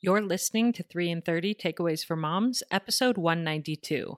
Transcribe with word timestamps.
You're 0.00 0.22
listening 0.22 0.72
to 0.74 0.84
3 0.84 1.10
in 1.10 1.22
30 1.22 1.56
Takeaways 1.56 2.04
for 2.06 2.14
Moms, 2.14 2.62
episode 2.70 3.18
192 3.18 4.16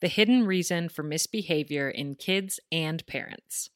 The 0.00 0.08
Hidden 0.08 0.46
Reason 0.46 0.88
for 0.88 1.02
Misbehavior 1.02 1.90
in 1.90 2.14
Kids 2.14 2.58
and 2.72 3.06
Parents. 3.06 3.68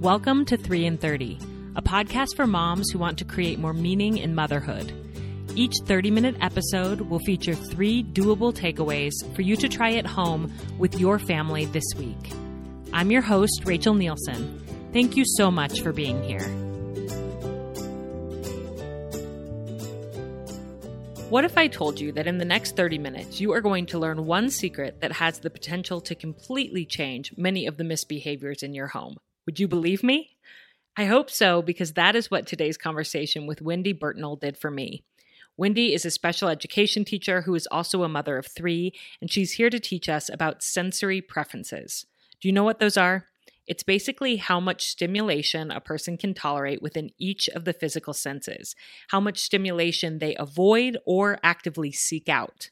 Welcome 0.00 0.44
to 0.44 0.56
3 0.56 0.86
in 0.86 0.98
30, 0.98 1.40
a 1.74 1.82
podcast 1.82 2.36
for 2.36 2.46
moms 2.46 2.88
who 2.92 3.00
want 3.00 3.18
to 3.18 3.24
create 3.24 3.58
more 3.58 3.74
meaning 3.74 4.18
in 4.18 4.36
motherhood. 4.36 4.92
Each 5.56 5.74
30 5.84 6.12
minute 6.12 6.36
episode 6.40 7.00
will 7.00 7.18
feature 7.18 7.56
three 7.56 8.04
doable 8.04 8.54
takeaways 8.54 9.14
for 9.34 9.42
you 9.42 9.56
to 9.56 9.68
try 9.68 9.94
at 9.94 10.06
home 10.06 10.52
with 10.78 11.00
your 11.00 11.18
family 11.18 11.64
this 11.64 11.92
week. 11.98 12.32
I'm 12.92 13.10
your 13.10 13.22
host, 13.22 13.62
Rachel 13.64 13.94
Nielson. 13.94 14.69
Thank 14.92 15.16
you 15.16 15.24
so 15.24 15.50
much 15.50 15.82
for 15.82 15.92
being 15.92 16.22
here. 16.24 16.48
What 21.30 21.44
if 21.44 21.56
I 21.56 21.68
told 21.68 22.00
you 22.00 22.10
that 22.12 22.26
in 22.26 22.38
the 22.38 22.44
next 22.44 22.74
30 22.74 22.98
minutes 22.98 23.40
you 23.40 23.52
are 23.52 23.60
going 23.60 23.86
to 23.86 24.00
learn 24.00 24.26
one 24.26 24.50
secret 24.50 25.00
that 25.00 25.12
has 25.12 25.38
the 25.38 25.48
potential 25.48 26.00
to 26.00 26.16
completely 26.16 26.84
change 26.84 27.32
many 27.36 27.68
of 27.68 27.76
the 27.76 27.84
misbehaviors 27.84 28.64
in 28.64 28.74
your 28.74 28.88
home? 28.88 29.16
Would 29.46 29.60
you 29.60 29.68
believe 29.68 30.02
me? 30.02 30.36
I 30.96 31.04
hope 31.04 31.30
so, 31.30 31.62
because 31.62 31.92
that 31.92 32.16
is 32.16 32.32
what 32.32 32.48
today's 32.48 32.76
conversation 32.76 33.46
with 33.46 33.62
Wendy 33.62 33.94
Bertagnole 33.94 34.40
did 34.40 34.56
for 34.56 34.72
me. 34.72 35.04
Wendy 35.56 35.94
is 35.94 36.04
a 36.04 36.10
special 36.10 36.48
education 36.48 37.04
teacher 37.04 37.42
who 37.42 37.54
is 37.54 37.68
also 37.68 38.02
a 38.02 38.08
mother 38.08 38.36
of 38.36 38.48
three, 38.48 38.92
and 39.20 39.30
she's 39.30 39.52
here 39.52 39.70
to 39.70 39.78
teach 39.78 40.08
us 40.08 40.28
about 40.28 40.64
sensory 40.64 41.20
preferences. 41.20 42.06
Do 42.40 42.48
you 42.48 42.52
know 42.52 42.64
what 42.64 42.80
those 42.80 42.96
are? 42.96 43.29
It's 43.70 43.84
basically 43.84 44.38
how 44.38 44.58
much 44.58 44.88
stimulation 44.88 45.70
a 45.70 45.80
person 45.80 46.16
can 46.16 46.34
tolerate 46.34 46.82
within 46.82 47.10
each 47.18 47.48
of 47.50 47.64
the 47.64 47.72
physical 47.72 48.12
senses, 48.12 48.74
how 49.10 49.20
much 49.20 49.38
stimulation 49.38 50.18
they 50.18 50.34
avoid 50.34 50.98
or 51.06 51.38
actively 51.44 51.92
seek 51.92 52.28
out. 52.28 52.70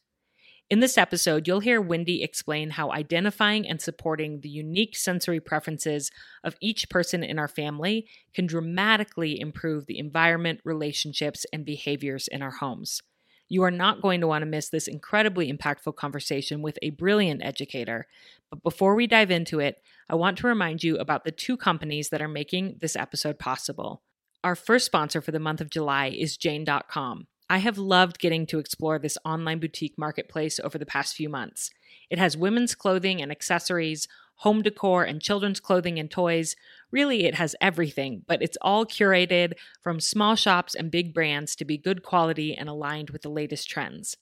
In 0.69 0.81
this 0.81 0.99
episode, 0.99 1.47
you'll 1.47 1.61
hear 1.61 1.81
Wendy 1.81 2.25
explain 2.25 2.71
how 2.71 2.91
identifying 2.91 3.67
and 3.69 3.81
supporting 3.81 4.41
the 4.41 4.49
unique 4.49 4.97
sensory 4.97 5.39
preferences 5.39 6.11
of 6.43 6.57
each 6.61 6.91
person 6.91 7.23
in 7.23 7.39
our 7.39 7.47
family 7.47 8.09
can 8.35 8.49
dramatically 8.49 9.39
improve 9.39 9.87
the 9.87 10.01
environment, 10.01 10.59
relationships, 10.65 11.47
and 11.53 11.65
behaviors 11.65 12.27
in 12.27 12.43
our 12.43 12.57
homes. 12.57 13.03
You 13.49 13.63
are 13.63 13.71
not 13.71 14.03
going 14.03 14.21
to 14.21 14.27
want 14.27 14.43
to 14.43 14.47
miss 14.47 14.69
this 14.69 14.89
incredibly 14.89 15.53
impactful 15.53 15.97
conversation 15.97 16.63
with 16.63 16.79
a 16.83 16.91
brilliant 16.91 17.43
educator. 17.43 18.07
But 18.51 18.63
before 18.63 18.95
we 18.95 19.07
dive 19.07 19.31
into 19.31 19.61
it, 19.61 19.83
I 20.09 20.15
want 20.15 20.39
to 20.39 20.47
remind 20.47 20.85
you 20.85 20.97
about 20.99 21.25
the 21.25 21.33
two 21.33 21.57
companies 21.57 22.11
that 22.11 22.23
are 22.23 22.29
making 22.29 22.77
this 22.81 22.97
episode 22.97 23.39
possible. 23.39 24.03
Our 24.45 24.55
first 24.55 24.87
sponsor 24.87 25.21
for 25.21 25.33
the 25.33 25.41
month 25.41 25.61
of 25.61 25.71
July 25.71 26.09
is 26.09 26.37
Jane.com. 26.37 27.27
I 27.51 27.59
have 27.59 27.79
loved 27.79 28.19
getting 28.19 28.47
to 28.47 28.59
explore 28.59 28.99
this 28.99 29.17
online 29.25 29.59
boutique 29.59 29.97
marketplace 29.97 30.61
over 30.61 30.77
the 30.77 30.85
past 30.85 31.17
few 31.17 31.31
months. 31.31 31.71
It 32.11 32.19
has 32.19 32.37
women's 32.37 32.75
clothing 32.75 33.23
and 33.23 33.33
accessories, 33.33 34.07
home 34.39 34.63
decor, 34.63 35.05
and 35.05 35.23
children's 35.23 35.61
clothing 35.61 35.99
and 35.99 36.11
toys. 36.11 36.57
Really, 36.91 37.25
it 37.25 37.35
has 37.37 37.57
everything, 37.61 38.23
but 38.27 38.43
it's 38.43 38.59
all 38.61 38.87
curated 38.87 39.53
from 39.83 40.01
small 40.01 40.37
shops 40.37 40.75
and 40.75 40.91
big 40.91 41.15
brands 41.15 41.55
to 41.57 41.65
be 41.65 41.79
good 41.79 42.03
quality 42.03 42.55
and 42.55 42.69
aligned 42.69 43.11
with 43.11 43.23
the 43.23 43.31
latest 43.31 43.69
trends. 43.69 44.17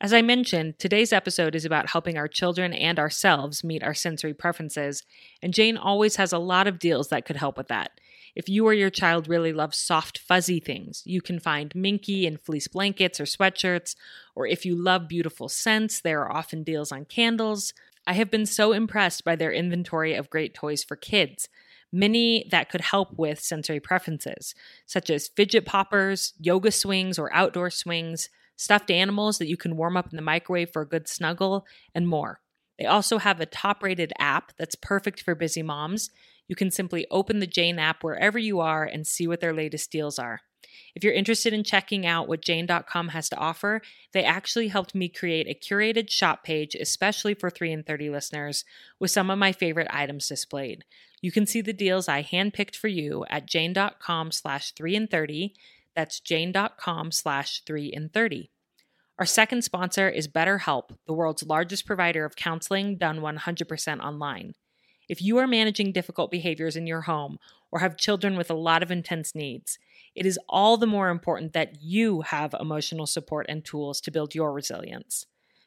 As 0.00 0.14
I 0.14 0.22
mentioned, 0.22 0.78
today's 0.78 1.12
episode 1.12 1.54
is 1.54 1.66
about 1.66 1.90
helping 1.90 2.16
our 2.16 2.28
children 2.28 2.72
and 2.72 2.98
ourselves 2.98 3.62
meet 3.62 3.82
our 3.82 3.92
sensory 3.92 4.32
preferences, 4.32 5.02
and 5.42 5.52
Jane 5.52 5.76
always 5.76 6.16
has 6.16 6.32
a 6.32 6.38
lot 6.38 6.66
of 6.66 6.78
deals 6.78 7.08
that 7.08 7.26
could 7.26 7.36
help 7.36 7.58
with 7.58 7.68
that. 7.68 7.90
If 8.34 8.48
you 8.48 8.66
or 8.66 8.72
your 8.72 8.90
child 8.90 9.28
really 9.28 9.52
loves 9.52 9.76
soft, 9.76 10.18
fuzzy 10.18 10.60
things, 10.60 11.02
you 11.04 11.20
can 11.20 11.38
find 11.38 11.74
minky 11.74 12.26
and 12.26 12.40
fleece 12.40 12.68
blankets 12.68 13.20
or 13.20 13.24
sweatshirts. 13.24 13.96
Or 14.34 14.46
if 14.46 14.64
you 14.64 14.74
love 14.74 15.08
beautiful 15.08 15.48
scents, 15.48 16.00
there 16.00 16.22
are 16.22 16.32
often 16.32 16.62
deals 16.62 16.92
on 16.92 17.04
candles. 17.04 17.74
I 18.06 18.14
have 18.14 18.30
been 18.30 18.46
so 18.46 18.72
impressed 18.72 19.24
by 19.24 19.36
their 19.36 19.52
inventory 19.52 20.14
of 20.14 20.30
great 20.30 20.54
toys 20.54 20.82
for 20.82 20.96
kids, 20.96 21.48
many 21.92 22.46
that 22.50 22.70
could 22.70 22.80
help 22.80 23.18
with 23.18 23.40
sensory 23.40 23.80
preferences, 23.80 24.54
such 24.86 25.10
as 25.10 25.28
fidget 25.28 25.64
poppers, 25.64 26.34
yoga 26.38 26.70
swings 26.70 27.18
or 27.18 27.34
outdoor 27.34 27.70
swings, 27.70 28.28
stuffed 28.56 28.90
animals 28.90 29.38
that 29.38 29.48
you 29.48 29.56
can 29.56 29.76
warm 29.76 29.96
up 29.96 30.10
in 30.10 30.16
the 30.16 30.22
microwave 30.22 30.70
for 30.72 30.82
a 30.82 30.88
good 30.88 31.08
snuggle, 31.08 31.66
and 31.94 32.06
more. 32.06 32.40
They 32.78 32.86
also 32.86 33.18
have 33.18 33.40
a 33.40 33.46
top 33.46 33.82
rated 33.82 34.12
app 34.18 34.52
that's 34.58 34.74
perfect 34.74 35.22
for 35.22 35.34
busy 35.34 35.62
moms. 35.62 36.10
You 36.48 36.56
can 36.56 36.70
simply 36.70 37.06
open 37.10 37.38
the 37.38 37.46
Jane 37.46 37.78
app 37.78 38.02
wherever 38.02 38.38
you 38.38 38.60
are 38.60 38.84
and 38.84 39.06
see 39.06 39.26
what 39.26 39.40
their 39.40 39.52
latest 39.52 39.92
deals 39.92 40.18
are. 40.18 40.40
If 40.94 41.04
you're 41.04 41.12
interested 41.12 41.52
in 41.52 41.64
checking 41.64 42.06
out 42.06 42.28
what 42.28 42.42
Jane.com 42.42 43.08
has 43.08 43.28
to 43.28 43.36
offer, 43.36 43.80
they 44.12 44.24
actually 44.24 44.68
helped 44.68 44.94
me 44.94 45.08
create 45.08 45.48
a 45.48 45.54
curated 45.54 46.10
shop 46.10 46.44
page, 46.44 46.74
especially 46.74 47.34
for 47.34 47.50
3 47.50 47.72
in 47.72 47.82
30 47.82 48.10
listeners, 48.10 48.64
with 48.98 49.10
some 49.10 49.30
of 49.30 49.38
my 49.38 49.52
favorite 49.52 49.88
items 49.90 50.28
displayed. 50.28 50.84
You 51.20 51.30
can 51.30 51.46
see 51.46 51.60
the 51.60 51.72
deals 51.72 52.08
I 52.08 52.22
handpicked 52.22 52.76
for 52.76 52.88
you 52.88 53.24
at 53.28 53.46
jane.com 53.46 54.32
slash 54.32 54.72
3 54.72 54.96
in 54.96 55.06
30. 55.06 55.54
That's 55.94 56.20
jane.com 56.20 57.12
slash 57.12 57.62
3 57.64 57.86
in 57.86 58.08
30. 58.08 58.50
Our 59.18 59.26
second 59.26 59.62
sponsor 59.62 60.08
is 60.08 60.28
BetterHelp, 60.28 60.96
the 61.06 61.12
world's 61.12 61.42
largest 61.42 61.84
provider 61.84 62.24
of 62.24 62.36
counseling 62.36 62.96
done 62.96 63.20
100% 63.20 64.00
online. 64.00 64.54
If 65.10 65.20
you 65.20 65.36
are 65.36 65.46
managing 65.46 65.92
difficult 65.92 66.30
behaviors 66.30 66.76
in 66.76 66.86
your 66.86 67.02
home 67.02 67.38
or 67.70 67.80
have 67.80 67.98
children 67.98 68.36
with 68.36 68.50
a 68.50 68.54
lot 68.54 68.82
of 68.82 68.90
intense 68.90 69.34
needs, 69.34 69.78
it 70.14 70.26
is 70.26 70.38
all 70.48 70.76
the 70.76 70.86
more 70.86 71.08
important 71.08 71.52
that 71.52 71.82
you 71.82 72.22
have 72.22 72.54
emotional 72.58 73.06
support 73.06 73.46
and 73.48 73.64
tools 73.64 74.00
to 74.02 74.10
build 74.10 74.34
your 74.34 74.52
resilience. 74.52 75.26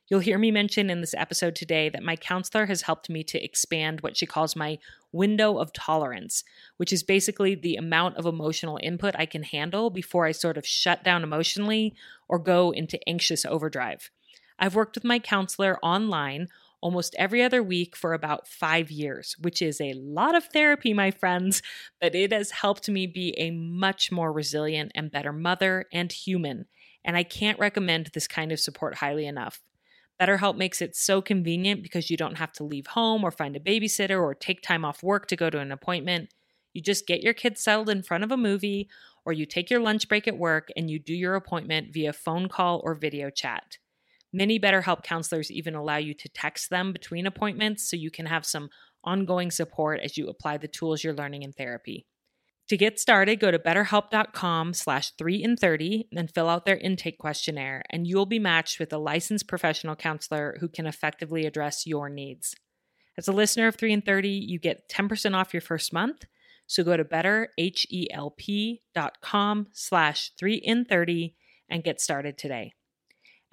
You'll 0.09 0.19
hear 0.19 0.37
me 0.37 0.51
mention 0.51 0.89
in 0.89 0.99
this 0.99 1.13
episode 1.13 1.55
today 1.55 1.87
that 1.89 2.03
my 2.03 2.17
counselor 2.17 2.65
has 2.65 2.81
helped 2.81 3.09
me 3.09 3.23
to 3.23 3.43
expand 3.43 4.01
what 4.01 4.17
she 4.17 4.25
calls 4.25 4.55
my 4.55 4.77
window 5.13 5.57
of 5.57 5.71
tolerance, 5.71 6.43
which 6.75 6.91
is 6.91 7.03
basically 7.03 7.55
the 7.55 7.77
amount 7.77 8.17
of 8.17 8.25
emotional 8.25 8.77
input 8.83 9.15
I 9.17 9.25
can 9.25 9.43
handle 9.43 9.89
before 9.89 10.25
I 10.25 10.33
sort 10.33 10.57
of 10.57 10.67
shut 10.67 11.03
down 11.05 11.23
emotionally 11.23 11.95
or 12.27 12.37
go 12.37 12.71
into 12.71 12.99
anxious 13.07 13.45
overdrive. 13.45 14.11
I've 14.59 14.75
worked 14.75 14.95
with 14.95 15.05
my 15.05 15.19
counselor 15.19 15.79
online 15.81 16.49
almost 16.83 17.15
every 17.17 17.41
other 17.41 17.63
week 17.63 17.95
for 17.95 18.13
about 18.13 18.45
five 18.45 18.91
years, 18.91 19.37
which 19.39 19.61
is 19.61 19.79
a 19.79 19.93
lot 19.93 20.35
of 20.35 20.43
therapy, 20.47 20.93
my 20.93 21.11
friends, 21.11 21.61
but 22.01 22.13
it 22.13 22.33
has 22.33 22.51
helped 22.51 22.89
me 22.89 23.07
be 23.07 23.33
a 23.37 23.51
much 23.51 24.11
more 24.11 24.33
resilient 24.33 24.91
and 24.93 25.09
better 25.09 25.31
mother 25.31 25.85
and 25.93 26.11
human. 26.11 26.65
And 27.05 27.15
I 27.15 27.23
can't 27.23 27.57
recommend 27.57 28.07
this 28.07 28.27
kind 28.27 28.51
of 28.51 28.59
support 28.59 28.95
highly 28.95 29.25
enough. 29.25 29.61
BetterHelp 30.21 30.57
makes 30.57 30.81
it 30.81 30.93
so 30.93 31.21
convenient 31.21 31.83
because 31.83 32.09
you 32.09 32.17
don't 32.17 32.37
have 32.37 32.51
to 32.53 32.65
leave 32.65 32.87
home 32.87 33.23
or 33.23 33.31
find 33.31 33.55
a 33.55 33.61
babysitter 33.61 34.21
or 34.21 34.35
take 34.35 34.61
time 34.61 34.83
off 34.83 35.01
work 35.01 35.27
to 35.27 35.37
go 35.37 35.49
to 35.49 35.59
an 35.59 35.71
appointment. 35.71 36.33
You 36.73 36.81
just 36.81 37.07
get 37.07 37.23
your 37.23 37.33
kids 37.33 37.61
settled 37.61 37.89
in 37.89 38.03
front 38.03 38.25
of 38.25 38.31
a 38.31 38.37
movie, 38.37 38.89
or 39.25 39.31
you 39.31 39.45
take 39.45 39.69
your 39.69 39.79
lunch 39.79 40.09
break 40.09 40.27
at 40.27 40.37
work 40.37 40.67
and 40.75 40.89
you 40.89 40.99
do 40.99 41.13
your 41.13 41.35
appointment 41.35 41.93
via 41.93 42.11
phone 42.11 42.49
call 42.49 42.81
or 42.83 42.93
video 42.93 43.29
chat. 43.29 43.77
Many 44.33 44.59
BetterHelp 44.59 45.03
counselors 45.03 45.51
even 45.51 45.75
allow 45.75 45.97
you 45.97 46.15
to 46.15 46.29
text 46.29 46.71
them 46.71 46.91
between 46.91 47.27
appointments 47.27 47.87
so 47.87 47.95
you 47.95 48.09
can 48.09 48.25
have 48.25 48.45
some 48.45 48.69
ongoing 49.03 49.51
support 49.51 49.99
as 49.99 50.17
you 50.17 50.27
apply 50.27 50.57
the 50.57 50.67
tools 50.67 51.03
you're 51.03 51.13
learning 51.13 51.43
in 51.43 51.53
therapy. 51.53 52.07
To 52.69 52.77
get 52.77 52.99
started, 52.99 53.39
go 53.39 53.51
to 53.51 53.59
betterhelp.com 53.59 54.73
slash 54.73 55.11
3 55.17 55.43
in 55.43 55.57
30 55.57 56.07
and 56.15 56.33
fill 56.33 56.49
out 56.49 56.65
their 56.65 56.77
intake 56.77 57.19
questionnaire, 57.19 57.83
and 57.91 58.07
you'll 58.07 58.25
be 58.25 58.39
matched 58.39 58.79
with 58.79 58.91
a 58.91 58.97
licensed 58.97 59.47
professional 59.47 59.95
counselor 59.95 60.57
who 60.59 60.67
can 60.67 60.87
effectively 60.87 61.45
address 61.45 61.85
your 61.85 62.09
needs. 62.09 62.55
As 63.17 63.27
a 63.27 63.33
listener 63.33 63.67
of 63.67 63.75
3 63.75 63.93
in 63.93 64.01
30, 64.01 64.29
you 64.29 64.57
get 64.59 64.89
10% 64.89 65.35
off 65.35 65.53
your 65.53 65.61
first 65.61 65.93
month. 65.93 66.25
So 66.65 66.83
go 66.83 66.97
to 66.97 67.03
betterhelp.com 67.03 69.67
slash 69.73 70.31
3 70.39 70.55
in 70.55 70.85
30 70.85 71.35
and 71.69 71.83
get 71.83 72.01
started 72.01 72.35
today. 72.37 72.73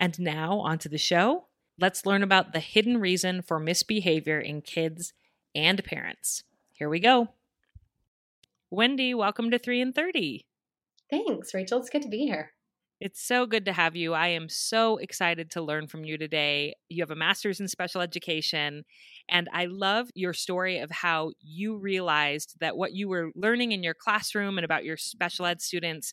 And 0.01 0.19
now, 0.19 0.61
onto 0.61 0.89
the 0.89 0.97
show. 0.97 1.45
Let's 1.79 2.07
learn 2.07 2.23
about 2.23 2.55
the 2.55 2.59
hidden 2.59 2.97
reason 2.97 3.43
for 3.43 3.61
misbehavior 3.61 4.41
in 4.41 4.63
kids 4.63 5.13
and 5.55 5.85
parents. 5.85 6.43
Here 6.73 6.89
we 6.89 7.01
go. 7.01 7.29
Wendy, 8.71 9.13
welcome 9.13 9.51
to 9.51 9.59
3 9.59 9.83
in 9.83 9.93
30. 9.93 10.47
Thanks, 11.11 11.53
Rachel. 11.53 11.79
It's 11.81 11.91
good 11.91 12.01
to 12.01 12.09
be 12.09 12.25
here. 12.25 12.53
It's 12.99 13.23
so 13.23 13.45
good 13.45 13.67
to 13.67 13.75
have 13.75 13.95
you. 13.95 14.15
I 14.15 14.29
am 14.29 14.49
so 14.49 14.97
excited 14.97 15.51
to 15.51 15.63
learn 15.63 15.87
from 15.87 16.05
you 16.05 16.17
today. 16.17 16.77
You 16.89 17.03
have 17.03 17.11
a 17.11 17.17
master's 17.17 17.61
in 17.61 17.69
special 17.69 18.01
education, 18.01 18.85
and 19.29 19.49
I 19.53 19.67
love 19.67 20.09
your 20.15 20.33
story 20.33 20.79
of 20.79 20.91
how 20.91 21.33
you 21.41 21.77
realized 21.77 22.57
that 22.61 22.77
what 22.77 22.95
you 22.95 23.09
were 23.09 23.33
learning 23.35 23.73
in 23.73 23.83
your 23.83 23.95
classroom 23.95 24.57
and 24.57 24.65
about 24.65 24.85
your 24.85 24.97
special 24.97 25.45
ed 25.45 25.61
students 25.61 26.13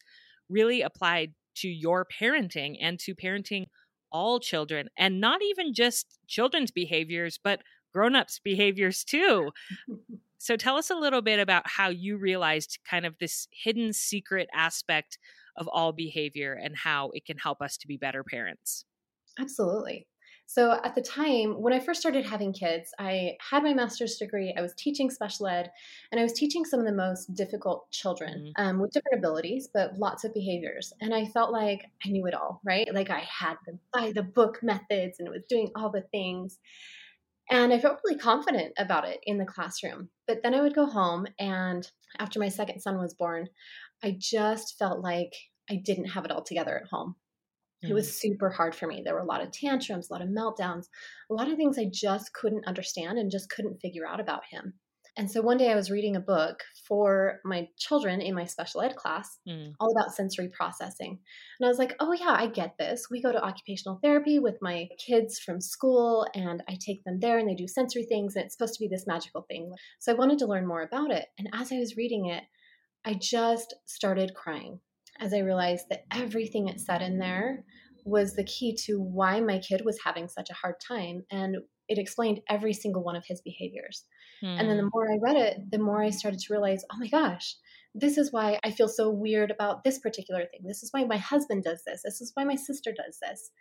really 0.49 0.81
applied 0.81 1.33
to 1.61 1.67
your 1.67 2.05
parenting 2.05 2.77
and 2.81 2.99
to 2.99 3.15
parenting 3.15 3.65
all 4.11 4.39
children 4.39 4.89
and 4.97 5.19
not 5.19 5.41
even 5.41 5.73
just 5.73 6.19
children's 6.27 6.71
behaviors, 6.71 7.39
but 7.43 7.61
grown-ups 7.93 8.39
behaviors 8.43 9.03
too. 9.03 9.51
So 10.39 10.55
tell 10.55 10.77
us 10.77 10.89
a 10.89 10.95
little 10.95 11.21
bit 11.21 11.39
about 11.39 11.67
how 11.67 11.89
you 11.89 12.17
realized 12.17 12.79
kind 12.89 13.05
of 13.05 13.17
this 13.19 13.47
hidden 13.51 13.93
secret 13.93 14.49
aspect 14.53 15.17
of 15.55 15.67
all 15.69 15.93
behavior 15.93 16.53
and 16.53 16.75
how 16.77 17.09
it 17.13 17.25
can 17.25 17.37
help 17.37 17.61
us 17.61 17.77
to 17.77 17.87
be 17.87 17.97
better 17.97 18.23
parents. 18.23 18.85
Absolutely. 19.39 20.07
So 20.49 20.79
at 20.81 20.95
the 20.95 21.01
time, 21.01 21.61
when 21.61 21.73
I 21.73 21.79
first 21.81 21.99
started 21.99 22.25
having 22.25 22.53
kids, 22.53 22.93
I 22.97 23.33
had 23.51 23.63
my 23.63 23.73
master's 23.73 24.15
degree. 24.15 24.55
I 24.57 24.61
was 24.61 24.73
teaching 24.75 25.09
special 25.09 25.45
ed, 25.45 25.69
and 26.09 26.21
I 26.21 26.23
was 26.23 26.31
teaching 26.31 26.63
some 26.63 26.79
of 26.79 26.85
the 26.85 26.93
most 26.93 27.33
difficult 27.35 27.91
children 27.91 28.53
mm-hmm. 28.57 28.63
um, 28.65 28.79
with 28.79 28.91
different 28.91 29.17
abilities, 29.17 29.67
but 29.71 29.97
lots 29.97 30.23
of 30.23 30.33
behaviors. 30.33 30.93
And 31.01 31.13
I 31.13 31.25
felt 31.25 31.51
like 31.51 31.81
I 32.05 32.09
knew 32.09 32.25
it 32.27 32.33
all, 32.33 32.61
right? 32.63 32.87
Like 32.93 33.09
I 33.09 33.27
had 33.27 33.55
the 33.65 33.77
by 33.93 34.13
the 34.13 34.23
book 34.23 34.59
methods 34.63 35.19
and 35.19 35.27
it 35.27 35.31
was 35.31 35.43
doing 35.49 35.69
all 35.75 35.91
the 35.91 36.05
things. 36.11 36.59
And 37.49 37.73
I 37.73 37.79
felt 37.79 37.99
really 38.05 38.17
confident 38.17 38.73
about 38.77 39.05
it 39.05 39.19
in 39.25 39.37
the 39.37 39.45
classroom. 39.45 40.09
But 40.27 40.43
then 40.43 40.53
I 40.53 40.61
would 40.61 40.75
go 40.75 40.85
home, 40.85 41.27
and 41.37 41.89
after 42.19 42.39
my 42.39 42.49
second 42.49 42.79
son 42.79 42.97
was 42.97 43.13
born, 43.13 43.49
I 44.01 44.15
just 44.17 44.79
felt 44.79 45.01
like 45.01 45.33
I 45.69 45.75
didn't 45.75 46.11
have 46.11 46.23
it 46.23 46.31
all 46.31 46.43
together 46.43 46.77
at 46.77 46.87
home. 46.89 47.15
It 47.83 47.93
was 47.93 48.07
mm. 48.07 48.13
super 48.13 48.49
hard 48.49 48.73
for 48.73 48.87
me. 48.87 49.01
There 49.03 49.13
were 49.13 49.19
a 49.19 49.25
lot 49.25 49.43
of 49.43 49.51
tantrums, 49.51 50.09
a 50.09 50.13
lot 50.13 50.23
of 50.23 50.29
meltdowns, 50.29 50.87
a 51.29 51.33
lot 51.33 51.49
of 51.49 51.57
things 51.57 51.77
I 51.77 51.89
just 51.91 52.33
couldn't 52.33 52.65
understand 52.65 53.19
and 53.19 53.29
just 53.31 53.49
couldn't 53.49 53.79
figure 53.81 54.07
out 54.07 54.19
about 54.19 54.43
him. 54.49 54.73
And 55.17 55.29
so 55.31 55.41
one 55.41 55.57
day 55.57 55.71
I 55.71 55.75
was 55.75 55.89
reading 55.89 56.15
a 56.15 56.19
book 56.19 56.63
for 56.87 57.39
my 57.43 57.67
children 57.75 58.21
in 58.21 58.35
my 58.35 58.45
special 58.45 58.81
ed 58.81 58.95
class 58.95 59.39
mm. 59.49 59.73
all 59.79 59.91
about 59.91 60.13
sensory 60.13 60.47
processing. 60.47 61.17
And 61.59 61.65
I 61.65 61.69
was 61.69 61.79
like, 61.79 61.95
oh, 61.99 62.13
yeah, 62.13 62.35
I 62.37 62.45
get 62.45 62.77
this. 62.77 63.07
We 63.09 63.21
go 63.21 63.31
to 63.31 63.43
occupational 63.43 63.99
therapy 64.03 64.37
with 64.37 64.57
my 64.61 64.87
kids 65.03 65.39
from 65.39 65.59
school, 65.59 66.27
and 66.35 66.61
I 66.69 66.77
take 66.79 67.03
them 67.03 67.19
there 67.19 67.39
and 67.39 67.49
they 67.49 67.55
do 67.55 67.67
sensory 67.67 68.05
things, 68.05 68.35
and 68.35 68.45
it's 68.45 68.55
supposed 68.55 68.75
to 68.75 68.79
be 68.79 68.87
this 68.87 69.07
magical 69.07 69.41
thing. 69.49 69.73
So 69.99 70.11
I 70.11 70.15
wanted 70.15 70.37
to 70.39 70.45
learn 70.45 70.67
more 70.67 70.83
about 70.83 71.09
it. 71.09 71.25
And 71.39 71.49
as 71.51 71.71
I 71.71 71.79
was 71.79 71.97
reading 71.97 72.27
it, 72.27 72.43
I 73.03 73.15
just 73.15 73.73
started 73.87 74.35
crying 74.35 74.81
as 75.19 75.33
I 75.33 75.39
realized 75.39 75.85
that 75.89 76.05
everything 76.11 76.67
it 76.67 76.79
said 76.79 77.01
in 77.01 77.19
there 77.19 77.63
was 78.05 78.33
the 78.33 78.43
key 78.43 78.75
to 78.85 78.99
why 78.99 79.41
my 79.41 79.59
kid 79.59 79.81
was 79.83 79.99
having 80.03 80.27
such 80.27 80.49
a 80.49 80.53
hard 80.53 80.75
time. 80.85 81.25
And 81.29 81.57
it 81.89 81.97
explained 81.97 82.41
every 82.49 82.73
single 82.73 83.03
one 83.03 83.15
of 83.15 83.25
his 83.25 83.41
behaviors. 83.41 84.05
Hmm. 84.41 84.57
And 84.57 84.69
then 84.69 84.77
the 84.77 84.83
hmm. 84.83 84.89
more 84.93 85.11
I 85.11 85.17
read 85.21 85.35
it, 85.35 85.57
the 85.71 85.79
more 85.79 86.01
I 86.01 86.09
started 86.09 86.39
to 86.39 86.53
realize, 86.53 86.83
oh 86.91 86.97
my 86.99 87.07
gosh, 87.07 87.55
this 87.93 88.17
is 88.17 88.31
why 88.31 88.59
I 88.63 88.71
feel 88.71 88.87
so 88.87 89.09
weird 89.09 89.51
about 89.51 89.83
this 89.83 89.99
particular 89.99 90.41
thing. 90.41 90.61
This 90.65 90.83
is 90.83 90.89
why 90.91 91.03
my 91.03 91.17
husband 91.17 91.63
does 91.63 91.81
this. 91.85 92.01
This 92.03 92.21
is 92.21 92.31
why 92.33 92.43
my 92.43 92.55
sister 92.55 92.91
does 92.91 93.17
this. 93.21 93.51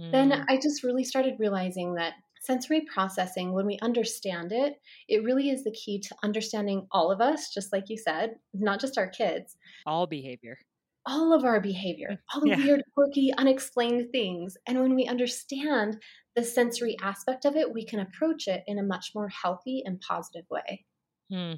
Hmm. 0.00 0.10
Then 0.10 0.44
I 0.48 0.56
just 0.56 0.82
really 0.82 1.04
started 1.04 1.34
realizing 1.38 1.94
that 1.94 2.14
sensory 2.40 2.82
processing, 2.92 3.52
when 3.52 3.66
we 3.66 3.78
understand 3.82 4.50
it, 4.50 4.74
it 5.08 5.22
really 5.22 5.48
is 5.50 5.62
the 5.62 5.70
key 5.70 6.00
to 6.00 6.16
understanding 6.24 6.88
all 6.90 7.12
of 7.12 7.20
us, 7.20 7.52
just 7.54 7.72
like 7.72 7.84
you 7.88 7.96
said, 7.96 8.30
not 8.52 8.80
just 8.80 8.98
our 8.98 9.08
kids. 9.08 9.56
All 9.86 10.08
behavior 10.08 10.58
all 11.06 11.32
of 11.32 11.44
our 11.44 11.60
behavior, 11.60 12.10
mm, 12.10 12.18
all 12.34 12.40
the 12.40 12.50
yeah. 12.50 12.56
weird, 12.56 12.82
quirky, 12.94 13.32
unexplained 13.36 14.10
things. 14.12 14.56
And 14.66 14.80
when 14.80 14.94
we 14.94 15.06
understand 15.06 16.00
the 16.34 16.44
sensory 16.44 16.96
aspect 17.02 17.44
of 17.44 17.56
it, 17.56 17.72
we 17.72 17.84
can 17.84 18.00
approach 18.00 18.48
it 18.48 18.62
in 18.66 18.78
a 18.78 18.82
much 18.82 19.12
more 19.14 19.28
healthy 19.28 19.82
and 19.84 20.00
positive 20.00 20.44
way. 20.50 20.84
Hmm. 21.30 21.54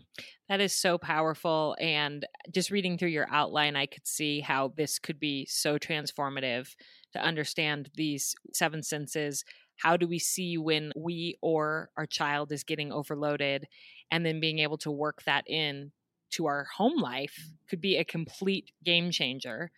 That 0.48 0.60
is 0.60 0.72
so 0.72 0.98
powerful. 0.98 1.76
And 1.80 2.24
just 2.52 2.70
reading 2.70 2.96
through 2.96 3.08
your 3.08 3.26
outline, 3.30 3.74
I 3.74 3.86
could 3.86 4.06
see 4.06 4.40
how 4.40 4.72
this 4.76 5.00
could 5.00 5.18
be 5.18 5.46
so 5.50 5.78
transformative 5.78 6.68
to 7.12 7.20
understand 7.20 7.90
these 7.94 8.36
seven 8.52 8.82
senses. 8.84 9.44
How 9.76 9.96
do 9.96 10.06
we 10.06 10.20
see 10.20 10.58
when 10.58 10.92
we 10.94 11.38
or 11.42 11.90
our 11.96 12.06
child 12.06 12.52
is 12.52 12.62
getting 12.62 12.92
overloaded? 12.92 13.66
And 14.12 14.24
then 14.24 14.38
being 14.38 14.60
able 14.60 14.78
to 14.78 14.92
work 14.92 15.24
that 15.24 15.48
in 15.48 15.90
to 16.34 16.46
our 16.46 16.66
home 16.76 17.00
life 17.00 17.50
could 17.68 17.80
be 17.80 17.96
a 17.96 18.04
complete 18.04 18.70
game 18.84 19.10
changer. 19.10 19.70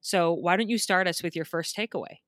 So, 0.00 0.32
why 0.32 0.56
don't 0.56 0.68
you 0.68 0.78
start 0.78 1.06
us 1.06 1.22
with 1.22 1.34
your 1.34 1.44
first 1.44 1.76
takeaway? 1.76 2.18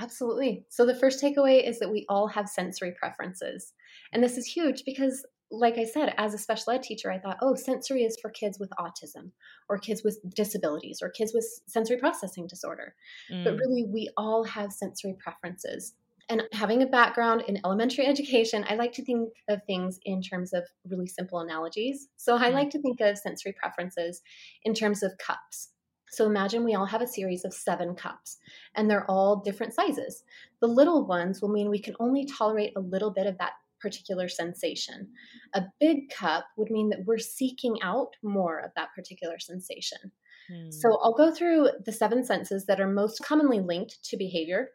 Absolutely. 0.00 0.64
So, 0.68 0.86
the 0.86 0.94
first 0.94 1.22
takeaway 1.22 1.66
is 1.66 1.78
that 1.78 1.90
we 1.90 2.04
all 2.08 2.28
have 2.28 2.48
sensory 2.48 2.92
preferences. 2.98 3.72
And 4.12 4.22
this 4.22 4.36
is 4.36 4.46
huge 4.46 4.84
because, 4.84 5.24
like 5.50 5.78
I 5.78 5.84
said, 5.84 6.14
as 6.18 6.34
a 6.34 6.38
special 6.38 6.72
ed 6.72 6.82
teacher, 6.82 7.12
I 7.12 7.18
thought, 7.18 7.38
oh, 7.42 7.54
sensory 7.54 8.02
is 8.04 8.18
for 8.20 8.30
kids 8.30 8.58
with 8.58 8.70
autism 8.78 9.30
or 9.68 9.78
kids 9.78 10.02
with 10.02 10.18
disabilities 10.34 11.00
or 11.02 11.10
kids 11.10 11.32
with 11.34 11.46
sensory 11.66 11.98
processing 11.98 12.46
disorder. 12.46 12.94
Mm. 13.30 13.44
But 13.44 13.54
really, 13.54 13.84
we 13.92 14.08
all 14.16 14.44
have 14.44 14.72
sensory 14.72 15.14
preferences. 15.18 15.94
And 16.28 16.42
having 16.52 16.82
a 16.82 16.86
background 16.86 17.44
in 17.46 17.60
elementary 17.64 18.06
education, 18.12 18.64
I 18.68 18.74
like 18.74 18.92
to 18.94 19.04
think 19.04 19.30
of 19.48 19.60
things 19.66 19.98
in 20.04 20.22
terms 20.22 20.52
of 20.52 20.64
really 20.88 21.06
simple 21.06 21.40
analogies. 21.40 22.08
So 22.16 22.36
I 22.36 22.46
mm-hmm. 22.46 22.54
like 22.54 22.70
to 22.70 22.80
think 22.80 23.00
of 23.00 23.18
sensory 23.18 23.54
preferences 23.58 24.22
in 24.64 24.74
terms 24.74 25.02
of 25.02 25.12
cups. 25.18 25.68
So 26.10 26.26
imagine 26.26 26.62
we 26.62 26.74
all 26.74 26.84
have 26.84 27.00
a 27.00 27.06
series 27.06 27.44
of 27.46 27.54
seven 27.54 27.94
cups, 27.94 28.36
and 28.74 28.90
they're 28.90 29.10
all 29.10 29.36
different 29.42 29.72
sizes. 29.72 30.24
The 30.60 30.66
little 30.66 31.06
ones 31.06 31.40
will 31.40 31.48
mean 31.48 31.70
we 31.70 31.80
can 31.80 31.96
only 32.00 32.26
tolerate 32.26 32.74
a 32.76 32.80
little 32.80 33.10
bit 33.10 33.26
of 33.26 33.38
that 33.38 33.52
particular 33.80 34.28
sensation. 34.28 35.08
A 35.54 35.62
big 35.80 36.10
cup 36.10 36.44
would 36.58 36.70
mean 36.70 36.90
that 36.90 37.06
we're 37.06 37.18
seeking 37.18 37.78
out 37.82 38.10
more 38.22 38.58
of 38.60 38.72
that 38.76 38.90
particular 38.94 39.38
sensation. 39.38 40.12
Hmm. 40.50 40.70
So 40.70 40.98
I'll 41.02 41.14
go 41.14 41.32
through 41.32 41.70
the 41.84 41.92
seven 41.92 42.24
senses 42.24 42.66
that 42.66 42.80
are 42.80 42.86
most 42.86 43.24
commonly 43.24 43.60
linked 43.60 44.04
to 44.04 44.16
behavior 44.16 44.68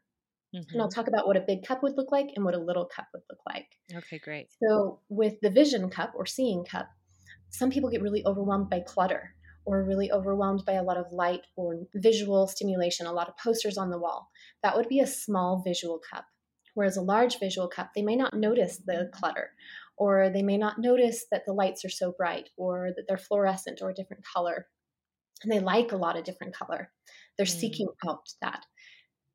Mm-hmm. 0.58 0.74
And 0.74 0.82
I'll 0.82 0.90
talk 0.90 1.08
about 1.08 1.28
what 1.28 1.38
a 1.38 1.42
big 1.46 1.64
cup 1.64 1.84
would 1.84 1.98
look 1.98 2.12
like 2.12 2.30
and 2.36 2.44
what 2.44 2.56
a 2.56 2.60
little 2.60 2.86
cup 2.86 3.08
would 3.14 3.24
look 3.30 3.40
like. 3.48 3.68
Okay, 3.94 4.20
great. 4.20 4.48
So, 4.64 5.00
with 5.10 5.36
the 5.42 5.50
vision 5.50 5.90
cup 5.90 6.14
or 6.16 6.26
seeing 6.26 6.66
cup, 6.66 6.90
some 7.50 7.70
people 7.70 7.90
get 7.90 8.02
really 8.02 8.24
overwhelmed 8.26 8.70
by 8.70 8.82
clutter 8.82 9.36
or 9.66 9.84
really 9.84 10.12
overwhelmed 10.12 10.64
by 10.66 10.74
a 10.74 10.84
lot 10.84 10.98
of 10.98 11.12
light 11.12 11.42
or 11.58 11.76
visual 11.94 12.48
stimulation, 12.48 13.06
a 13.06 13.12
lot 13.12 13.28
of 13.28 13.38
posters 13.38 13.78
on 13.78 13.90
the 13.90 14.00
wall. 14.00 14.30
That 14.64 14.76
would 14.78 14.88
be 14.88 15.02
a 15.02 15.08
small 15.08 15.62
visual 15.64 16.00
cup. 16.10 16.26
Whereas 16.74 16.96
a 16.96 17.02
large 17.02 17.40
visual 17.40 17.68
cup, 17.68 17.92
they 17.94 18.02
may 18.02 18.16
not 18.16 18.34
notice 18.34 18.78
the 18.78 19.10
clutter, 19.12 19.52
or 19.98 20.30
they 20.30 20.44
may 20.44 20.58
not 20.58 20.80
notice 20.80 21.26
that 21.32 21.44
the 21.46 21.54
lights 21.54 21.84
are 21.84 21.90
so 21.90 22.14
bright, 22.16 22.50
or 22.56 22.92
that 22.96 23.06
they're 23.08 23.18
fluorescent 23.18 23.82
or 23.82 23.90
a 23.90 23.96
different 23.96 24.24
color. 24.24 24.68
And 25.44 25.52
they 25.52 25.60
like 25.60 25.92
a 25.92 25.98
lot 25.98 26.18
of 26.18 26.24
different 26.24 26.56
color. 26.56 26.92
They're 27.36 27.46
mm. 27.46 27.60
seeking 27.60 27.88
out 28.08 28.30
that. 28.42 28.66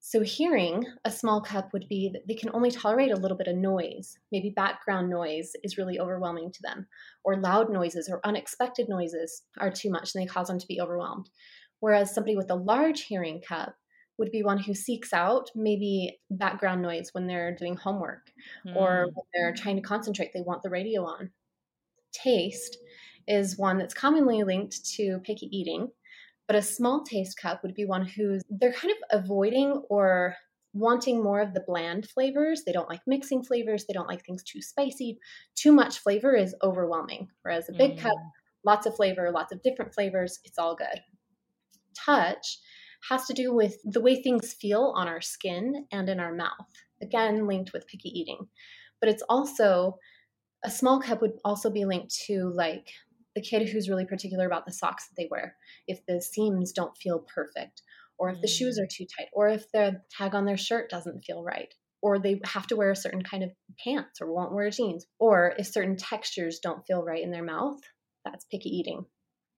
So, 0.05 0.21
hearing 0.21 0.85
a 1.05 1.13
small 1.13 1.41
cup 1.41 1.73
would 1.73 1.87
be 1.89 2.11
that 2.13 2.27
they 2.27 2.35
can 2.35 2.51
only 2.53 2.73
tolerate 2.73 3.13
a 3.13 3.17
little 3.17 3.37
bit 3.37 3.47
of 3.47 3.55
noise. 3.55 4.19
Maybe 4.33 4.51
background 4.51 5.09
noise 5.09 5.53
is 5.63 5.79
really 5.79 6.01
overwhelming 6.01 6.51
to 6.51 6.63
them, 6.63 6.89
or 7.23 7.37
loud 7.37 7.71
noises 7.71 8.09
or 8.11 8.21
unexpected 8.25 8.89
noises 8.89 9.43
are 9.61 9.71
too 9.71 9.91
much 9.91 10.13
and 10.13 10.21
they 10.21 10.27
cause 10.27 10.49
them 10.49 10.59
to 10.59 10.67
be 10.67 10.81
overwhelmed. 10.81 11.31
Whereas 11.79 12.13
somebody 12.13 12.35
with 12.35 12.51
a 12.51 12.57
large 12.57 13.03
hearing 13.03 13.41
cup 13.41 13.77
would 14.19 14.33
be 14.33 14.43
one 14.43 14.59
who 14.59 14.75
seeks 14.75 15.13
out 15.13 15.51
maybe 15.55 16.19
background 16.31 16.83
noise 16.83 17.11
when 17.13 17.29
they're 17.29 17.55
doing 17.55 17.77
homework 17.77 18.33
mm. 18.67 18.75
or 18.75 19.07
when 19.15 19.25
they're 19.33 19.55
trying 19.55 19.77
to 19.77 19.83
concentrate, 19.83 20.33
they 20.35 20.41
want 20.41 20.65
the 20.65 20.71
radio 20.71 21.05
on. 21.05 21.31
Taste 22.13 22.77
is 23.29 23.57
one 23.57 23.79
that's 23.79 23.95
commonly 23.95 24.43
linked 24.43 24.85
to 24.97 25.21
picky 25.21 25.47
eating 25.57 25.93
but 26.53 26.59
a 26.59 26.63
small 26.63 27.03
taste 27.03 27.39
cup 27.41 27.63
would 27.63 27.73
be 27.73 27.87
one 27.87 28.05
who's 28.05 28.43
they're 28.51 28.75
kind 28.75 28.93
of 28.93 29.23
avoiding 29.23 29.83
or 29.89 30.37
wanting 30.75 31.23
more 31.23 31.41
of 31.41 31.55
the 31.55 31.65
bland 31.67 32.07
flavors. 32.11 32.65
They 32.67 32.73
don't 32.73 32.91
like 32.91 33.01
mixing 33.07 33.43
flavors. 33.43 33.87
They 33.87 33.95
don't 33.95 34.07
like 34.07 34.23
things 34.23 34.43
too 34.43 34.61
spicy. 34.61 35.19
Too 35.55 35.73
much 35.73 36.01
flavor 36.01 36.37
is 36.37 36.55
overwhelming. 36.63 37.29
Whereas 37.41 37.71
a 37.71 37.73
big 37.73 37.97
mm. 37.97 38.01
cup, 38.01 38.19
lots 38.67 38.85
of 38.85 38.95
flavor, 38.95 39.31
lots 39.31 39.51
of 39.51 39.63
different 39.63 39.95
flavors, 39.95 40.41
it's 40.45 40.59
all 40.59 40.77
good. 40.77 41.01
Touch 41.97 42.59
has 43.09 43.25
to 43.29 43.33
do 43.33 43.55
with 43.55 43.79
the 43.85 44.03
way 44.03 44.21
things 44.23 44.53
feel 44.53 44.93
on 44.95 45.09
our 45.09 45.23
skin 45.23 45.87
and 45.91 46.11
in 46.11 46.21
our 46.21 46.35
mouth. 46.35 46.69
Again, 47.01 47.47
linked 47.47 47.73
with 47.73 47.87
picky 47.87 48.11
eating. 48.11 48.47
But 49.01 49.09
it's 49.09 49.23
also 49.27 49.97
a 50.63 50.71
small 50.71 51.01
cup 51.01 51.23
would 51.23 51.39
also 51.47 51.71
be 51.71 51.87
linked 51.87 52.15
to 52.27 52.53
like 52.55 52.91
the 53.35 53.43
kid 53.43 53.69
who's 53.69 53.89
really 53.89 54.07
particular 54.07 54.47
about 54.47 54.67
the 54.67 54.73
socks 54.73 55.09
that 55.09 55.15
they 55.17 55.29
wear, 55.31 55.57
if 55.87 56.05
the 56.07 56.21
seams 56.21 56.73
don't 56.73 56.97
feel 56.97 57.25
perfect, 57.35 57.83
or 58.19 58.31
if 58.31 58.41
the 58.41 58.49
shoes 58.49 58.79
mm. 58.79 58.85
are 58.85 58.89
too 58.89 59.05
tight, 59.05 59.29
or 59.33 59.49
if 59.49 59.71
the 59.73 60.01
tag 60.11 60.35
on 60.35 60.45
their 60.45 60.57
shirt 60.57 60.91
doesn't 60.91 61.25
feel 61.25 61.43
right, 61.43 61.75
or 62.03 62.19
they 62.19 62.41
have 62.45 62.67
to 62.67 62.77
wear 62.77 62.91
a 62.91 62.97
certain 62.97 63.23
kind 63.23 63.43
of 63.43 63.51
pants 63.83 64.21
or 64.21 64.33
won't 64.33 64.53
wear 64.53 64.71
jeans, 64.71 65.07
or 65.19 65.55
if 65.59 65.67
certain 65.67 65.97
textures 65.97 66.59
don't 66.59 66.87
feel 66.87 67.03
right 67.03 67.23
in 67.23 67.31
their 67.31 67.45
mouth, 67.45 67.81
that's 68.25 68.45
picky 68.45 68.69
eating. 68.69 69.05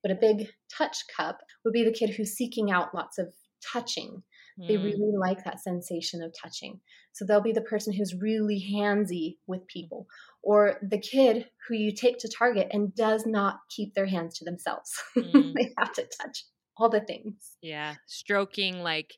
But 0.02 0.12
a 0.12 0.16
big 0.16 0.48
touch 0.76 0.98
cup 1.16 1.40
would 1.64 1.72
be 1.72 1.84
the 1.84 1.92
kid 1.92 2.10
who's 2.10 2.32
seeking 2.32 2.70
out 2.70 2.94
lots 2.94 3.18
of 3.18 3.32
touching. 3.72 4.22
They 4.56 4.76
mm. 4.76 4.84
really 4.84 5.16
like 5.18 5.44
that 5.44 5.60
sensation 5.60 6.22
of 6.22 6.32
touching. 6.40 6.80
So 7.12 7.24
they'll 7.24 7.40
be 7.40 7.52
the 7.52 7.60
person 7.60 7.92
who's 7.92 8.14
really 8.14 8.64
handsy 8.74 9.36
with 9.46 9.66
people, 9.66 10.06
or 10.42 10.78
the 10.82 10.98
kid 10.98 11.46
who 11.66 11.74
you 11.74 11.92
take 11.92 12.18
to 12.18 12.28
Target 12.28 12.68
and 12.70 12.94
does 12.94 13.26
not 13.26 13.58
keep 13.74 13.94
their 13.94 14.06
hands 14.06 14.38
to 14.38 14.44
themselves. 14.44 14.92
Mm. 15.16 15.54
they 15.54 15.72
have 15.78 15.92
to 15.94 16.06
touch 16.20 16.44
all 16.76 16.88
the 16.88 17.00
things. 17.00 17.56
Yeah. 17.62 17.94
Stroking 18.06 18.82
like 18.82 19.14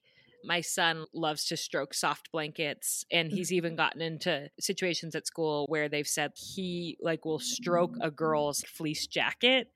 My 0.47 0.61
son 0.61 1.07
loves 1.13 1.45
to 1.47 1.57
stroke 1.57 1.93
soft 1.95 2.31
blankets 2.33 3.05
and 3.11 3.33
he's 3.33 3.53
even 3.53 3.73
Mm-hmm. 3.73 3.77
gotten 3.77 4.01
into 4.03 4.49
situations 4.61 5.15
at 5.15 5.27
school 5.27 5.67
where 5.69 5.89
they've 5.89 6.07
said 6.07 6.33
he 6.37 6.97
like 7.01 7.25
will 7.25 7.41
stroke 7.41 7.97
a 8.01 8.11
girl's 8.11 8.63
fleece 8.63 9.07
jacket 9.07 9.73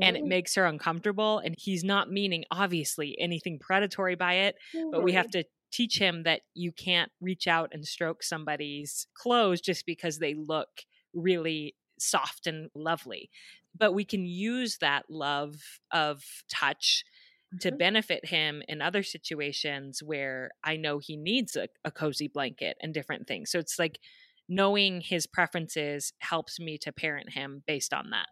and 0.00 0.16
it 0.16 0.24
makes 0.24 0.54
her 0.54 0.66
uncomfortable 0.66 1.38
and 1.38 1.54
he's 1.58 1.84
not 1.84 2.10
meaning 2.10 2.44
obviously 2.50 3.16
anything 3.20 3.58
predatory 3.58 4.14
by 4.16 4.34
it, 4.34 4.56
but 4.90 5.02
we 5.02 5.12
have 5.12 5.30
to 5.30 5.44
teach 5.72 5.98
him 5.98 6.22
that 6.24 6.42
you 6.54 6.72
can't 6.72 7.12
reach 7.20 7.46
out 7.46 7.70
and 7.72 7.86
stroke 7.86 8.22
somebody's 8.22 9.06
clothes 9.14 9.60
just 9.60 9.86
because 9.86 10.18
they 10.18 10.34
look 10.34 10.68
really 11.14 11.76
soft 11.98 12.46
and 12.46 12.70
lovely. 12.74 13.30
But 13.76 13.92
we 13.92 14.04
can 14.04 14.24
use 14.24 14.78
that 14.78 15.04
love 15.10 15.56
of 15.92 16.24
touch 16.50 17.04
to 17.60 17.70
Mhm. 17.70 17.78
benefit 17.78 18.26
him 18.26 18.62
in 18.68 18.82
other 18.82 19.02
situations 19.02 20.02
where 20.02 20.50
I 20.64 20.76
know 20.76 20.98
he 20.98 21.16
needs 21.16 21.56
a, 21.56 21.68
a 21.84 21.90
cozy 21.90 22.28
blanket 22.28 22.76
and 22.82 22.94
different 22.94 23.26
things. 23.26 23.50
So 23.50 23.58
it's 23.58 23.78
like 23.78 23.98
knowing 24.48 25.00
his 25.00 25.26
preferences 25.26 26.12
helps 26.20 26.60
me 26.60 26.78
to 26.78 26.92
parent 26.92 27.32
him 27.32 27.62
based 27.66 27.92
on 27.94 28.10
that. 28.10 28.28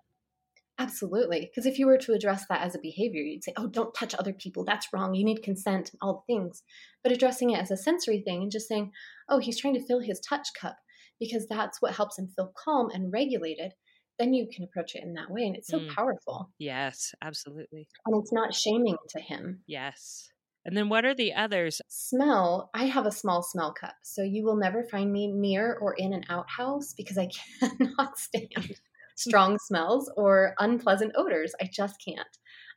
Absolutely. 0.78 1.40
Because 1.40 1.64
if 1.64 1.78
you 1.78 1.86
were 1.86 1.96
to 1.98 2.12
address 2.12 2.44
that 2.48 2.60
as 2.60 2.74
a 2.74 2.78
behavior, 2.78 3.22
you'd 3.22 3.42
say, 3.44 3.52
oh, 3.56 3.66
don't 3.66 3.94
touch 3.94 4.14
other 4.14 4.34
people. 4.34 4.62
That's 4.64 4.92
wrong. 4.92 5.14
You 5.14 5.24
need 5.24 5.42
consent, 5.42 5.90
and 5.90 5.98
all 6.02 6.24
the 6.26 6.34
things. 6.34 6.62
But 7.02 7.12
addressing 7.12 7.50
it 7.50 7.58
as 7.58 7.70
a 7.70 7.76
sensory 7.78 8.20
thing 8.20 8.42
and 8.42 8.50
just 8.50 8.68
saying, 8.68 8.92
oh, 9.28 9.38
he's 9.38 9.58
trying 9.58 9.74
to 9.74 9.86
fill 9.86 10.00
his 10.00 10.20
touch 10.20 10.48
cup 10.58 10.76
because 11.18 11.46
that's 11.48 11.80
what 11.80 11.94
helps 11.94 12.18
him 12.18 12.28
feel 12.28 12.52
calm 12.62 12.90
and 12.90 13.10
regulated, 13.10 13.72
then 14.18 14.34
you 14.34 14.48
can 14.48 14.64
approach 14.64 14.94
it 14.94 15.02
in 15.02 15.14
that 15.14 15.30
way. 15.30 15.46
And 15.46 15.56
it's 15.56 15.70
so 15.70 15.80
Mm. 15.80 15.88
powerful. 15.94 16.50
Yes, 16.58 17.14
absolutely. 17.22 17.88
And 18.06 18.16
it's 18.22 18.32
not 18.32 18.54
shaming 18.54 18.96
to 19.10 19.20
him. 19.20 19.64
Yes. 19.66 20.32
And 20.64 20.76
then 20.76 20.88
what 20.88 21.04
are 21.04 21.14
the 21.14 21.34
others? 21.34 21.80
Smell, 21.88 22.70
I 22.74 22.84
have 22.86 23.06
a 23.06 23.12
small 23.12 23.42
smell 23.42 23.72
cup. 23.72 23.96
So 24.02 24.22
you 24.22 24.44
will 24.44 24.56
never 24.56 24.82
find 24.84 25.12
me 25.12 25.28
near 25.28 25.74
or 25.80 25.94
in 25.94 26.12
an 26.12 26.24
outhouse 26.28 26.92
because 26.94 27.16
I 27.18 27.28
cannot 27.60 28.18
stand 28.18 28.74
strong 29.16 29.58
smells 29.58 30.10
or 30.16 30.54
unpleasant 30.58 31.12
odors. 31.16 31.54
I 31.60 31.68
just 31.72 32.00
can't. 32.04 32.26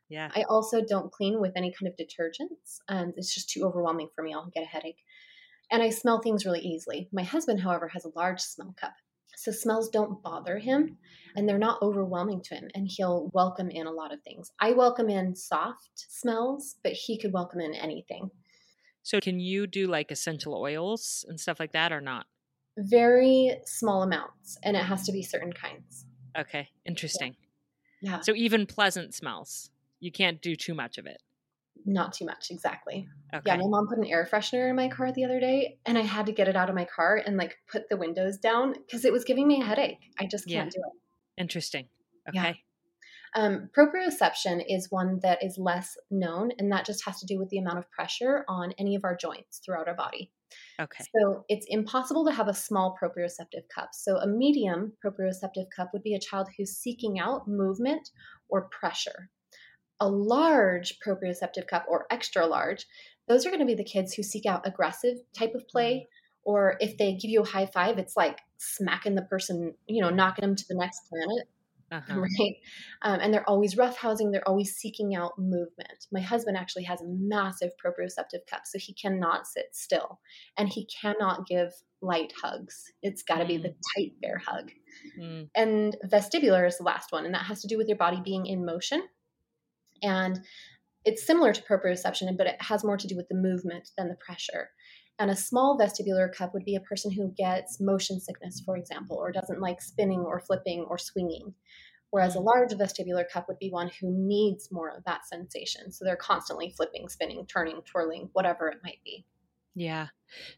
Yeah. 0.10 0.34
I 0.36 0.44
also 0.44 0.84
don't 0.86 1.12
clean 1.12 1.42
with 1.42 1.54
any 1.56 1.74
kind 1.74 1.92
of 1.92 1.98
detergents. 1.98 2.80
Um, 2.90 3.14
it's 3.18 3.34
just 3.34 3.50
too 3.50 3.66
overwhelming 3.66 4.10
for 4.16 4.24
me. 4.24 4.34
I'll 4.34 4.50
get 4.50 4.64
a 4.64 4.68
headache. 4.68 5.04
And 5.72 5.84
I 5.84 5.90
smell 5.92 6.22
things 6.22 6.46
really 6.46 6.62
easily. 6.62 7.10
My 7.12 7.24
husband, 7.24 7.62
however, 7.62 7.90
has 7.90 8.06
a 8.06 8.12
large 8.16 8.42
smell 8.42 8.76
cup. 8.80 8.96
So 9.40 9.54
smells 9.54 9.88
don't 9.88 10.22
bother 10.22 10.60
him 10.60 10.98
and 11.34 11.48
they're 11.48 11.58
not 11.58 11.82
overwhelming 11.82 12.42
to 12.44 12.56
him. 12.56 12.68
And 12.76 12.90
he'll 12.90 13.32
welcome 13.34 13.70
in 13.70 13.88
a 13.88 13.92
lot 13.92 14.14
of 14.14 14.22
things. 14.22 14.52
I 14.60 14.74
welcome 14.74 15.10
in 15.10 15.34
soft 15.34 15.92
smells, 15.96 16.76
but 16.84 16.92
he 16.92 17.18
could 17.18 17.32
welcome 17.32 17.62
in 17.62 17.74
anything. 17.74 18.32
So 19.02 19.22
can 19.22 19.40
you 19.40 19.66
do 19.66 19.88
like 19.88 20.12
essential 20.12 20.56
oils 20.56 21.26
and 21.30 21.40
stuff 21.40 21.58
like 21.58 21.72
that 21.72 21.94
or 21.94 22.02
not? 22.02 22.26
Very 22.78 23.62
small 23.66 24.04
amounts, 24.04 24.58
and 24.62 24.76
it 24.76 24.84
has 24.84 25.06
to 25.06 25.14
be 25.14 25.24
certain 25.24 25.54
kinds. 25.54 26.06
Okay. 26.38 26.68
Interesting. 26.86 27.38
Yeah, 28.02 28.20
So 28.20 28.36
even 28.36 28.66
pleasant 28.66 29.14
smells. 29.14 29.70
You 30.02 30.12
can't 30.12 30.42
do 30.42 30.58
too 30.58 30.74
much 30.74 30.98
of 30.98 31.06
it. 31.06 31.22
Not 31.94 32.14
too 32.14 32.26
much, 32.26 32.52
exactly. 32.52 33.08
Okay. 33.34 33.44
Yeah, 33.46 33.58
my 33.58 33.68
mom 33.68 33.88
put 33.88 33.98
an 33.98 34.06
air 34.06 34.28
freshener 34.32 34.70
in 34.70 34.76
my 34.76 34.88
car 34.88 35.12
the 35.12 35.26
other 35.26 35.40
day, 35.40 35.78
and 35.86 35.98
I 35.98 36.02
had 36.02 36.26
to 36.28 36.32
get 36.32 36.48
it 36.48 36.56
out 36.56 36.70
of 36.70 36.76
my 36.76 36.86
car 36.86 37.22
and 37.26 37.38
like 37.38 37.58
put 37.72 37.90
the 37.90 37.98
windows 37.98 38.38
down 38.38 38.74
because 38.74 39.06
it 39.06 39.14
was 39.14 39.24
giving 39.24 39.48
me 39.48 39.62
a 39.62 39.66
headache. 39.66 40.00
I 40.20 40.26
just 40.26 40.48
can't 40.48 40.68
Yeah. 40.68 40.82
do 40.82 40.82
it. 40.88 41.42
Interesting. 41.42 41.88
Yeah. 42.34 42.42
Okay. 42.42 42.64
Um, 43.36 43.70
proprioception 43.78 44.64
is 44.68 44.88
one 44.90 45.20
that 45.22 45.44
is 45.44 45.58
less 45.58 45.98
known, 46.10 46.52
and 46.58 46.72
that 46.72 46.86
just 46.86 47.06
has 47.06 47.20
to 47.20 47.26
do 47.26 47.38
with 47.38 47.50
the 47.50 47.60
amount 47.60 47.78
of 47.78 47.90
pressure 47.92 48.44
on 48.48 48.74
any 48.80 48.96
of 48.96 49.04
our 49.04 49.16
joints 49.16 49.60
throughout 49.64 49.88
our 49.88 49.96
body. 49.96 50.32
Okay. 50.80 51.04
So 51.16 51.46
it's 51.48 51.68
impossible 51.70 52.26
to 52.26 52.32
have 52.32 52.48
a 52.48 52.54
small 52.56 52.98
proprioceptive 53.02 53.70
cup. 53.74 53.90
So 53.94 54.18
a 54.18 54.28
medium 54.28 54.94
proprioceptive 55.06 55.68
cup 55.76 55.92
would 55.94 56.02
be 56.02 56.16
a 56.16 56.20
child 56.20 56.50
who's 56.58 56.72
seeking 56.78 57.20
out 57.20 57.48
movement 57.48 58.10
or 58.50 58.68
pressure. 58.70 59.30
A 60.00 60.10
large 60.10 61.00
proprioceptive 61.06 61.68
cup 61.68 61.86
or 61.90 62.06
extra 62.10 62.46
large, 62.46 62.86
those 63.28 63.46
are 63.46 63.50
going 63.50 63.60
to 63.60 63.66
be 63.66 63.76
the 63.76 63.84
kids 63.84 64.14
who 64.14 64.24
seek 64.24 64.46
out 64.46 64.68
aggressive 64.68 65.18
type 65.38 65.54
of 65.56 65.68
play. 65.68 66.08
Or 66.44 66.78
if 66.80 66.98
they 66.98 67.14
give 67.14 67.30
you 67.30 67.42
a 67.42 67.48
high 67.48 67.68
five, 67.68 68.00
it's 68.00 68.16
like 68.16 68.40
smacking 68.58 69.16
the 69.16 69.22
person, 69.24 69.76
you 69.88 70.02
know, 70.02 70.10
knocking 70.10 70.42
them 70.42 70.56
to 70.56 70.66
the 70.68 70.76
next 70.76 71.02
planet 71.10 71.48
Uh-huh. 71.92 72.20
right? 72.20 72.56
Um, 73.02 73.20
and 73.20 73.34
they're 73.34 73.50
always 73.50 73.74
roughhousing. 73.74 74.32
They're 74.32 74.48
always 74.48 74.76
seeking 74.76 75.16
out 75.16 75.40
movement. 75.40 76.06
My 76.12 76.22
husband 76.22 76.56
actually 76.56 76.84
has 76.84 77.02
a 77.02 77.08
massive 77.08 77.72
proprioceptive 77.84 78.46
cup, 78.48 78.62
so 78.66 78.78
he 78.78 78.94
cannot 78.94 79.48
sit 79.48 79.70
still, 79.72 80.20
and 80.56 80.70
he 80.70 80.86
cannot 80.86 81.48
give 81.48 81.72
light 82.02 82.32
hugs. 82.40 82.92
It's 83.02 83.24
got 83.24 83.40
to 83.40 83.46
be 83.46 83.58
the 83.58 83.74
tight 83.96 84.14
bear 84.22 84.38
hug. 84.38 84.72
Mm. 85.20 85.50
And 85.56 85.98
vestibular 86.06 86.68
is 86.68 86.78
the 86.78 86.84
last 86.84 87.12
one, 87.12 87.26
and 87.26 87.34
that 87.34 87.46
has 87.46 87.62
to 87.62 87.68
do 87.68 87.78
with 87.78 87.88
your 87.88 87.98
body 87.98 88.22
being 88.24 88.46
in 88.46 88.66
motion. 88.66 89.02
And 90.04 90.40
it's 91.06 91.26
similar 91.26 91.54
to 91.54 91.62
proprioception, 91.62 92.38
but 92.38 92.48
it 92.48 92.62
has 92.62 92.84
more 92.84 92.98
to 92.98 93.08
do 93.08 93.16
with 93.16 93.28
the 93.30 93.36
movement 93.36 93.90
than 93.98 94.10
the 94.10 94.16
pressure. 94.16 94.70
And 95.18 95.30
a 95.30 95.36
small 95.36 95.78
vestibular 95.78 96.34
cup 96.34 96.54
would 96.54 96.64
be 96.64 96.76
a 96.76 96.82
person 96.82 97.12
who 97.12 97.34
gets 97.38 97.80
motion 97.82 98.22
sickness, 98.22 98.62
for 98.66 98.78
example, 98.78 99.18
or 99.18 99.32
doesn't 99.32 99.60
like 99.60 99.82
spinning 99.82 100.22
or 100.22 100.40
flipping 100.40 100.86
or 100.90 100.98
swinging. 100.98 101.54
Whereas 102.12 102.36
a 102.36 102.40
mm. 102.40 102.46
large 102.46 102.72
vestibular 102.72 103.30
cup 103.30 103.48
would 103.48 103.60
be 103.60 103.70
one 103.70 103.92
who 104.00 104.12
needs 104.12 104.70
more 104.72 104.90
of 104.90 105.04
that 105.06 105.28
sensation. 105.28 105.92
So 105.92 106.06
they're 106.06 106.16
constantly 106.16 106.74
flipping, 106.76 107.10
spinning, 107.10 107.46
turning, 107.48 107.82
twirling, 107.84 108.30
whatever 108.34 108.70
it 108.70 108.80
might 108.84 109.00
be. 109.04 109.26
Yeah. 109.76 110.08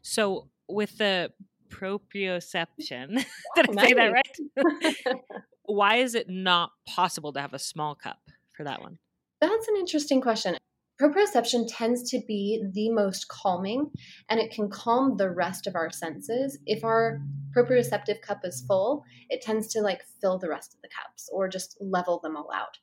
So 0.00 0.48
with 0.68 0.96
the 0.98 1.32
proprioception, 1.68 3.24
did 3.56 3.78
I 3.78 3.86
say 3.86 3.94
that 3.94 4.12
right? 4.12 4.96
Why 5.64 5.96
is 5.96 6.14
it 6.14 6.28
not 6.28 6.70
possible 6.86 7.32
to 7.32 7.40
have 7.40 7.54
a 7.54 7.58
small 7.58 7.94
cup 7.94 8.20
for 8.56 8.64
that 8.64 8.80
one? 8.80 8.98
That's 9.42 9.66
an 9.66 9.76
interesting 9.76 10.20
question. 10.20 10.56
Proprioception 11.00 11.66
tends 11.68 12.08
to 12.10 12.20
be 12.28 12.64
the 12.72 12.90
most 12.90 13.26
calming 13.26 13.90
and 14.30 14.38
it 14.38 14.52
can 14.52 14.70
calm 14.70 15.16
the 15.16 15.30
rest 15.30 15.66
of 15.66 15.74
our 15.74 15.90
senses. 15.90 16.60
If 16.64 16.84
our 16.84 17.20
proprioceptive 17.56 18.20
cup 18.22 18.42
is 18.44 18.64
full, 18.68 19.02
it 19.30 19.42
tends 19.42 19.66
to 19.72 19.80
like 19.80 20.04
fill 20.20 20.38
the 20.38 20.48
rest 20.48 20.74
of 20.74 20.80
the 20.80 20.88
cups 20.88 21.28
or 21.32 21.48
just 21.48 21.76
level 21.80 22.20
them 22.20 22.36
all 22.36 22.52
out. 22.54 22.78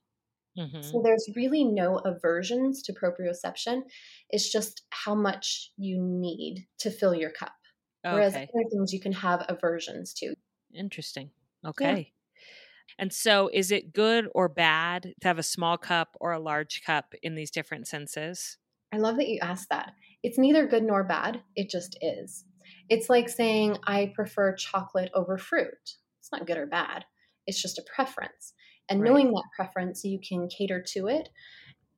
Mhm. 0.58 0.84
So 0.84 1.02
there's 1.02 1.30
really 1.34 1.64
no 1.64 2.00
aversions 2.00 2.82
to 2.84 2.94
proprioception. 2.94 3.84
It's 4.30 4.52
just 4.52 4.86
how 4.90 5.16
much 5.16 5.72
you 5.78 5.98
need 6.02 6.68
to 6.80 6.92
fill 6.92 7.16
your 7.16 7.32
cup. 7.32 7.54
Whereas 8.04 8.36
other 8.36 8.70
things 8.70 8.92
you 8.92 9.00
can 9.00 9.14
have 9.14 9.46
aversions 9.48 10.14
to. 10.16 10.36
Interesting. 10.74 11.32
Okay. 11.64 12.12
And 12.98 13.14
so 13.14 13.50
is 13.54 13.72
it 13.72 13.94
good 13.94 14.28
or 14.34 14.50
bad 14.50 15.14
to 15.22 15.28
have 15.28 15.40
a 15.40 15.44
small 15.44 15.78
cup 15.78 16.16
or 16.20 16.32
a 16.32 16.40
large 16.40 16.84
cup 16.84 17.14
in 17.22 17.36
these 17.36 17.52
different 17.52 17.88
senses? 17.88 18.58
I 18.94 18.98
love 18.98 19.18
that 19.18 19.30
you 19.30 19.40
asked 19.42 19.70
that. 19.70 19.94
It's 20.24 20.38
neither 20.38 20.68
good 20.68 20.84
nor 20.84 21.04
bad, 21.04 21.42
it 21.56 21.70
just 21.70 21.98
is. 22.02 22.46
It's 22.90 23.10
like 23.10 23.30
saying, 23.30 23.78
I 23.86 24.12
prefer 24.16 24.56
chocolate 24.56 25.12
over 25.14 25.38
fruit. 25.38 25.96
It's 26.20 26.32
not 26.32 26.48
good 26.48 26.58
or 26.58 26.66
bad, 26.66 27.06
it's 27.48 27.62
just 27.62 27.78
a 27.78 27.86
preference. 27.96 28.54
And 28.90 29.02
Right. 29.02 29.10
knowing 29.10 29.32
that 29.32 29.44
preference, 29.56 30.04
you 30.04 30.20
can 30.20 30.50
cater 30.50 30.82
to 30.82 31.08
it. 31.08 31.30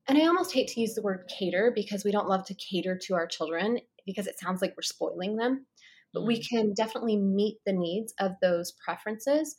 And 0.08 0.18
I 0.18 0.26
almost 0.26 0.52
hate 0.52 0.68
to 0.70 0.82
use 0.82 0.94
the 0.94 1.02
word 1.02 1.30
cater 1.30 1.72
because 1.74 2.04
we 2.04 2.12
don't 2.12 2.28
love 2.28 2.46
to 2.48 2.54
cater 2.56 2.98
to 3.04 3.14
our 3.14 3.28
children 3.28 3.80
because 4.06 4.28
it 4.28 4.40
sounds 4.40 4.62
like 4.62 4.76
we're 4.76 4.84
spoiling 4.84 5.38
them. 5.38 5.66
But 6.14 6.26
we 6.26 6.40
mm. 6.40 6.50
can 6.50 6.74
definitely 6.74 7.18
meet 7.18 7.60
the 7.66 7.72
needs 7.72 8.14
of 8.20 8.34
those 8.42 8.74
preferences. 8.84 9.56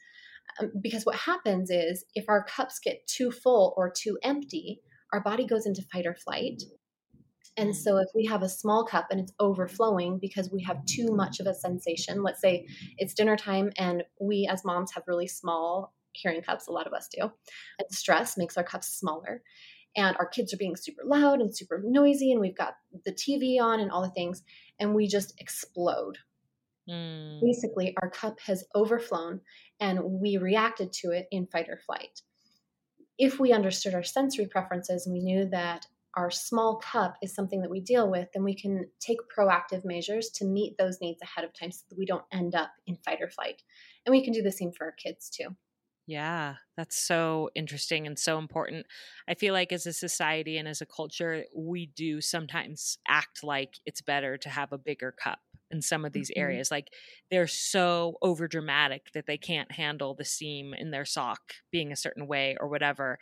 Um, 0.60 0.72
because 0.80 1.04
what 1.04 1.16
happens 1.16 1.70
is 1.70 2.04
if 2.14 2.24
our 2.28 2.44
cups 2.44 2.78
get 2.78 3.06
too 3.06 3.30
full 3.30 3.74
or 3.76 3.90
too 3.90 4.18
empty, 4.22 4.80
our 5.12 5.20
body 5.20 5.46
goes 5.46 5.66
into 5.66 5.82
fight 5.92 6.06
or 6.06 6.14
flight. 6.14 6.62
And 7.56 7.76
so, 7.76 7.98
if 7.98 8.08
we 8.14 8.24
have 8.26 8.42
a 8.42 8.48
small 8.48 8.84
cup 8.84 9.08
and 9.10 9.20
it's 9.20 9.32
overflowing 9.38 10.18
because 10.18 10.50
we 10.50 10.62
have 10.62 10.84
too 10.86 11.08
much 11.10 11.38
of 11.38 11.46
a 11.46 11.54
sensation, 11.54 12.22
let's 12.22 12.40
say 12.40 12.66
it's 12.96 13.12
dinner 13.12 13.36
time 13.36 13.70
and 13.76 14.04
we 14.20 14.48
as 14.50 14.64
moms 14.64 14.92
have 14.94 15.04
really 15.06 15.28
small 15.28 15.92
hearing 16.12 16.42
cups, 16.42 16.66
a 16.66 16.72
lot 16.72 16.86
of 16.86 16.92
us 16.92 17.08
do, 17.08 17.22
and 17.22 17.90
stress 17.90 18.36
makes 18.36 18.56
our 18.56 18.64
cups 18.64 18.88
smaller. 18.88 19.42
And 19.94 20.16
our 20.16 20.26
kids 20.26 20.54
are 20.54 20.58
being 20.58 20.76
super 20.76 21.02
loud 21.04 21.40
and 21.40 21.54
super 21.54 21.82
noisy, 21.84 22.32
and 22.32 22.40
we've 22.40 22.56
got 22.56 22.74
the 23.04 23.12
TV 23.12 23.60
on 23.60 23.80
and 23.80 23.90
all 23.90 24.00
the 24.00 24.10
things, 24.10 24.42
and 24.80 24.94
we 24.94 25.06
just 25.06 25.34
explode. 25.38 26.16
Mm. 26.88 27.40
Basically, 27.40 27.94
our 28.02 28.10
cup 28.10 28.40
has 28.40 28.64
overflown 28.74 29.40
and 29.80 30.00
we 30.02 30.36
reacted 30.36 30.92
to 30.92 31.10
it 31.10 31.26
in 31.30 31.46
fight 31.46 31.68
or 31.68 31.78
flight. 31.78 32.20
If 33.18 33.38
we 33.38 33.52
understood 33.52 33.94
our 33.94 34.02
sensory 34.02 34.46
preferences 34.46 35.06
and 35.06 35.12
we 35.12 35.22
knew 35.22 35.48
that 35.50 35.86
our 36.14 36.30
small 36.30 36.76
cup 36.76 37.16
is 37.22 37.34
something 37.34 37.62
that 37.62 37.70
we 37.70 37.80
deal 37.80 38.10
with, 38.10 38.28
then 38.34 38.44
we 38.44 38.54
can 38.54 38.86
take 39.00 39.18
proactive 39.36 39.84
measures 39.84 40.28
to 40.30 40.44
meet 40.44 40.76
those 40.78 40.98
needs 41.00 41.22
ahead 41.22 41.44
of 41.44 41.52
time 41.54 41.72
so 41.72 41.82
that 41.88 41.98
we 41.98 42.04
don't 42.04 42.24
end 42.32 42.54
up 42.54 42.70
in 42.86 42.96
fight 42.96 43.20
or 43.20 43.30
flight. 43.30 43.62
And 44.04 44.12
we 44.12 44.22
can 44.22 44.32
do 44.32 44.42
the 44.42 44.52
same 44.52 44.72
for 44.72 44.86
our 44.86 44.92
kids 44.92 45.30
too. 45.30 45.48
Yeah, 46.06 46.56
that's 46.76 46.96
so 46.96 47.48
interesting 47.54 48.06
and 48.06 48.18
so 48.18 48.38
important. 48.38 48.86
I 49.28 49.34
feel 49.34 49.54
like 49.54 49.72
as 49.72 49.86
a 49.86 49.92
society 49.92 50.58
and 50.58 50.66
as 50.66 50.80
a 50.80 50.86
culture, 50.86 51.44
we 51.56 51.86
do 51.86 52.20
sometimes 52.20 52.98
act 53.08 53.44
like 53.44 53.78
it's 53.86 54.02
better 54.02 54.36
to 54.36 54.48
have 54.48 54.72
a 54.72 54.78
bigger 54.78 55.12
cup 55.12 55.38
in 55.72 55.82
some 55.82 56.04
of 56.04 56.12
these 56.12 56.30
mm-hmm. 56.30 56.42
areas. 56.42 56.70
Like 56.70 56.88
they're 57.30 57.46
so 57.46 58.18
over 58.22 58.46
dramatic 58.46 59.06
that 59.14 59.26
they 59.26 59.38
can't 59.38 59.72
handle 59.72 60.14
the 60.14 60.24
seam 60.24 60.74
in 60.74 60.90
their 60.90 61.04
sock 61.04 61.40
being 61.70 61.90
a 61.90 61.96
certain 61.96 62.26
way 62.26 62.56
or 62.60 62.68
whatever 62.68 63.18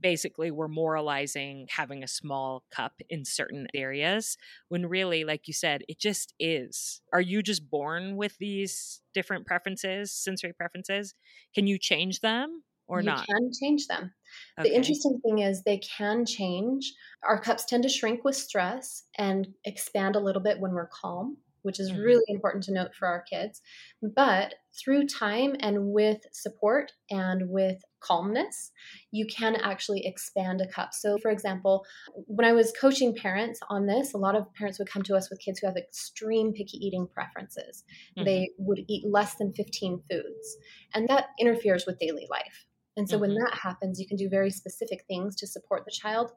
basically 0.00 0.50
we're 0.50 0.68
moralizing 0.68 1.66
having 1.70 2.02
a 2.02 2.08
small 2.08 2.64
cup 2.70 2.92
in 3.08 3.24
certain 3.24 3.66
areas 3.74 4.36
when 4.68 4.86
really 4.86 5.24
like 5.24 5.48
you 5.48 5.54
said 5.54 5.82
it 5.88 5.98
just 5.98 6.34
is 6.38 7.00
are 7.12 7.20
you 7.20 7.42
just 7.42 7.68
born 7.68 8.16
with 8.16 8.36
these 8.38 9.00
different 9.14 9.46
preferences 9.46 10.12
sensory 10.12 10.52
preferences 10.52 11.14
can 11.54 11.66
you 11.66 11.78
change 11.78 12.20
them 12.20 12.62
or 12.86 13.00
you 13.00 13.06
not 13.06 13.26
can 13.26 13.50
change 13.60 13.86
them 13.86 14.12
okay. 14.58 14.68
the 14.68 14.74
interesting 14.74 15.20
thing 15.24 15.40
is 15.40 15.62
they 15.62 15.78
can 15.78 16.24
change 16.24 16.92
our 17.24 17.40
cups 17.40 17.64
tend 17.64 17.82
to 17.82 17.88
shrink 17.88 18.24
with 18.24 18.36
stress 18.36 19.04
and 19.16 19.48
expand 19.64 20.16
a 20.16 20.20
little 20.20 20.42
bit 20.42 20.60
when 20.60 20.72
we're 20.72 20.88
calm 20.88 21.36
which 21.62 21.80
is 21.80 21.90
mm-hmm. 21.90 22.00
really 22.00 22.24
important 22.28 22.64
to 22.64 22.72
note 22.72 22.94
for 22.94 23.06
our 23.06 23.22
kids. 23.22 23.60
But 24.02 24.54
through 24.78 25.06
time 25.06 25.56
and 25.60 25.92
with 25.92 26.18
support 26.32 26.92
and 27.10 27.48
with 27.48 27.78
calmness, 28.00 28.70
you 29.10 29.26
can 29.26 29.56
actually 29.56 30.06
expand 30.06 30.60
a 30.60 30.68
cup. 30.68 30.90
So, 30.92 31.18
for 31.18 31.30
example, 31.30 31.84
when 32.26 32.46
I 32.46 32.52
was 32.52 32.72
coaching 32.80 33.14
parents 33.14 33.60
on 33.68 33.86
this, 33.86 34.14
a 34.14 34.18
lot 34.18 34.36
of 34.36 34.52
parents 34.54 34.78
would 34.78 34.90
come 34.90 35.02
to 35.04 35.16
us 35.16 35.30
with 35.30 35.40
kids 35.40 35.58
who 35.58 35.66
have 35.66 35.76
extreme 35.76 36.52
picky 36.52 36.78
eating 36.78 37.08
preferences. 37.12 37.84
Mm-hmm. 38.16 38.24
They 38.24 38.50
would 38.58 38.80
eat 38.88 39.04
less 39.06 39.34
than 39.36 39.52
15 39.52 40.02
foods, 40.10 40.56
and 40.94 41.08
that 41.08 41.26
interferes 41.40 41.86
with 41.86 41.98
daily 41.98 42.26
life. 42.30 42.66
And 42.96 43.08
so, 43.08 43.14
mm-hmm. 43.14 43.20
when 43.22 43.34
that 43.34 43.58
happens, 43.62 43.98
you 43.98 44.06
can 44.06 44.16
do 44.16 44.28
very 44.28 44.50
specific 44.50 45.04
things 45.08 45.36
to 45.36 45.46
support 45.46 45.84
the 45.84 45.92
child 45.92 46.32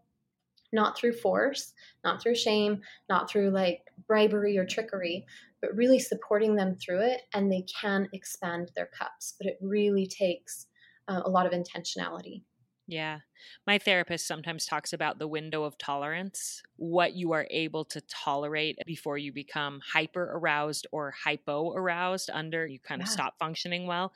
not 0.71 0.97
through 0.97 1.13
force, 1.13 1.73
not 2.03 2.21
through 2.21 2.35
shame, 2.35 2.81
not 3.09 3.29
through 3.29 3.49
like 3.49 3.81
bribery 4.07 4.57
or 4.57 4.65
trickery, 4.65 5.25
but 5.61 5.75
really 5.75 5.99
supporting 5.99 6.55
them 6.55 6.75
through 6.75 7.01
it. 7.01 7.21
And 7.33 7.51
they 7.51 7.65
can 7.81 8.07
expand 8.13 8.71
their 8.75 8.89
cups, 8.97 9.35
but 9.37 9.47
it 9.47 9.57
really 9.61 10.07
takes 10.07 10.67
uh, 11.07 11.21
a 11.25 11.29
lot 11.29 11.45
of 11.45 11.51
intentionality. 11.51 12.43
Yeah. 12.87 13.19
My 13.65 13.77
therapist 13.77 14.27
sometimes 14.27 14.65
talks 14.65 14.91
about 14.91 15.17
the 15.17 15.27
window 15.27 15.63
of 15.63 15.77
tolerance, 15.77 16.61
what 16.75 17.13
you 17.13 17.31
are 17.31 17.47
able 17.49 17.85
to 17.85 18.01
tolerate 18.01 18.77
before 18.85 19.17
you 19.17 19.31
become 19.31 19.79
hyper 19.93 20.23
aroused 20.33 20.87
or 20.91 21.13
hypo 21.23 21.73
aroused 21.73 22.29
under, 22.33 22.67
you 22.67 22.79
kind 22.79 23.01
of 23.01 23.07
stop 23.07 23.35
functioning 23.39 23.87
well 23.87 24.11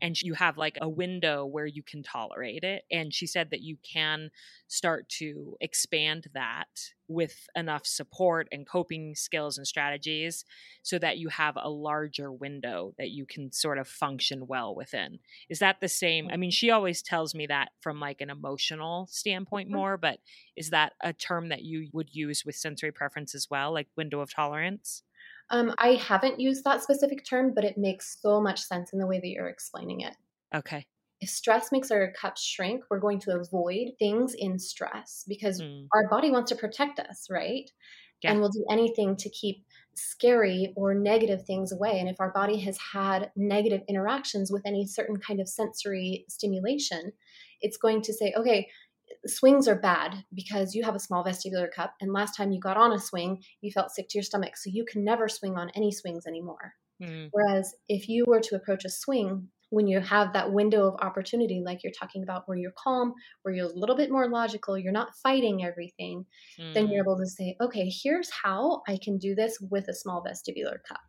and 0.00 0.20
you 0.20 0.34
have 0.34 0.56
like 0.56 0.78
a 0.80 0.88
window 0.88 1.44
where 1.44 1.66
you 1.66 1.82
can 1.82 2.02
tolerate 2.02 2.64
it. 2.64 2.82
And 2.90 3.12
she 3.12 3.26
said 3.26 3.50
that 3.50 3.62
you 3.62 3.76
can 3.82 4.30
start 4.68 5.08
to 5.20 5.56
expand 5.60 6.28
that 6.34 6.68
with 7.06 7.46
enough 7.54 7.86
support 7.86 8.48
and 8.50 8.66
coping 8.66 9.14
skills 9.14 9.58
and 9.58 9.66
strategies 9.66 10.44
so 10.82 10.98
that 10.98 11.18
you 11.18 11.28
have 11.28 11.56
a 11.60 11.68
larger 11.68 12.32
window 12.32 12.94
that 12.98 13.10
you 13.10 13.26
can 13.26 13.52
sort 13.52 13.78
of 13.78 13.86
function 13.86 14.46
well 14.46 14.74
within. 14.74 15.18
Is 15.50 15.58
that 15.58 15.80
the 15.80 15.88
same? 15.88 16.28
I 16.32 16.36
mean, 16.36 16.50
she 16.50 16.70
always 16.70 17.02
tells 17.02 17.34
me 17.34 17.46
that 17.46 17.70
from 17.80 18.00
like 18.00 18.20
an 18.20 18.30
emotional 18.30 19.06
standpoint 19.10 19.68
mm-hmm. 19.68 19.76
more, 19.76 19.96
but 19.96 20.18
is 20.56 20.70
that 20.70 20.94
a 21.02 21.12
term 21.12 21.50
that 21.50 21.62
you 21.62 21.88
would 21.92 22.14
use 22.14 22.44
with 22.44 22.56
sensory 22.56 22.92
preference 22.92 23.34
as 23.34 23.48
well, 23.50 23.72
like 23.72 23.88
window 23.96 24.20
of 24.20 24.32
tolerance? 24.32 25.02
Um, 25.50 25.74
I 25.78 25.94
haven't 25.94 26.40
used 26.40 26.64
that 26.64 26.82
specific 26.82 27.24
term, 27.24 27.52
but 27.54 27.64
it 27.64 27.78
makes 27.78 28.18
so 28.20 28.40
much 28.40 28.62
sense 28.62 28.92
in 28.92 28.98
the 28.98 29.06
way 29.06 29.20
that 29.20 29.28
you're 29.28 29.48
explaining 29.48 30.00
it. 30.00 30.16
Okay. 30.54 30.86
If 31.20 31.28
stress 31.28 31.70
makes 31.72 31.90
our 31.90 32.12
cups 32.12 32.42
shrink, 32.42 32.84
we're 32.90 32.98
going 32.98 33.20
to 33.20 33.38
avoid 33.38 33.92
things 33.98 34.34
in 34.34 34.58
stress 34.58 35.24
because 35.28 35.60
mm. 35.60 35.86
our 35.92 36.08
body 36.08 36.30
wants 36.30 36.50
to 36.50 36.56
protect 36.56 36.98
us, 36.98 37.28
right? 37.30 37.70
Yeah. 38.22 38.32
And 38.32 38.40
we'll 38.40 38.50
do 38.50 38.64
anything 38.70 39.16
to 39.16 39.28
keep 39.30 39.64
scary 39.94 40.72
or 40.76 40.94
negative 40.94 41.44
things 41.44 41.72
away. 41.72 42.00
And 42.00 42.08
if 42.08 42.16
our 42.20 42.30
body 42.32 42.58
has 42.60 42.78
had 42.92 43.30
negative 43.36 43.82
interactions 43.88 44.50
with 44.50 44.62
any 44.64 44.86
certain 44.86 45.18
kind 45.18 45.40
of 45.40 45.48
sensory 45.48 46.24
stimulation, 46.28 47.12
it's 47.60 47.76
going 47.76 48.02
to 48.02 48.12
say, 48.12 48.32
okay, 48.36 48.68
swings 49.26 49.68
are 49.68 49.78
bad 49.78 50.24
because 50.34 50.74
you 50.74 50.82
have 50.84 50.94
a 50.94 51.00
small 51.00 51.24
vestibular 51.24 51.68
cup 51.74 51.94
and 52.00 52.12
last 52.12 52.36
time 52.36 52.52
you 52.52 52.60
got 52.60 52.76
on 52.76 52.92
a 52.92 52.98
swing 52.98 53.42
you 53.60 53.70
felt 53.70 53.90
sick 53.90 54.06
to 54.08 54.18
your 54.18 54.22
stomach 54.22 54.56
so 54.56 54.70
you 54.72 54.84
can 54.84 55.04
never 55.04 55.28
swing 55.28 55.56
on 55.56 55.70
any 55.74 55.90
swings 55.90 56.26
anymore 56.26 56.74
mm. 57.02 57.28
whereas 57.32 57.74
if 57.88 58.08
you 58.08 58.24
were 58.26 58.40
to 58.40 58.56
approach 58.56 58.84
a 58.84 58.90
swing 58.90 59.48
when 59.70 59.86
you 59.86 59.98
have 59.98 60.32
that 60.32 60.52
window 60.52 60.86
of 60.86 61.00
opportunity 61.00 61.62
like 61.64 61.82
you're 61.82 61.92
talking 61.98 62.22
about 62.22 62.42
where 62.46 62.58
you're 62.58 62.74
calm 62.76 63.12
where 63.42 63.54
you're 63.54 63.66
a 63.66 63.78
little 63.78 63.96
bit 63.96 64.10
more 64.10 64.28
logical 64.28 64.78
you're 64.78 64.92
not 64.92 65.14
fighting 65.22 65.64
everything 65.64 66.24
mm. 66.60 66.74
then 66.74 66.88
you're 66.88 67.04
mm. 67.04 67.08
able 67.08 67.18
to 67.18 67.26
say 67.26 67.56
okay 67.60 67.90
here's 68.02 68.30
how 68.30 68.82
i 68.88 68.98
can 69.02 69.18
do 69.18 69.34
this 69.34 69.58
with 69.70 69.88
a 69.88 69.94
small 69.94 70.22
vestibular 70.22 70.76
cup 70.86 71.00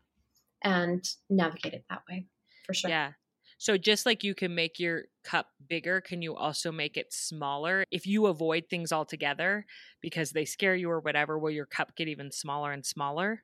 and 0.63 1.03
navigate 1.29 1.73
it 1.73 1.85
that 1.89 2.01
way 2.09 2.25
for 2.65 2.73
sure 2.73 2.89
yeah 2.89 3.11
so 3.57 3.77
just 3.77 4.05
like 4.05 4.23
you 4.23 4.35
can 4.35 4.53
make 4.53 4.79
your 4.79 5.03
cup 5.23 5.47
bigger, 5.67 6.01
can 6.01 6.21
you 6.21 6.35
also 6.35 6.71
make 6.71 6.97
it 6.97 7.13
smaller? 7.13 7.85
If 7.91 8.05
you 8.05 8.25
avoid 8.27 8.65
things 8.69 8.91
altogether 8.91 9.65
because 10.01 10.31
they 10.31 10.45
scare 10.45 10.75
you 10.75 10.89
or 10.89 10.99
whatever, 10.99 11.39
will 11.39 11.51
your 11.51 11.65
cup 11.65 11.95
get 11.95 12.07
even 12.07 12.31
smaller 12.31 12.71
and 12.71 12.85
smaller? 12.85 13.43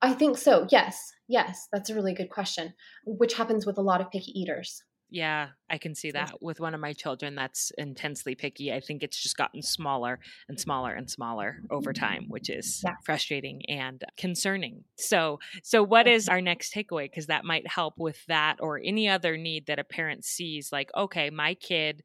I 0.00 0.12
think 0.14 0.38
so. 0.38 0.66
Yes. 0.70 1.12
Yes. 1.26 1.68
That's 1.72 1.90
a 1.90 1.94
really 1.94 2.14
good 2.14 2.30
question, 2.30 2.74
which 3.04 3.34
happens 3.34 3.66
with 3.66 3.78
a 3.78 3.82
lot 3.82 4.00
of 4.00 4.10
picky 4.10 4.32
eaters. 4.38 4.84
Yeah, 5.10 5.48
I 5.70 5.78
can 5.78 5.94
see 5.94 6.10
that 6.10 6.42
with 6.42 6.60
one 6.60 6.74
of 6.74 6.80
my 6.80 6.92
children 6.92 7.34
that's 7.34 7.72
intensely 7.78 8.34
picky. 8.34 8.72
I 8.72 8.80
think 8.80 9.02
it's 9.02 9.20
just 9.20 9.38
gotten 9.38 9.62
smaller 9.62 10.20
and 10.48 10.60
smaller 10.60 10.92
and 10.92 11.10
smaller 11.10 11.60
over 11.70 11.94
time, 11.94 12.24
mm-hmm. 12.24 12.32
which 12.32 12.50
is 12.50 12.82
yeah. 12.84 12.94
frustrating 13.04 13.62
and 13.68 14.04
concerning. 14.18 14.84
So, 14.98 15.38
so 15.62 15.82
what 15.82 16.06
is 16.06 16.28
our 16.28 16.42
next 16.42 16.74
takeaway 16.74 17.04
because 17.04 17.26
that 17.26 17.44
might 17.44 17.66
help 17.66 17.94
with 17.98 18.18
that 18.26 18.56
or 18.60 18.80
any 18.84 19.08
other 19.08 19.38
need 19.38 19.66
that 19.66 19.78
a 19.78 19.84
parent 19.84 20.26
sees 20.26 20.70
like, 20.72 20.90
okay, 20.94 21.30
my 21.30 21.54
kid 21.54 22.02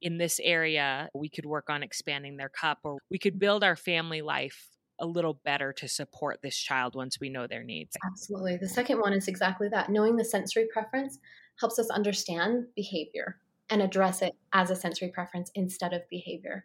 in 0.00 0.18
this 0.18 0.38
area, 0.40 1.08
we 1.14 1.28
could 1.28 1.46
work 1.46 1.68
on 1.68 1.82
expanding 1.82 2.36
their 2.36 2.48
cup 2.48 2.78
or 2.84 2.98
we 3.10 3.18
could 3.18 3.40
build 3.40 3.64
our 3.64 3.74
family 3.74 4.22
life 4.22 4.68
a 5.00 5.06
little 5.06 5.40
better 5.44 5.72
to 5.72 5.88
support 5.88 6.40
this 6.42 6.56
child 6.56 6.94
once 6.94 7.18
we 7.20 7.28
know 7.28 7.46
their 7.46 7.62
needs. 7.62 7.96
Absolutely. 8.04 8.56
The 8.56 8.68
second 8.68 8.98
one 8.98 9.12
is 9.12 9.28
exactly 9.28 9.68
that 9.68 9.90
knowing 9.90 10.16
the 10.16 10.24
sensory 10.24 10.66
preference 10.72 11.18
helps 11.60 11.78
us 11.78 11.90
understand 11.90 12.64
behavior 12.74 13.36
and 13.70 13.82
address 13.82 14.22
it 14.22 14.34
as 14.52 14.70
a 14.70 14.76
sensory 14.76 15.08
preference 15.08 15.50
instead 15.54 15.92
of 15.92 16.08
behavior. 16.10 16.64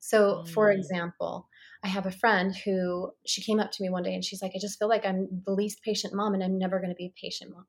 So, 0.00 0.44
for 0.52 0.68
mm. 0.68 0.76
example, 0.76 1.48
I 1.84 1.88
have 1.88 2.06
a 2.06 2.10
friend 2.10 2.54
who 2.64 3.12
she 3.24 3.42
came 3.42 3.60
up 3.60 3.70
to 3.72 3.82
me 3.82 3.88
one 3.88 4.02
day 4.02 4.14
and 4.14 4.24
she's 4.24 4.42
like, 4.42 4.52
I 4.54 4.58
just 4.58 4.78
feel 4.78 4.88
like 4.88 5.06
I'm 5.06 5.28
the 5.46 5.52
least 5.52 5.82
patient 5.82 6.12
mom 6.12 6.34
and 6.34 6.42
I'm 6.42 6.58
never 6.58 6.78
going 6.78 6.90
to 6.90 6.96
be 6.96 7.06
a 7.06 7.20
patient 7.20 7.52
mom. 7.52 7.66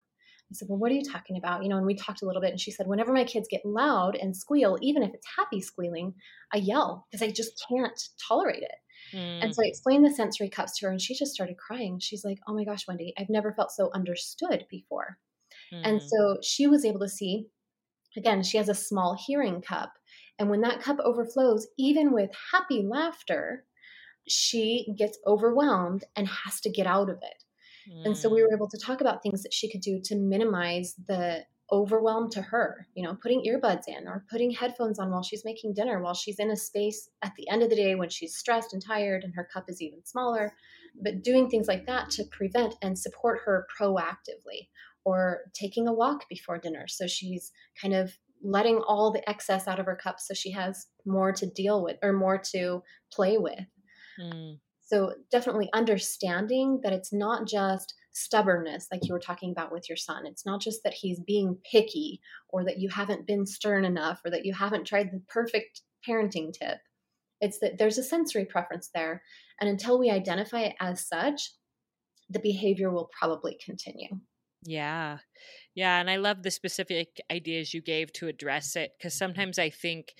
I 0.51 0.55
said, 0.55 0.67
Well, 0.69 0.77
what 0.77 0.91
are 0.91 0.95
you 0.95 1.03
talking 1.03 1.38
about? 1.38 1.63
You 1.63 1.69
know, 1.69 1.77
and 1.77 1.86
we 1.86 1.95
talked 1.95 2.21
a 2.21 2.25
little 2.25 2.41
bit 2.41 2.51
and 2.51 2.59
she 2.59 2.71
said, 2.71 2.88
Whenever 2.88 3.13
my 3.13 3.23
kids 3.23 3.47
get 3.49 3.65
loud 3.65 4.15
and 4.15 4.36
squeal, 4.36 4.77
even 4.81 5.03
if 5.03 5.13
it's 5.13 5.27
happy 5.38 5.62
squealing, 5.62 6.13
I 6.53 6.57
yell 6.57 7.07
because 7.12 7.25
I 7.25 7.31
just 7.31 7.63
can't 7.67 7.99
tolerate 8.27 8.63
it. 8.63 9.15
Mm. 9.15 9.43
And 9.43 9.55
so 9.55 9.63
I 9.63 9.67
explained 9.67 10.05
the 10.05 10.12
sensory 10.12 10.49
cups 10.49 10.77
to 10.77 10.86
her 10.86 10.91
and 10.91 11.01
she 11.01 11.15
just 11.15 11.33
started 11.33 11.57
crying. 11.57 11.99
She's 11.99 12.23
like, 12.23 12.39
Oh 12.47 12.53
my 12.53 12.65
gosh, 12.65 12.88
Wendy, 12.88 13.13
I've 13.17 13.29
never 13.29 13.53
felt 13.53 13.71
so 13.71 13.89
understood 13.93 14.65
before. 14.69 15.17
Mm. 15.73 15.81
And 15.83 16.01
so 16.01 16.38
she 16.41 16.67
was 16.67 16.86
able 16.86 16.99
to 16.99 17.09
see, 17.09 17.47
again, 18.15 18.43
she 18.43 18.57
has 18.57 18.69
a 18.69 18.75
small 18.75 19.17
hearing 19.25 19.62
cup. 19.62 19.93
And 20.39 20.49
when 20.49 20.62
that 20.62 20.81
cup 20.81 20.97
overflows, 20.99 21.67
even 21.77 22.12
with 22.12 22.31
happy 22.51 22.83
laughter, 22.83 23.65
she 24.27 24.93
gets 24.97 25.17
overwhelmed 25.27 26.03
and 26.15 26.27
has 26.27 26.62
to 26.62 26.69
get 26.69 26.88
out 26.88 27.09
of 27.09 27.17
it. 27.21 27.43
Mm. 27.91 28.05
And 28.07 28.17
so 28.17 28.29
we 28.29 28.41
were 28.41 28.49
mm. 28.49 28.55
able 28.55 28.69
to 28.69 28.77
talk 28.77 29.01
about 29.01 29.21
things 29.21 29.43
that 29.43 29.53
she 29.53 29.71
could 29.71 29.81
do 29.81 29.99
to 30.05 30.15
minimize 30.15 30.95
the 31.07 31.45
overwhelm 31.71 32.29
to 32.29 32.41
her, 32.41 32.88
you 32.93 33.03
know, 33.03 33.17
putting 33.21 33.43
earbuds 33.43 33.83
in 33.88 34.07
or 34.07 34.25
putting 34.29 34.51
headphones 34.51 34.99
on 34.99 35.09
while 35.09 35.23
she's 35.23 35.45
making 35.45 35.73
dinner, 35.73 36.01
while 36.01 36.13
she's 36.13 36.39
in 36.39 36.51
a 36.51 36.55
space 36.55 37.09
at 37.23 37.33
the 37.36 37.49
end 37.49 37.63
of 37.63 37.69
the 37.69 37.75
day 37.75 37.95
when 37.95 38.09
she's 38.09 38.36
stressed 38.36 38.73
and 38.73 38.86
tired 38.86 39.23
and 39.23 39.33
her 39.33 39.47
cup 39.51 39.65
is 39.67 39.81
even 39.81 40.05
smaller. 40.05 40.53
But 41.01 41.23
doing 41.23 41.49
things 41.49 41.67
like 41.67 41.88
that 41.88 42.12
to 42.12 42.25
prevent 42.25 42.75
and 42.81 42.97
support 42.97 43.39
her 43.45 43.65
proactively 43.79 44.67
or 45.05 45.41
taking 45.53 45.87
a 45.87 45.93
walk 45.93 46.27
before 46.29 46.57
dinner. 46.57 46.87
So 46.87 47.07
she's 47.07 47.51
kind 47.81 47.93
of 47.93 48.17
letting 48.43 48.81
all 48.87 49.11
the 49.11 49.27
excess 49.29 49.67
out 49.67 49.79
of 49.79 49.85
her 49.85 49.95
cup 49.95 50.19
so 50.19 50.33
she 50.33 50.51
has 50.51 50.87
more 51.05 51.31
to 51.31 51.45
deal 51.45 51.83
with 51.83 51.97
or 52.03 52.13
more 52.13 52.37
to 52.51 52.83
play 53.11 53.37
with. 53.37 53.65
Mm. 54.19 54.59
So 54.81 55.13
definitely 55.31 55.69
understanding 55.73 56.81
that 56.83 56.93
it's 56.93 57.13
not 57.13 57.47
just 57.47 57.95
stubbornness, 58.11 58.87
like 58.91 59.01
you 59.03 59.13
were 59.13 59.19
talking 59.19 59.51
about 59.51 59.71
with 59.71 59.89
your 59.89 59.95
son. 59.95 60.25
It's 60.27 60.45
not 60.45 60.61
just 60.61 60.83
that 60.83 60.93
he's 60.93 61.19
being 61.19 61.57
picky 61.71 62.19
or 62.49 62.63
that 62.65 62.79
you 62.79 62.89
haven't 62.89 63.25
been 63.25 63.45
stern 63.45 63.85
enough 63.85 64.21
or 64.23 64.31
that 64.31 64.45
you 64.45 64.53
haven't 64.53 64.85
tried 64.85 65.11
the 65.11 65.21
perfect 65.29 65.81
parenting 66.07 66.53
tip. 66.53 66.77
It's 67.41 67.59
that 67.59 67.77
there's 67.77 67.97
a 67.97 68.03
sensory 68.03 68.45
preference 68.45 68.89
there. 68.93 69.23
And 69.59 69.69
until 69.69 69.97
we 69.97 70.11
identify 70.11 70.61
it 70.61 70.75
as 70.79 71.07
such, 71.07 71.51
the 72.29 72.39
behavior 72.39 72.91
will 72.91 73.09
probably 73.17 73.57
continue. 73.65 74.09
Yeah. 74.65 75.17
Yeah. 75.76 75.99
And 75.99 76.10
I 76.10 76.17
love 76.17 76.43
the 76.43 76.52
specific 76.52 77.21
ideas 77.32 77.73
you 77.73 77.82
gave 77.82 78.13
to 78.13 78.28
address 78.28 78.76
it 78.76 78.93
because 78.97 79.13
sometimes 79.13 79.60
I 79.60 79.69
think 79.69 80.13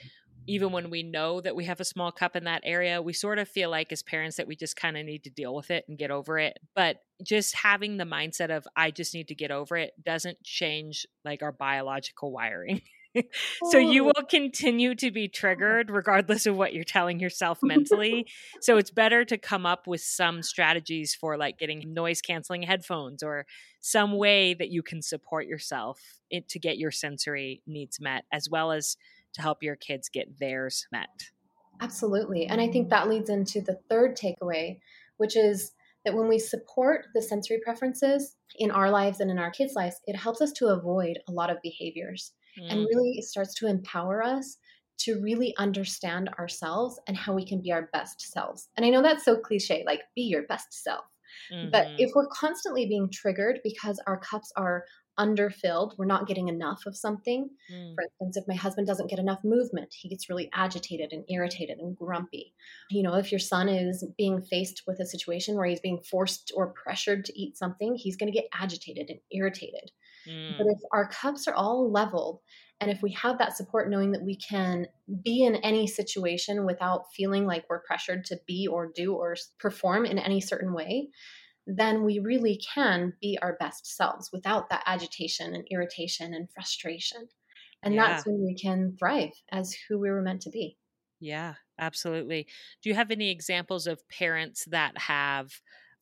even 0.48 0.72
when 0.74 0.90
we 0.90 1.04
know 1.04 1.42
that 1.42 1.56
we 1.56 1.66
have 1.66 1.80
a 1.80 1.86
small 1.86 2.12
cup 2.12 2.36
in 2.36 2.44
that 2.46 2.62
area, 2.66 3.02
we 3.02 3.14
sort 3.14 3.40
of 3.40 3.48
feel 3.48 3.70
like 3.70 3.92
as 3.94 4.04
parents 4.04 4.38
that 4.38 4.48
we 4.48 4.56
just 4.58 4.76
kind 4.76 4.98
of 4.98 5.06
need 5.06 5.24
to 5.24 5.30
deal 5.30 5.56
with 5.56 5.72
it 5.72 5.86
and 5.88 5.98
get 5.98 6.12
over 6.12 6.40
it. 6.40 6.58
But 6.76 6.98
just 7.24 7.56
having 7.56 7.98
the 7.98 8.04
mindset 8.04 8.56
of, 8.56 8.68
I 8.76 8.92
just 8.92 9.14
need 9.14 9.30
to 9.30 9.36
get 9.36 9.52
over 9.52 9.78
it 9.78 9.94
doesn't 10.04 10.44
change 10.44 11.06
like 11.24 11.44
our 11.44 11.54
biological 11.54 12.32
wiring. 12.32 12.82
so 13.71 13.78
you 13.78 14.04
oh. 14.04 14.12
will 14.15 14.26
continue 14.30 14.95
to 14.95 15.12
be 15.12 15.26
oh. 15.26 15.32
triggered 15.34 15.89
regardless 15.89 16.45
of 16.45 16.56
what 16.56 16.73
you're 16.73 16.84
telling 16.84 17.19
yourself 17.19 17.60
mentally. 17.63 18.26
so 18.62 18.78
it's 18.78 18.91
better 18.91 19.26
to 19.26 19.38
come 19.38 19.65
up 19.65 19.88
with 19.88 20.02
some 20.02 20.41
strategies 20.41 21.15
for 21.15 21.38
like 21.38 21.58
getting 21.58 21.93
noise 21.93 22.21
canceling 22.21 22.63
headphones 22.63 23.23
or 23.23 23.45
some 23.80 24.17
way 24.17 24.54
that 24.54 24.69
you 24.69 24.82
can 24.82 25.02
support 25.02 25.45
yourself 25.45 25.99
to 26.47 26.60
get 26.60 26.78
your 26.78 26.91
sensory 26.91 27.62
needs 27.67 27.99
met 27.99 28.23
as 28.32 28.49
well 28.49 28.71
as 28.71 28.97
to 29.34 29.41
help 29.41 29.62
your 29.62 29.76
kids 29.76 30.10
get 30.10 30.39
theirs 30.39 30.88
met. 30.91 31.10
Absolutely. 31.82 32.45
And 32.45 32.62
I 32.62 32.69
think 32.69 32.89
that 32.89 33.10
leads 33.10 33.30
into 33.30 33.62
the 33.62 33.80
third 33.89 34.15
takeaway, 34.15 34.80
which 35.17 35.36
is 35.36 35.73
that 36.06 36.13
when 36.13 36.28
we 36.28 36.39
support 36.39 37.06
the 37.13 37.21
sensory 37.21 37.60
preferences 37.63 38.36
in 38.58 38.71
our 38.71 38.91
lives 38.91 39.19
and 39.19 39.32
in 39.32 39.39
our 39.39 39.52
kids' 39.52 39.73
lives, 39.76 39.99
it 40.06 40.15
helps 40.15 40.41
us 40.41 40.52
to 40.54 40.67
avoid 40.67 41.19
a 41.28 41.32
lot 41.32 41.49
of 41.49 41.58
behaviors 41.63 42.34
mm. 42.60 42.68
and 42.70 42.80
really 42.80 43.13
it 43.18 43.26
starts 43.26 43.54
to 43.56 43.68
empower 43.68 44.24
us 44.24 44.58
to 45.00 45.20
really 45.22 45.54
understand 45.58 46.30
ourselves 46.39 47.00
and 47.08 47.18
how 47.18 47.34
we 47.34 47.46
can 47.46 47.62
be 47.62 47.72
our 47.72 47.89
best 47.94 48.22
selves. 48.32 48.70
And 48.78 48.86
I 48.86 48.89
know 48.89 49.02
that's 49.02 49.26
so 49.26 49.38
cliche, 49.38 49.84
like 49.86 50.02
be 50.16 50.22
your 50.24 50.44
best 50.44 50.74
self. 50.84 51.06
Mm-hmm. 51.52 51.72
But 51.72 51.88
if 51.98 52.12
we're 52.16 52.28
constantly 52.28 52.86
being 52.86 53.10
triggered 53.12 53.60
because 53.63 54.00
our 54.06 54.20
cups 54.20 54.52
are 54.56 54.86
underfilled, 55.18 55.94
we're 55.98 56.06
not 56.06 56.28
getting 56.28 56.48
enough 56.48 56.82
of 56.86 56.96
something. 56.96 57.50
Mm. 57.72 57.94
For 57.96 58.04
instance, 58.04 58.38
if 58.38 58.48
my 58.48 58.56
husband 58.56 58.88
doesn't 58.88 59.10
get 59.10 59.20
enough 59.20 59.39
movement, 59.44 59.94
he 59.94 60.10
gets 60.10 60.30
really 60.30 60.50
agitated 60.54 61.12
and 61.12 61.24
irritated 61.30 61.78
and 61.80 61.96
grumpy. 61.96 62.54
You 62.89 63.04
know, 63.04 63.16
if 63.16 63.32
your 63.32 63.39
son 63.39 63.70
is 63.70 64.06
being 64.18 64.42
faced 64.42 64.84
with 64.88 65.00
a 65.00 65.06
situation 65.06 65.56
where 65.56 65.68
he's 65.68 65.80
being 65.80 66.02
forced 66.10 66.52
or 66.56 66.74
pressured 66.74 67.26
to 67.26 67.39
eat 67.39 67.58
something, 67.58 67.96
he's 67.96 68.16
going 68.16 68.32
to 68.32 68.38
get 68.38 68.50
agitated 68.54 69.10
and 69.10 69.20
irritated. 69.32 69.92
Mm. 70.28 70.58
But 70.58 70.68
if 70.68 70.80
our 70.92 71.08
cups 71.10 71.48
are 71.48 71.56
all 71.56 71.92
leveled, 71.92 72.40
and 72.80 72.92
if 72.92 73.02
we 73.02 73.12
have 73.14 73.38
that 73.38 73.56
support, 73.56 73.90
knowing 73.90 74.12
that 74.12 74.24
we 74.24 74.36
can 74.36 74.88
be 75.24 75.44
in 75.44 75.56
any 75.58 75.88
situation 75.88 76.66
without 76.66 77.06
feeling 77.16 77.46
like 77.46 77.66
we're 77.70 77.84
pressured 77.84 78.26
to 78.26 78.40
be 78.46 78.68
or 78.68 78.92
do 78.94 79.14
or 79.14 79.36
perform 79.60 80.06
in 80.06 80.20
any 80.20 80.42
certain 80.42 80.74
way, 80.74 81.10
then 81.66 82.04
we 82.04 82.20
really 82.20 82.60
can 82.74 83.14
be 83.22 83.38
our 83.42 83.56
best 83.60 83.96
selves 83.96 84.32
without 84.34 84.70
that 84.70 84.84
agitation 84.86 85.56
and 85.56 85.66
irritation 85.72 86.34
and 86.34 86.50
frustration. 86.52 87.30
And 87.84 87.94
yeah. 87.94 88.08
that's 88.08 88.26
when 88.26 88.44
we 88.44 88.56
can 88.56 88.96
thrive 88.98 89.32
as 89.52 89.76
who 89.88 90.00
we 90.00 90.10
were 90.10 90.22
meant 90.22 90.42
to 90.42 90.50
be. 90.50 90.78
Yeah, 91.20 91.54
absolutely. 91.80 92.48
Do 92.82 92.90
you 92.90 92.96
have 92.96 93.12
any 93.12 93.32
examples 93.32 93.88
of 93.88 94.08
parents 94.10 94.66
that 94.66 94.98
have 94.98 95.52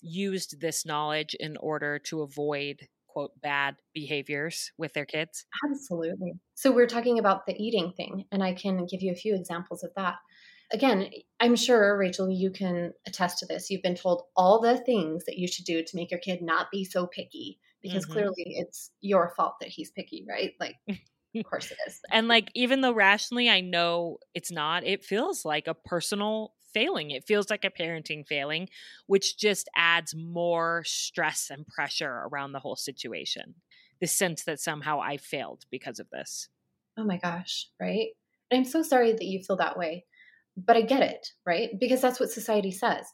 used 0.02 0.62
this 0.62 0.84
knowledge 0.84 1.36
in 1.40 1.58
order 1.58 2.00
to 2.00 2.22
avoid 2.22 2.88
quote 3.12 3.32
bad 3.41 3.76
behaviors 3.93 4.71
with 4.78 4.93
their 4.93 5.06
kids? 5.06 5.45
Absolutely. 5.69 6.34
So 6.56 6.71
we're 6.71 6.88
talking 6.88 7.19
about 7.19 7.45
the 7.45 7.56
eating 7.62 7.93
thing 7.95 8.26
and 8.32 8.43
I 8.43 8.54
can 8.54 8.86
give 8.86 9.02
you 9.02 9.12
a 9.12 9.15
few 9.15 9.36
examples 9.36 9.84
of 9.84 9.91
that 9.95 10.15
again, 10.71 11.10
I'm 11.39 11.56
sure, 11.56 11.97
Rachel, 11.97 12.30
you 12.30 12.52
can 12.52 12.93
attest 13.06 13.39
to 13.39 13.45
this. 13.45 13.69
You've 13.69 13.82
been 13.82 13.95
told 13.95 14.24
all 14.36 14.60
the 14.60 14.78
things 14.78 15.26
that 15.26 15.38
you 15.38 15.47
should 15.47 15.65
do 15.65 15.84
to 15.84 15.95
make 15.95 16.12
your 16.12 16.19
kid 16.19 16.41
not 16.41 16.71
be 16.71 16.84
so 16.84 17.08
picky 17.08 17.60
because 17.82 18.06
mm-hmm. 18.06 18.13
clearly 18.13 18.45
it's 18.45 18.91
your 19.02 19.34
fault 19.36 19.56
that 19.60 19.69
he's 19.69 19.91
picky, 19.91 20.26
right? 20.28 20.54
Like, 20.60 20.76
of 21.36 21.45
course 21.45 21.71
it 21.71 21.78
is. 21.88 22.00
and 22.12 22.28
like, 22.28 22.50
even 22.56 22.82
though 22.82 22.93
rationally 22.93 23.50
I 23.50 23.62
know 23.62 24.17
it's 24.34 24.52
not, 24.52 24.86
it 24.86 25.04
feels 25.04 25.45
like 25.45 25.67
a 25.67 25.74
personal 25.74 26.54
failing. 26.74 27.12
It 27.12 27.26
feels 27.26 27.50
like 27.50 27.66
a 27.66 27.70
parenting 27.70 28.26
failing, 28.28 28.70
which 29.08 29.38
just 29.38 29.70
adds 29.76 30.16
more 30.16 30.84
stress 30.86 31.50
and 31.50 31.68
pressure 31.68 32.28
around 32.32 32.52
the 32.52 32.60
whole 32.60 32.76
situation. 32.76 33.56
The 34.00 34.08
sense 34.08 34.44
that 34.46 34.60
somehow 34.60 35.00
I 35.00 35.18
failed 35.18 35.66
because 35.70 36.00
of 36.00 36.10
this. 36.10 36.50
Oh 36.98 37.04
my 37.04 37.18
gosh, 37.18 37.68
right? 37.80 38.10
I'm 38.52 38.66
so 38.66 38.84
sorry 38.84 39.12
that 39.12 39.26
you 39.26 39.42
feel 39.44 39.58
that 39.58 39.78
way 39.78 40.06
but 40.58 40.78
I 40.78 40.82
get 40.82 41.04
it, 41.04 41.28
right? 41.46 41.70
Because 41.80 42.02
that's 42.02 42.20
what 42.20 42.32
society 42.32 42.72
says. 42.72 43.06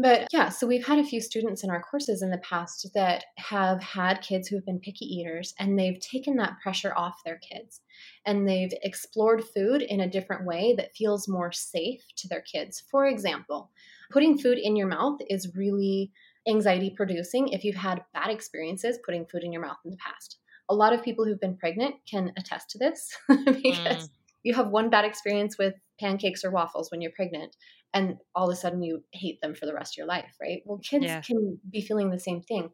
But 0.00 0.28
yeah, 0.32 0.48
so 0.48 0.66
we've 0.66 0.86
had 0.86 0.98
a 0.98 1.04
few 1.04 1.20
students 1.20 1.62
in 1.62 1.68
our 1.68 1.82
courses 1.82 2.22
in 2.22 2.30
the 2.30 2.38
past 2.38 2.88
that 2.94 3.24
have 3.36 3.82
had 3.82 4.22
kids 4.22 4.48
who 4.48 4.56
have 4.56 4.64
been 4.64 4.80
picky 4.80 5.04
eaters 5.04 5.52
and 5.58 5.78
they've 5.78 6.00
taken 6.00 6.36
that 6.36 6.58
pressure 6.62 6.94
off 6.96 7.20
their 7.22 7.36
kids 7.36 7.82
and 8.24 8.48
they've 8.48 8.72
explored 8.82 9.44
food 9.44 9.82
in 9.82 10.00
a 10.00 10.08
different 10.08 10.46
way 10.46 10.74
that 10.78 10.96
feels 10.96 11.28
more 11.28 11.52
safe 11.52 12.00
to 12.16 12.28
their 12.28 12.40
kids. 12.40 12.82
For 12.90 13.06
example, 13.06 13.70
putting 14.10 14.38
food 14.38 14.56
in 14.56 14.74
your 14.74 14.86
mouth 14.86 15.18
is 15.28 15.54
really 15.54 16.12
anxiety 16.48 16.94
producing 16.96 17.48
if 17.48 17.62
you've 17.62 17.76
had 17.76 18.02
bad 18.14 18.30
experiences 18.30 18.98
putting 19.04 19.26
food 19.26 19.44
in 19.44 19.52
your 19.52 19.60
mouth 19.60 19.78
in 19.84 19.90
the 19.90 19.98
past. 19.98 20.38
A 20.70 20.74
lot 20.74 20.94
of 20.94 21.02
people 21.02 21.26
who've 21.26 21.40
been 21.40 21.58
pregnant 21.58 21.96
can 22.10 22.32
attest 22.38 22.70
to 22.70 22.78
this 22.78 23.14
because 23.28 24.08
mm. 24.08 24.10
you 24.44 24.54
have 24.54 24.68
one 24.68 24.88
bad 24.88 25.04
experience 25.04 25.58
with 25.58 25.74
pancakes 26.00 26.44
or 26.44 26.50
waffles 26.50 26.90
when 26.90 27.00
you're 27.00 27.12
pregnant 27.14 27.56
and 27.92 28.16
all 28.34 28.50
of 28.50 28.52
a 28.52 28.56
sudden 28.56 28.82
you 28.82 29.04
hate 29.12 29.40
them 29.40 29.54
for 29.54 29.66
the 29.66 29.74
rest 29.74 29.94
of 29.94 29.98
your 29.98 30.06
life, 30.06 30.34
right? 30.40 30.62
Well, 30.64 30.78
kids 30.78 31.06
yeah. 31.06 31.20
can 31.20 31.58
be 31.70 31.80
feeling 31.80 32.10
the 32.10 32.18
same 32.18 32.42
thing. 32.42 32.70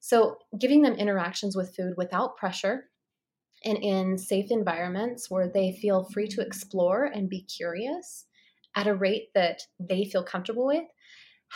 So, 0.00 0.36
giving 0.58 0.82
them 0.82 0.94
interactions 0.94 1.56
with 1.56 1.76
food 1.76 1.94
without 1.96 2.36
pressure 2.36 2.90
and 3.64 3.78
in 3.78 4.18
safe 4.18 4.50
environments 4.50 5.30
where 5.30 5.48
they 5.48 5.78
feel 5.80 6.04
free 6.12 6.26
to 6.28 6.40
explore 6.40 7.04
and 7.04 7.28
be 7.28 7.42
curious 7.44 8.26
at 8.74 8.88
a 8.88 8.94
rate 8.94 9.28
that 9.34 9.60
they 9.78 10.04
feel 10.04 10.24
comfortable 10.24 10.66
with 10.66 10.84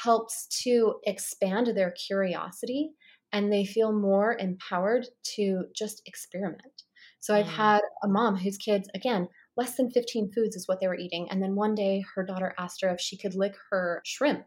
helps 0.05 0.47
to 0.63 0.95
expand 1.05 1.69
their 1.69 1.93
curiosity 2.07 2.91
and 3.33 3.53
they 3.53 3.65
feel 3.65 3.93
more 3.93 4.37
empowered 4.39 5.07
to 5.25 5.65
just 5.75 6.03
experiment. 6.07 6.83
So, 7.19 7.35
I've 7.35 7.49
had 7.49 7.81
a 8.05 8.09
mom 8.09 8.37
whose 8.37 8.57
kids, 8.57 8.89
again, 8.95 9.29
less 9.57 9.77
than 9.77 9.91
15 9.91 10.33
foods 10.33 10.57
is 10.57 10.69
what 10.69 10.81
they 10.81 10.89
were 10.89 10.97
eating. 10.97 11.29
And 11.31 11.43
then 11.43 11.55
one 11.55 11.75
day 11.75 12.05
her 12.15 12.25
daughter 12.25 12.55
asked 12.59 12.83
her 12.83 12.91
if 12.91 13.01
she 13.01 13.17
could 13.17 13.35
lick 13.35 13.55
her 13.71 14.03
shrimp. 14.05 14.47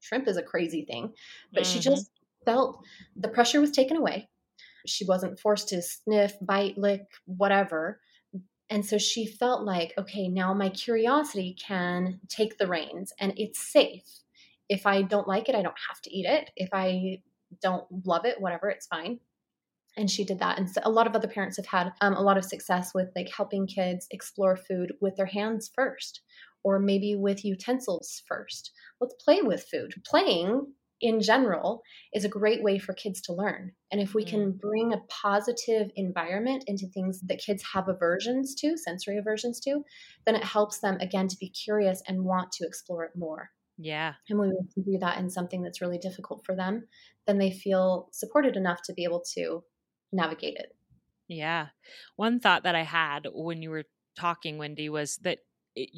Shrimp 0.00 0.26
is 0.28 0.36
a 0.36 0.42
crazy 0.42 0.84
thing, 0.84 1.12
but 1.52 1.64
mm-hmm. 1.64 1.72
she 1.72 1.80
just 1.80 2.10
felt 2.44 2.82
the 3.16 3.28
pressure 3.28 3.60
was 3.60 3.70
taken 3.70 3.96
away. 3.96 4.28
She 4.86 5.04
wasn't 5.04 5.38
forced 5.38 5.68
to 5.68 5.82
sniff, 5.82 6.34
bite, 6.40 6.78
lick, 6.78 7.02
whatever. 7.26 8.00
And 8.70 8.86
so 8.86 8.98
she 8.98 9.26
felt 9.26 9.64
like, 9.64 9.92
okay, 9.98 10.28
now 10.28 10.54
my 10.54 10.70
curiosity 10.70 11.54
can 11.60 12.20
take 12.28 12.56
the 12.56 12.66
reins 12.66 13.12
and 13.20 13.34
it's 13.36 13.60
safe. 13.60 14.04
If 14.68 14.86
I 14.86 15.02
don't 15.02 15.28
like 15.28 15.48
it, 15.48 15.54
I 15.54 15.62
don't 15.62 15.74
have 15.88 16.00
to 16.02 16.16
eat 16.16 16.26
it. 16.26 16.50
If 16.56 16.70
I 16.72 17.20
don't 17.60 17.84
love 18.06 18.24
it, 18.24 18.40
whatever, 18.40 18.70
it's 18.70 18.86
fine 18.86 19.18
and 20.00 20.10
she 20.10 20.24
did 20.24 20.38
that. 20.38 20.58
And 20.58 20.68
so 20.68 20.80
a 20.84 20.90
lot 20.90 21.06
of 21.06 21.14
other 21.14 21.28
parents 21.28 21.58
have 21.58 21.66
had 21.66 21.92
um, 22.00 22.14
a 22.14 22.22
lot 22.22 22.38
of 22.38 22.44
success 22.44 22.92
with 22.94 23.10
like 23.14 23.30
helping 23.30 23.66
kids 23.66 24.06
explore 24.10 24.56
food 24.56 24.94
with 25.00 25.14
their 25.16 25.26
hands 25.26 25.70
first 25.74 26.22
or 26.64 26.78
maybe 26.78 27.14
with 27.16 27.44
utensils 27.44 28.22
first. 28.26 28.72
Let's 29.00 29.14
play 29.22 29.42
with 29.42 29.66
food. 29.70 29.94
Playing 30.06 30.72
in 31.00 31.20
general 31.20 31.82
is 32.12 32.24
a 32.24 32.28
great 32.28 32.62
way 32.62 32.78
for 32.78 32.92
kids 32.92 33.20
to 33.22 33.32
learn. 33.32 33.72
And 33.90 34.00
if 34.00 34.14
we 34.14 34.24
can 34.24 34.52
mm. 34.52 34.60
bring 34.60 34.92
a 34.92 35.02
positive 35.08 35.90
environment 35.96 36.64
into 36.66 36.86
things 36.88 37.20
that 37.26 37.42
kids 37.44 37.62
have 37.72 37.88
aversions 37.88 38.54
to 38.56 38.76
sensory 38.76 39.18
aversions 39.18 39.60
to 39.60 39.82
then 40.26 40.34
it 40.34 40.44
helps 40.44 40.80
them 40.80 40.98
again 41.00 41.28
to 41.28 41.36
be 41.38 41.48
curious 41.48 42.02
and 42.06 42.24
want 42.24 42.52
to 42.52 42.66
explore 42.66 43.04
it 43.04 43.12
more. 43.16 43.50
Yeah. 43.78 44.12
And 44.28 44.38
when 44.38 44.50
we 44.50 44.72
can 44.74 44.82
do 44.92 44.98
that 44.98 45.18
in 45.18 45.30
something 45.30 45.62
that's 45.62 45.80
really 45.80 45.96
difficult 45.96 46.44
for 46.44 46.54
them, 46.54 46.86
then 47.26 47.38
they 47.38 47.50
feel 47.50 48.08
supported 48.12 48.56
enough 48.56 48.80
to 48.84 48.92
be 48.92 49.04
able 49.04 49.22
to 49.34 49.62
navigate 50.12 50.56
it. 50.56 50.74
Yeah. 51.28 51.68
One 52.16 52.40
thought 52.40 52.64
that 52.64 52.74
I 52.74 52.82
had 52.82 53.28
when 53.32 53.62
you 53.62 53.70
were 53.70 53.84
talking, 54.18 54.58
Wendy, 54.58 54.88
was 54.88 55.18
that 55.18 55.38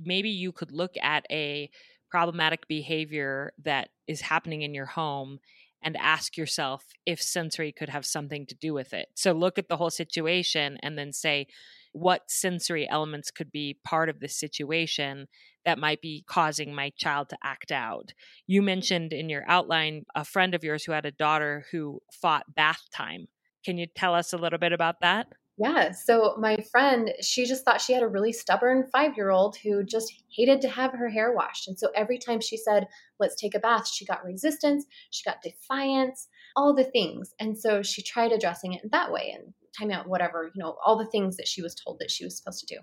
maybe 0.04 0.28
you 0.28 0.52
could 0.52 0.72
look 0.72 0.94
at 1.00 1.26
a 1.30 1.70
problematic 2.10 2.68
behavior 2.68 3.52
that 3.64 3.88
is 4.06 4.20
happening 4.20 4.62
in 4.62 4.74
your 4.74 4.86
home 4.86 5.38
and 5.82 5.96
ask 5.96 6.36
yourself 6.36 6.84
if 7.06 7.20
sensory 7.20 7.72
could 7.72 7.88
have 7.88 8.06
something 8.06 8.46
to 8.46 8.54
do 8.54 8.74
with 8.74 8.92
it. 8.92 9.08
So 9.14 9.32
look 9.32 9.58
at 9.58 9.68
the 9.68 9.78
whole 9.78 9.90
situation 9.90 10.78
and 10.82 10.98
then 10.98 11.12
say, 11.12 11.46
what 11.92 12.30
sensory 12.30 12.88
elements 12.88 13.30
could 13.30 13.50
be 13.50 13.78
part 13.84 14.08
of 14.08 14.20
this 14.20 14.36
situation 14.38 15.26
that 15.64 15.78
might 15.78 16.00
be 16.00 16.24
causing 16.26 16.74
my 16.74 16.90
child 16.96 17.28
to 17.28 17.38
act 17.42 17.70
out. 17.70 18.12
You 18.46 18.62
mentioned 18.62 19.12
in 19.12 19.28
your 19.28 19.44
outline 19.46 20.04
a 20.14 20.24
friend 20.24 20.54
of 20.54 20.64
yours 20.64 20.84
who 20.84 20.92
had 20.92 21.06
a 21.06 21.12
daughter 21.12 21.66
who 21.70 22.00
fought 22.10 22.54
bath 22.54 22.82
time 22.92 23.28
can 23.64 23.78
you 23.78 23.86
tell 23.86 24.14
us 24.14 24.32
a 24.32 24.38
little 24.38 24.58
bit 24.58 24.72
about 24.72 25.00
that? 25.00 25.28
Yeah. 25.58 25.92
So 25.92 26.34
my 26.38 26.56
friend, 26.72 27.12
she 27.20 27.44
just 27.44 27.64
thought 27.64 27.80
she 27.80 27.92
had 27.92 28.02
a 28.02 28.08
really 28.08 28.32
stubborn 28.32 28.88
five 28.90 29.16
year 29.16 29.30
old 29.30 29.56
who 29.56 29.84
just 29.84 30.12
hated 30.34 30.62
to 30.62 30.68
have 30.68 30.92
her 30.92 31.10
hair 31.10 31.32
washed. 31.34 31.68
And 31.68 31.78
so 31.78 31.88
every 31.94 32.18
time 32.18 32.40
she 32.40 32.56
said, 32.56 32.88
let's 33.20 33.36
take 33.36 33.54
a 33.54 33.60
bath, 33.60 33.86
she 33.86 34.06
got 34.06 34.24
resistance, 34.24 34.86
she 35.10 35.22
got 35.24 35.42
defiance. 35.42 36.28
all 36.56 36.74
the 36.74 36.84
things. 36.84 37.34
And 37.38 37.56
so 37.56 37.82
she 37.82 38.02
tried 38.02 38.32
addressing 38.32 38.72
it 38.72 38.90
that 38.90 39.12
way 39.12 39.34
and 39.36 39.52
time 39.78 39.90
out, 39.90 40.08
whatever, 40.08 40.50
you 40.54 40.62
know, 40.62 40.76
all 40.84 40.96
the 40.96 41.06
things 41.06 41.36
that 41.36 41.48
she 41.48 41.62
was 41.62 41.74
told 41.74 41.98
that 41.98 42.10
she 42.10 42.24
was 42.24 42.36
supposed 42.36 42.66
to 42.66 42.74
do. 42.74 42.80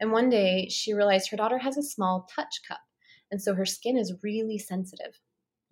And 0.00 0.12
one 0.12 0.30
day 0.30 0.68
she 0.68 0.94
realized 0.94 1.30
her 1.30 1.36
daughter 1.36 1.58
has 1.58 1.76
a 1.76 1.82
small 1.82 2.28
touch 2.34 2.60
cup. 2.66 2.80
And 3.30 3.40
so 3.40 3.54
her 3.54 3.66
skin 3.66 3.96
is 3.96 4.14
really 4.22 4.58
sensitive. 4.58 5.20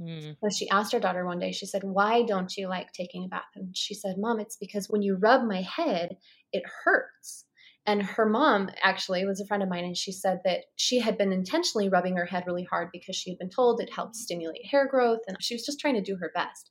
Mm. 0.00 0.36
So 0.40 0.48
she 0.56 0.68
asked 0.70 0.92
her 0.92 1.00
daughter 1.00 1.26
one 1.26 1.38
day, 1.38 1.52
she 1.52 1.66
said, 1.66 1.82
Why 1.82 2.22
don't 2.22 2.56
you 2.56 2.68
like 2.68 2.92
taking 2.92 3.24
a 3.24 3.28
bath? 3.28 3.42
And 3.56 3.76
she 3.76 3.94
said, 3.94 4.16
Mom, 4.18 4.40
it's 4.40 4.56
because 4.56 4.86
when 4.88 5.02
you 5.02 5.16
rub 5.16 5.42
my 5.44 5.62
head, 5.62 6.16
it 6.52 6.62
hurts. 6.84 7.44
And 7.86 8.02
her 8.02 8.26
mom 8.28 8.68
actually 8.82 9.24
was 9.24 9.40
a 9.40 9.46
friend 9.46 9.62
of 9.62 9.68
mine, 9.70 9.84
and 9.84 9.96
she 9.96 10.12
said 10.12 10.40
that 10.44 10.64
she 10.76 10.98
had 10.98 11.16
been 11.16 11.32
intentionally 11.32 11.88
rubbing 11.88 12.16
her 12.16 12.26
head 12.26 12.44
really 12.46 12.64
hard 12.64 12.90
because 12.92 13.16
she 13.16 13.30
had 13.30 13.38
been 13.38 13.48
told 13.48 13.80
it 13.80 13.92
helped 13.92 14.14
stimulate 14.14 14.66
hair 14.66 14.86
growth, 14.86 15.20
and 15.26 15.38
she 15.40 15.54
was 15.54 15.64
just 15.64 15.80
trying 15.80 15.94
to 15.94 16.02
do 16.02 16.16
her 16.20 16.30
best. 16.34 16.70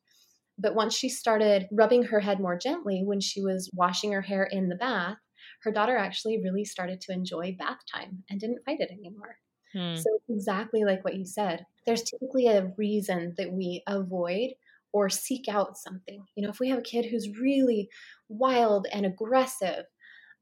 But 0.59 0.75
once 0.75 0.95
she 0.95 1.09
started 1.09 1.67
rubbing 1.71 2.03
her 2.03 2.19
head 2.19 2.39
more 2.39 2.57
gently 2.57 3.01
when 3.03 3.19
she 3.19 3.41
was 3.41 3.69
washing 3.73 4.11
her 4.11 4.21
hair 4.21 4.43
in 4.43 4.69
the 4.69 4.75
bath, 4.75 5.17
her 5.63 5.71
daughter 5.71 5.97
actually 5.97 6.39
really 6.41 6.65
started 6.65 7.01
to 7.01 7.13
enjoy 7.13 7.55
bath 7.57 7.79
time 7.91 8.23
and 8.29 8.39
didn't 8.39 8.63
fight 8.63 8.79
it 8.79 8.91
anymore. 8.91 9.37
Hmm. 9.73 9.95
So, 9.95 10.19
exactly 10.29 10.83
like 10.83 11.03
what 11.03 11.15
you 11.15 11.25
said, 11.25 11.65
there's 11.85 12.03
typically 12.03 12.47
a 12.47 12.71
reason 12.77 13.33
that 13.37 13.51
we 13.51 13.83
avoid 13.87 14.51
or 14.93 15.09
seek 15.09 15.47
out 15.47 15.77
something. 15.77 16.23
You 16.35 16.43
know, 16.43 16.49
if 16.49 16.59
we 16.59 16.69
have 16.69 16.79
a 16.79 16.83
kid 16.83 17.05
who's 17.05 17.37
really 17.39 17.89
wild 18.29 18.87
and 18.91 19.05
aggressive, 19.05 19.85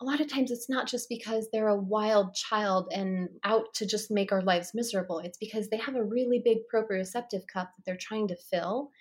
a 0.01 0.05
lot 0.05 0.19
of 0.19 0.27
times 0.27 0.51
it's 0.51 0.69
not 0.69 0.87
just 0.87 1.07
because 1.09 1.47
they're 1.51 1.69
a 1.69 1.75
wild 1.75 2.33
child 2.35 2.91
and 2.91 3.29
out 3.43 3.73
to 3.75 3.85
just 3.85 4.11
make 4.11 4.31
our 4.31 4.41
lives 4.41 4.71
miserable. 4.73 5.19
It's 5.19 5.37
because 5.37 5.69
they 5.69 5.77
have 5.77 5.95
a 5.95 6.03
really 6.03 6.41
big 6.43 6.59
proprioceptive 6.73 7.47
cup 7.51 7.71
that 7.75 7.85
they're 7.85 7.97
trying 7.97 8.27
to 8.27 8.35
fill 8.35 8.91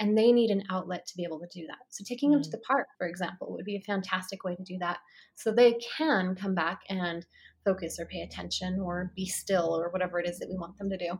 and 0.00 0.16
they 0.16 0.32
need 0.32 0.50
an 0.50 0.64
outlet 0.70 1.06
to 1.06 1.16
be 1.16 1.24
able 1.24 1.38
to 1.38 1.46
do 1.52 1.66
that. 1.66 1.78
So 1.90 2.02
taking 2.04 2.30
mm. 2.30 2.32
them 2.32 2.42
to 2.42 2.48
mm. 2.48 2.52
the 2.52 2.58
park, 2.58 2.88
for 2.98 3.06
example, 3.06 3.52
would 3.52 3.66
be 3.66 3.76
a 3.76 3.82
fantastic 3.82 4.42
way 4.42 4.56
to 4.56 4.64
do 4.64 4.78
that. 4.80 4.98
So 5.36 5.52
they 5.52 5.78
can 5.96 6.34
come 6.34 6.54
back 6.54 6.80
and 6.88 7.24
focus 7.64 8.00
or 8.00 8.06
pay 8.06 8.22
attention 8.22 8.80
or 8.80 9.12
be 9.14 9.26
still 9.26 9.78
or 9.78 9.90
whatever 9.90 10.18
it 10.18 10.28
is 10.28 10.38
that 10.38 10.48
we 10.48 10.56
want 10.56 10.78
them 10.78 10.88
to 10.88 10.96
do. 10.96 11.18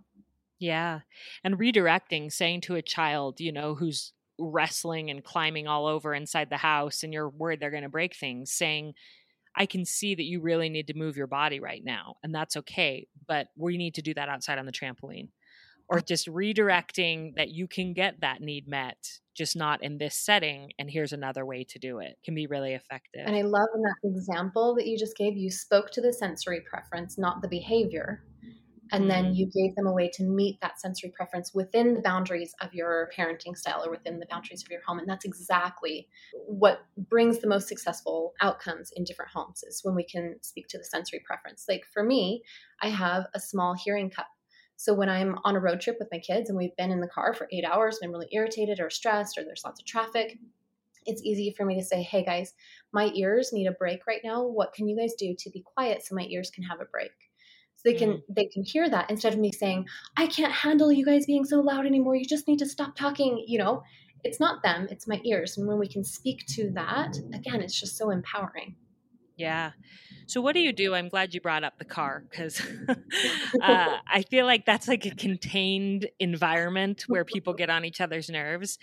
Yeah. 0.59 1.01
And 1.45 1.59
redirecting, 1.59 2.33
saying 2.33 2.63
to 2.63 2.75
a 2.75 2.83
child, 2.83 3.39
you 3.39 3.53
know, 3.53 3.75
who's 3.75 4.13
wrestling 4.39 5.11
and 5.11 5.23
climbing 5.23 5.69
all 5.69 5.87
over 5.87 6.15
inside 6.15 6.49
the 6.49 6.57
house 6.57 7.03
and 7.03 7.13
you're 7.13 7.29
worried 7.29 7.61
they're 7.61 7.71
going 7.71 7.83
to 7.83 7.91
break 7.91 8.17
things, 8.17 8.51
saying, 8.51 8.95
I 9.55 9.67
can 9.67 9.85
see 9.85 10.15
that 10.15 10.23
you 10.23 10.41
really 10.41 10.71
need 10.71 10.87
to 10.87 10.97
move 10.97 11.17
your 11.17 11.27
body 11.27 11.61
right 11.61 11.83
now, 11.85 12.15
and 12.23 12.33
that's 12.33 12.57
okay, 12.57 13.09
but 13.27 13.49
we 13.57 13.77
need 13.77 13.97
to 13.97 14.03
do 14.03 14.15
that 14.15 14.29
outside 14.29 14.59
on 14.59 14.65
the 14.65 14.73
trampoline 14.73 15.31
or 15.91 16.01
just 16.01 16.29
redirecting 16.29 17.35
that 17.37 17.51
you 17.51 17.67
can 17.67 17.93
get 17.93 18.21
that 18.21 18.41
need 18.41 18.69
met 18.69 18.97
just 19.35 19.57
not 19.57 19.83
in 19.83 19.99
this 19.99 20.15
setting 20.15 20.71
and 20.79 20.91
here's 20.91 21.13
another 21.13 21.45
way 21.45 21.65
to 21.65 21.79
do 21.79 21.99
it 21.99 22.17
can 22.25 22.35
be 22.35 22.47
really 22.47 22.73
effective 22.75 23.23
and 23.27 23.37
i 23.37 23.43
love 23.43 23.69
in 23.75 23.83
that 23.83 23.97
example 24.05 24.75
that 24.75 24.87
you 24.87 24.97
just 24.99 25.17
gave 25.17 25.37
you 25.37 25.51
spoke 25.51 25.91
to 25.91 26.01
the 26.01 26.13
sensory 26.13 26.61
preference 26.61 27.19
not 27.19 27.43
the 27.43 27.49
behavior 27.49 28.23
and 28.93 29.09
then 29.09 29.27
mm-hmm. 29.27 29.35
you 29.35 29.47
gave 29.47 29.77
them 29.77 29.87
a 29.87 29.93
way 29.93 30.11
to 30.15 30.25
meet 30.25 30.61
that 30.61 30.81
sensory 30.81 31.13
preference 31.15 31.55
within 31.55 31.95
the 31.95 32.01
boundaries 32.01 32.53
of 32.61 32.75
your 32.75 33.09
parenting 33.17 33.57
style 33.57 33.85
or 33.85 33.91
within 33.91 34.19
the 34.19 34.27
boundaries 34.27 34.63
of 34.63 34.71
your 34.71 34.81
home 34.87 34.99
and 34.99 35.09
that's 35.09 35.25
exactly 35.25 36.09
what 36.47 36.81
brings 37.09 37.39
the 37.39 37.47
most 37.47 37.69
successful 37.69 38.33
outcomes 38.41 38.91
in 38.97 39.05
different 39.05 39.31
homes 39.31 39.63
is 39.63 39.81
when 39.85 39.95
we 39.95 40.05
can 40.05 40.37
speak 40.43 40.67
to 40.69 40.79
the 40.79 40.85
sensory 40.85 41.23
preference 41.25 41.67
like 41.69 41.85
for 41.93 42.03
me 42.03 42.43
i 42.83 42.89
have 42.89 43.27
a 43.35 43.41
small 43.41 43.75
hearing 43.75 44.11
cup 44.11 44.27
so 44.81 44.95
when 44.95 45.11
I'm 45.11 45.37
on 45.45 45.57
a 45.57 45.61
road 45.61 45.83
trip 45.83 45.99
with 46.01 46.09
my 46.11 46.19
kids 46.19 46.49
and 46.49 46.57
we've 46.57 46.75
been 46.75 46.91
in 46.91 47.03
the 47.03 47.07
car 47.07 47.35
for 47.35 47.47
eight 47.53 47.67
hours 47.67 47.99
and 48.01 48.09
I'm 48.09 48.15
really 48.15 48.31
irritated 48.33 48.81
or 48.81 48.89
stressed 48.89 49.37
or 49.37 49.45
there's 49.45 49.61
lots 49.63 49.79
of 49.79 49.85
traffic, 49.85 50.39
it's 51.05 51.21
easy 51.23 51.55
for 51.55 51.67
me 51.67 51.79
to 51.79 51.85
say, 51.85 52.03
hey 52.03 52.25
guys, 52.25 52.55
my 52.91 53.11
ears 53.15 53.53
need 53.53 53.67
a 53.67 53.73
break 53.73 54.07
right 54.07 54.23
now. 54.25 54.43
What 54.43 54.73
can 54.73 54.89
you 54.89 54.97
guys 54.97 55.13
do 55.19 55.35
to 55.39 55.51
be 55.51 55.61
quiet 55.61 56.03
so 56.03 56.15
my 56.15 56.25
ears 56.31 56.51
can 56.51 56.65
have 56.65 56.81
a 56.81 56.87
break? 56.87 57.11
So 57.77 57.91
they 57.91 57.95
can 57.95 58.09
mm. 58.09 58.23
they 58.31 58.47
can 58.47 58.65
hear 58.65 58.89
that 58.89 59.11
instead 59.11 59.35
of 59.35 59.39
me 59.39 59.53
saying, 59.53 59.85
I 60.17 60.27
can't 60.27 60.51
handle 60.51 60.91
you 60.91 61.05
guys 61.05 61.27
being 61.27 61.45
so 61.45 61.61
loud 61.61 61.85
anymore. 61.85 62.17
You 62.17 62.25
just 62.25 62.49
need 62.49 62.61
to 62.61 62.67
stop 62.67 62.97
talking, 62.97 63.45
you 63.47 63.59
know. 63.59 63.83
It's 64.25 64.41
not 64.41 64.63
them, 64.63 64.89
it's 64.91 65.07
my 65.07 65.21
ears. 65.27 65.59
And 65.59 65.69
when 65.69 65.79
we 65.79 65.89
can 65.89 66.05
speak 66.05 66.47
to 66.55 66.71
that, 66.71 67.19
again, 67.35 67.61
it's 67.61 67.79
just 67.79 67.99
so 67.99 68.09
empowering. 68.09 68.77
Yeah. 69.41 69.73
So, 70.27 70.41
what 70.41 70.55
do 70.55 70.61
you 70.61 70.73
do? 70.73 70.95
I'm 70.95 71.09
glad 71.09 71.33
you 71.33 71.41
brought 71.41 71.65
up 71.65 71.79
the 71.79 71.85
car 71.85 72.25
because 72.31 72.61
uh, 72.89 73.97
I 74.07 74.23
feel 74.31 74.45
like 74.45 74.67
that's 74.67 74.87
like 74.87 75.07
a 75.07 75.11
contained 75.11 76.09
environment 76.19 77.05
where 77.09 77.25
people 77.25 77.55
get 77.61 77.71
on 77.71 77.85
each 77.85 78.01
other's 78.01 78.29
nerves. 78.29 78.79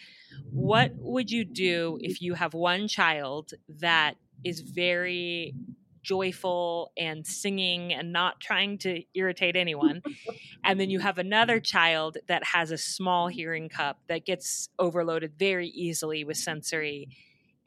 What 0.52 0.92
would 0.96 1.30
you 1.30 1.46
do 1.46 2.00
if 2.02 2.22
you 2.22 2.34
have 2.34 2.54
one 2.54 2.88
child 2.88 3.54
that 3.80 4.16
is 4.44 4.62
very 4.62 5.54
joyful 6.02 6.92
and 6.98 7.28
singing 7.28 7.94
and 7.94 8.12
not 8.14 8.40
trying 8.40 8.78
to 8.80 9.04
irritate 9.14 9.56
anyone. 9.58 10.02
and 10.64 10.80
then 10.80 10.90
you 10.90 11.00
have 11.00 11.18
another 11.18 11.60
child 11.60 12.18
that 12.28 12.44
has 12.46 12.72
a 12.72 12.78
small 12.78 13.28
hearing 13.28 13.68
cup 13.68 14.00
that 14.08 14.26
gets 14.26 14.70
overloaded 14.80 15.34
very 15.38 15.68
easily 15.68 16.24
with 16.24 16.38
sensory. 16.38 17.10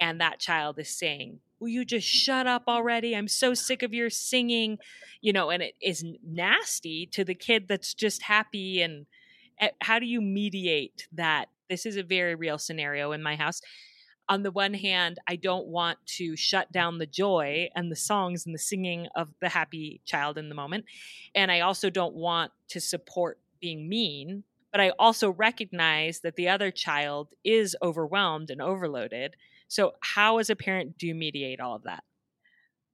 And 0.01 0.23
that 0.23 0.41
child 0.41 0.79
is 0.79 0.89
saying, 0.89 1.41
will 1.61 1.69
you 1.69 1.85
just 1.85 2.07
shut 2.07 2.47
up 2.47 2.65
already? 2.67 3.15
I'm 3.15 3.29
so 3.29 3.55
sick 3.55 3.83
of 3.83 3.95
your 3.95 4.11
singing, 4.11 4.79
you 5.21 5.33
know, 5.33 5.51
and 5.51 5.63
it 5.63 5.75
is 5.81 6.05
nasty 6.27 7.07
to 7.13 7.25
the 7.25 7.35
kid 7.35 7.69
that's 7.69 7.95
just 7.95 8.23
happy. 8.23 8.81
And 8.83 9.07
eh, 9.61 9.69
how 9.81 9.99
do 9.99 10.07
you 10.07 10.21
mediate 10.21 11.07
that? 11.13 11.49
This 11.69 11.87
is 11.87 11.97
a 11.97 12.03
very 12.03 12.35
real 12.35 12.59
scenario 12.59 13.13
in 13.13 13.23
my 13.23 13.37
house. 13.37 13.61
On 14.29 14.43
the 14.43 14.51
one 14.51 14.75
hand, 14.75 15.19
I 15.29 15.37
don't 15.37 15.67
want 15.67 15.99
to 16.17 16.37
shut 16.37 16.71
down 16.73 16.99
the 16.99 17.07
joy 17.07 17.69
and 17.75 17.91
the 17.91 17.97
songs 17.97 18.47
and 18.47 18.55
the 18.55 18.61
singing 18.61 19.09
of 19.15 19.29
the 19.41 19.49
happy 19.49 20.01
child 20.05 20.39
in 20.39 20.49
the 20.49 20.55
moment. 20.55 20.85
And 21.35 21.51
I 21.51 21.61
also 21.61 21.91
don't 21.91 22.15
want 22.15 22.53
to 22.69 22.81
support 22.81 23.39
being 23.61 23.89
mean 23.89 24.45
but 24.73 24.81
I 24.81 24.91
also 24.99 25.31
recognize 25.31 26.21
that 26.21 26.37
the 26.37 26.49
other 26.49 26.71
child 26.71 27.35
is 27.45 27.77
overwhelmed 27.83 28.51
and 28.51 28.63
overloaded. 28.63 29.37
So, 29.71 29.93
how, 30.01 30.39
as 30.39 30.51
a 30.51 30.57
parent, 30.57 30.99
do 30.99 31.07
you 31.07 31.15
mediate 31.15 31.61
all 31.61 31.77
of 31.77 31.85
that? 31.85 32.03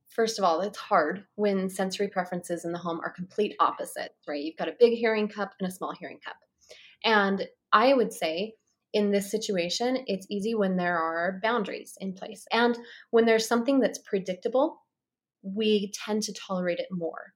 First 0.09 0.39
of 0.39 0.45
all, 0.45 0.61
it's 0.61 0.77
hard 0.77 1.25
when 1.35 1.71
sensory 1.71 2.09
preferences 2.09 2.67
in 2.67 2.73
the 2.73 2.79
home 2.79 3.01
are 3.03 3.11
complete 3.11 3.57
opposites, 3.59 4.29
right? 4.29 4.45
You've 4.45 4.59
got 4.59 4.69
a 4.69 4.77
big 4.79 4.93
hearing 4.93 5.27
cup 5.27 5.53
and 5.59 5.67
a 5.67 5.73
small 5.73 5.95
hearing 5.99 6.19
cup. 6.23 6.37
And 7.03 7.49
I 7.73 7.95
would 7.95 8.13
say 8.13 8.57
in 8.93 9.11
this 9.11 9.31
situation, 9.31 10.05
it's 10.07 10.27
easy 10.31 10.55
when 10.55 10.77
there 10.77 10.99
are 10.99 11.41
boundaries 11.43 11.97
in 11.99 12.13
place. 12.13 12.47
And 12.53 12.79
when 13.11 13.25
there's 13.25 13.49
something 13.49 13.81
that's 13.81 13.99
predictable, 14.01 14.83
we 15.43 15.93
tend 15.93 16.25
to 16.25 16.35
tolerate 16.35 16.79
it 16.79 16.89
more. 16.91 17.33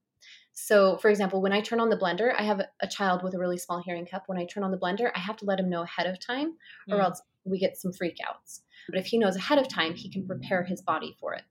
So, 0.52 0.98
for 0.98 1.08
example, 1.08 1.40
when 1.40 1.54
I 1.54 1.62
turn 1.62 1.80
on 1.80 1.88
the 1.88 1.96
blender, 1.96 2.34
I 2.36 2.42
have 2.42 2.60
a 2.82 2.86
child 2.86 3.22
with 3.22 3.32
a 3.34 3.38
really 3.38 3.56
small 3.56 3.80
hearing 3.82 4.04
cup. 4.04 4.24
When 4.26 4.36
I 4.36 4.44
turn 4.44 4.64
on 4.64 4.70
the 4.70 4.78
blender, 4.78 5.10
I 5.14 5.18
have 5.18 5.38
to 5.38 5.46
let 5.46 5.58
him 5.58 5.70
know 5.70 5.82
ahead 5.82 6.06
of 6.06 6.20
time, 6.20 6.56
or 6.90 6.98
mm. 6.98 7.04
else 7.04 7.22
we 7.44 7.58
get 7.58 7.78
some 7.78 7.92
freakouts. 7.92 8.60
But 8.88 8.98
if 8.98 9.06
he 9.06 9.18
knows 9.18 9.36
ahead 9.36 9.58
of 9.58 9.68
time, 9.68 9.94
he 9.94 10.10
can 10.10 10.26
prepare 10.26 10.64
his 10.64 10.82
body 10.82 11.16
for 11.20 11.34
it. 11.34 11.42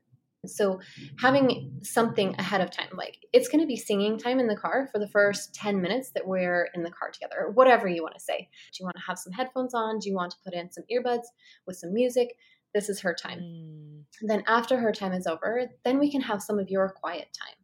So, 0.45 0.79
having 1.19 1.79
something 1.83 2.33
ahead 2.39 2.61
of 2.61 2.71
time, 2.71 2.89
like 2.93 3.17
it's 3.33 3.49
going 3.49 3.59
to 3.61 3.67
be 3.67 3.75
singing 3.75 4.17
time 4.17 4.39
in 4.39 4.47
the 4.47 4.55
car 4.55 4.87
for 4.91 4.97
the 4.97 5.07
first 5.07 5.53
10 5.53 5.81
minutes 5.81 6.11
that 6.11 6.25
we're 6.25 6.69
in 6.73 6.83
the 6.83 6.91
car 6.91 7.11
together, 7.11 7.35
or 7.39 7.51
whatever 7.51 7.89
you 7.89 8.01
want 8.01 8.15
to 8.15 8.21
say. 8.21 8.37
Do 8.37 8.77
you 8.79 8.85
want 8.85 8.95
to 8.95 9.03
have 9.05 9.19
some 9.19 9.33
headphones 9.33 9.73
on? 9.73 9.99
Do 9.99 10.09
you 10.09 10.15
want 10.15 10.31
to 10.31 10.37
put 10.43 10.53
in 10.53 10.71
some 10.71 10.85
earbuds 10.89 11.25
with 11.67 11.75
some 11.75 11.93
music? 11.93 12.29
This 12.73 12.87
is 12.87 13.01
her 13.01 13.13
time. 13.13 13.39
Mm. 13.39 14.03
Then, 14.21 14.43
after 14.47 14.79
her 14.79 14.93
time 14.93 15.11
is 15.11 15.27
over, 15.27 15.67
then 15.83 15.99
we 15.99 16.09
can 16.09 16.21
have 16.21 16.41
some 16.41 16.57
of 16.57 16.69
your 16.69 16.87
quiet 16.87 17.27
time 17.37 17.58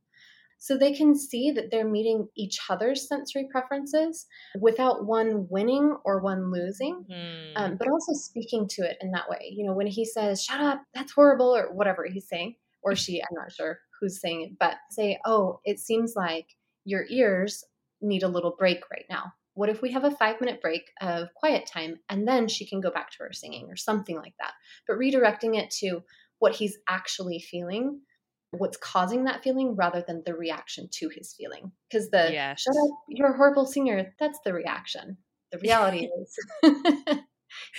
so 0.58 0.78
they 0.78 0.94
can 0.94 1.16
see 1.16 1.52
that 1.52 1.70
they're 1.72 1.88
meeting 1.88 2.28
each 2.36 2.60
other's 2.70 3.08
sensory 3.08 3.48
preferences 3.52 4.26
without 4.60 5.06
one 5.06 5.48
winning 5.50 5.96
or 6.06 6.22
one 6.22 6.52
losing, 6.52 7.06
mm. 7.10 7.52
um, 7.56 7.78
but 7.78 7.88
also 7.88 8.14
speaking 8.14 8.68
to 8.70 8.84
it 8.84 8.98
in 9.02 9.12
that 9.12 9.30
way. 9.30 9.52
You 9.52 9.66
know, 9.66 9.74
when 9.74 9.88
he 9.88 10.06
says, 10.06 10.44
shut 10.44 10.62
up, 10.62 10.82
that's 10.94 11.12
horrible, 11.12 11.56
or 11.56 11.74
whatever 11.74 12.06
he's 12.06 12.28
saying, 12.28 12.56
or 12.84 12.96
she, 12.96 13.22
I'm 13.22 13.36
not 13.36 13.52
sure 13.52 13.80
who's 14.00 14.20
saying 14.20 14.42
it, 14.42 14.60
but 14.60 14.76
say, 14.92 15.20
oh, 15.26 15.60
it 15.66 15.80
seems 15.80 16.14
like 16.16 16.48
your 16.84 17.06
ears 17.10 17.64
need 18.02 18.24
a 18.24 18.28
little 18.28 18.56
break 18.58 18.90
right 18.92 19.06
now. 19.10 19.34
What 19.54 19.70
if 19.70 19.82
we 19.82 19.92
have 19.92 20.04
a 20.04 20.12
five 20.12 20.42
minute 20.42 20.62
break 20.62 20.92
of 21.00 21.34
quiet 21.34 21.66
time 21.66 22.00
and 22.10 22.28
then 22.28 22.50
she 22.50 22.68
can 22.68 22.82
go 22.82 22.92
back 22.92 23.10
to 23.12 23.18
her 23.20 23.32
singing 23.32 23.68
or 23.70 23.78
something 23.78 24.18
like 24.18 24.34
that? 24.40 24.52
But 24.86 24.98
redirecting 24.98 25.58
it 25.58 25.72
to 25.80 26.02
what 26.40 26.56
he's 26.56 26.78
actually 26.90 27.40
feeling 27.40 28.02
what's 28.52 28.78
causing 28.78 29.26
that 29.26 29.44
feeling 29.44 29.76
rather 29.76 30.04
than 30.06 30.24
the 30.26 30.34
reaction 30.34 30.88
to 30.92 31.10
his 31.10 31.34
feeling. 31.38 31.72
Because 31.90 32.10
the 32.10 32.30
yes. 32.32 32.62
shut 32.62 32.76
up, 32.76 32.90
you're 33.10 33.34
a 33.34 33.38
horrible 33.38 33.66
singer, 33.66 34.14
that's 34.20 34.40
the 34.46 34.54
reaction. 34.54 35.18
The 35.52 35.60
reality 35.64 36.08
is 36.22 36.40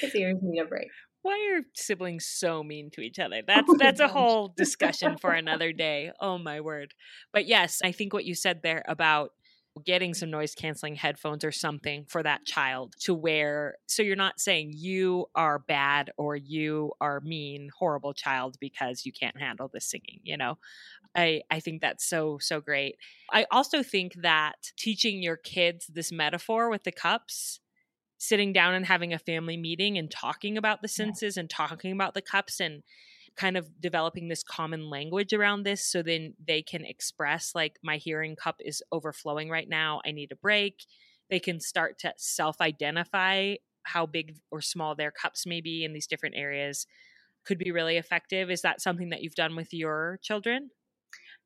his 0.01 0.15
ears 0.15 0.39
need 0.43 0.61
a 0.61 0.67
break. 0.67 0.89
Why 1.23 1.57
are 1.57 1.63
siblings 1.75 2.27
so 2.27 2.63
mean 2.63 2.91
to 2.93 3.01
each 3.01 3.19
other? 3.19 3.43
That's 3.45 3.67
oh 3.69 3.77
that's 3.79 4.01
a 4.01 4.09
whole 4.09 4.55
discussion 4.57 5.17
for 5.19 5.33
another 5.33 5.73
day. 5.73 6.13
Oh 6.21 6.39
my 6.39 6.61
word. 6.61 6.95
But 7.33 7.47
yes, 7.47 7.81
I 7.83 7.93
think 7.93 8.13
what 8.13 8.25
you 8.25 8.35
said 8.35 8.61
there 8.63 8.85
about 8.87 9.31
getting 9.85 10.15
some 10.15 10.31
noise 10.31 10.55
canceling 10.55 10.95
headphones 10.95 11.45
or 11.45 11.53
something 11.53 12.05
for 12.07 12.23
that 12.23 12.45
child 12.45 12.95
to 13.01 13.15
wear. 13.15 13.77
So 13.87 14.03
you're 14.03 14.17
not 14.17 14.41
saying 14.41 14.73
you 14.75 15.27
are 15.35 15.59
bad 15.59 16.11
or 16.17 16.37
you 16.37 16.93
are 17.01 17.21
mean, 17.21 17.71
horrible 17.77 18.15
child 18.15 18.57
because 18.61 19.05
you 19.05 19.13
can't 19.13 19.39
handle 19.39 19.71
the 19.73 19.81
singing, 19.81 20.21
you 20.23 20.37
know? 20.37 20.59
I, 21.15 21.43
I 21.51 21.61
think 21.61 21.81
that's 21.81 22.07
so, 22.09 22.39
so 22.41 22.61
great. 22.61 22.97
I 23.33 23.47
also 23.51 23.83
think 23.83 24.15
that 24.23 24.73
teaching 24.77 25.23
your 25.23 25.37
kids 25.37 25.87
this 25.87 26.13
metaphor 26.13 26.69
with 26.69 26.85
the 26.85 26.93
cups 26.93 27.61
sitting 28.19 28.53
down 28.53 28.75
and 28.75 28.87
having 28.87 29.13
a 29.13 29.19
family 29.19 29.57
meeting 29.57 29.99
and 29.99 30.11
talking 30.11 30.57
about 30.57 30.83
the 30.83 30.89
senses 30.89 31.37
yeah. 31.37 31.41
and 31.41 31.51
talking 31.51 31.93
about 31.93 32.15
the 32.15 32.23
cups 32.23 32.61
and 32.61 32.83
kind 33.37 33.57
of 33.57 33.69
developing 33.81 34.29
this 34.29 34.43
common 34.43 34.89
language 34.89 35.33
around 35.33 35.63
this 35.63 35.85
so 35.85 36.03
then 36.03 36.35
they 36.47 36.63
can 36.63 36.85
express 36.85 37.53
like 37.55 37.79
my 37.83 37.97
hearing 37.97 38.35
cup 38.37 38.57
is 38.61 38.83
overflowing 38.93 39.51
right 39.51 39.69
now 39.69 40.01
i 40.07 40.11
need 40.11 40.33
a 40.33 40.37
break 40.37 40.85
they 41.31 41.41
can 41.41 41.61
start 41.61 41.99
to 41.99 42.13
self-identify 42.17 43.55
how 43.85 44.07
big 44.07 44.37
or 44.51 44.61
small 44.61 44.95
their 44.95 45.11
cups 45.11 45.47
may 45.47 45.61
be 45.61 45.85
in 45.85 45.93
these 45.93 46.07
different 46.07 46.35
areas 46.37 46.87
could 47.45 47.59
be 47.59 47.71
really 47.71 47.97
effective 47.97 48.51
is 48.51 48.63
that 48.63 48.81
something 48.81 49.11
that 49.11 49.23
you've 49.23 49.35
done 49.35 49.55
with 49.55 49.73
your 49.73 50.19
children 50.23 50.71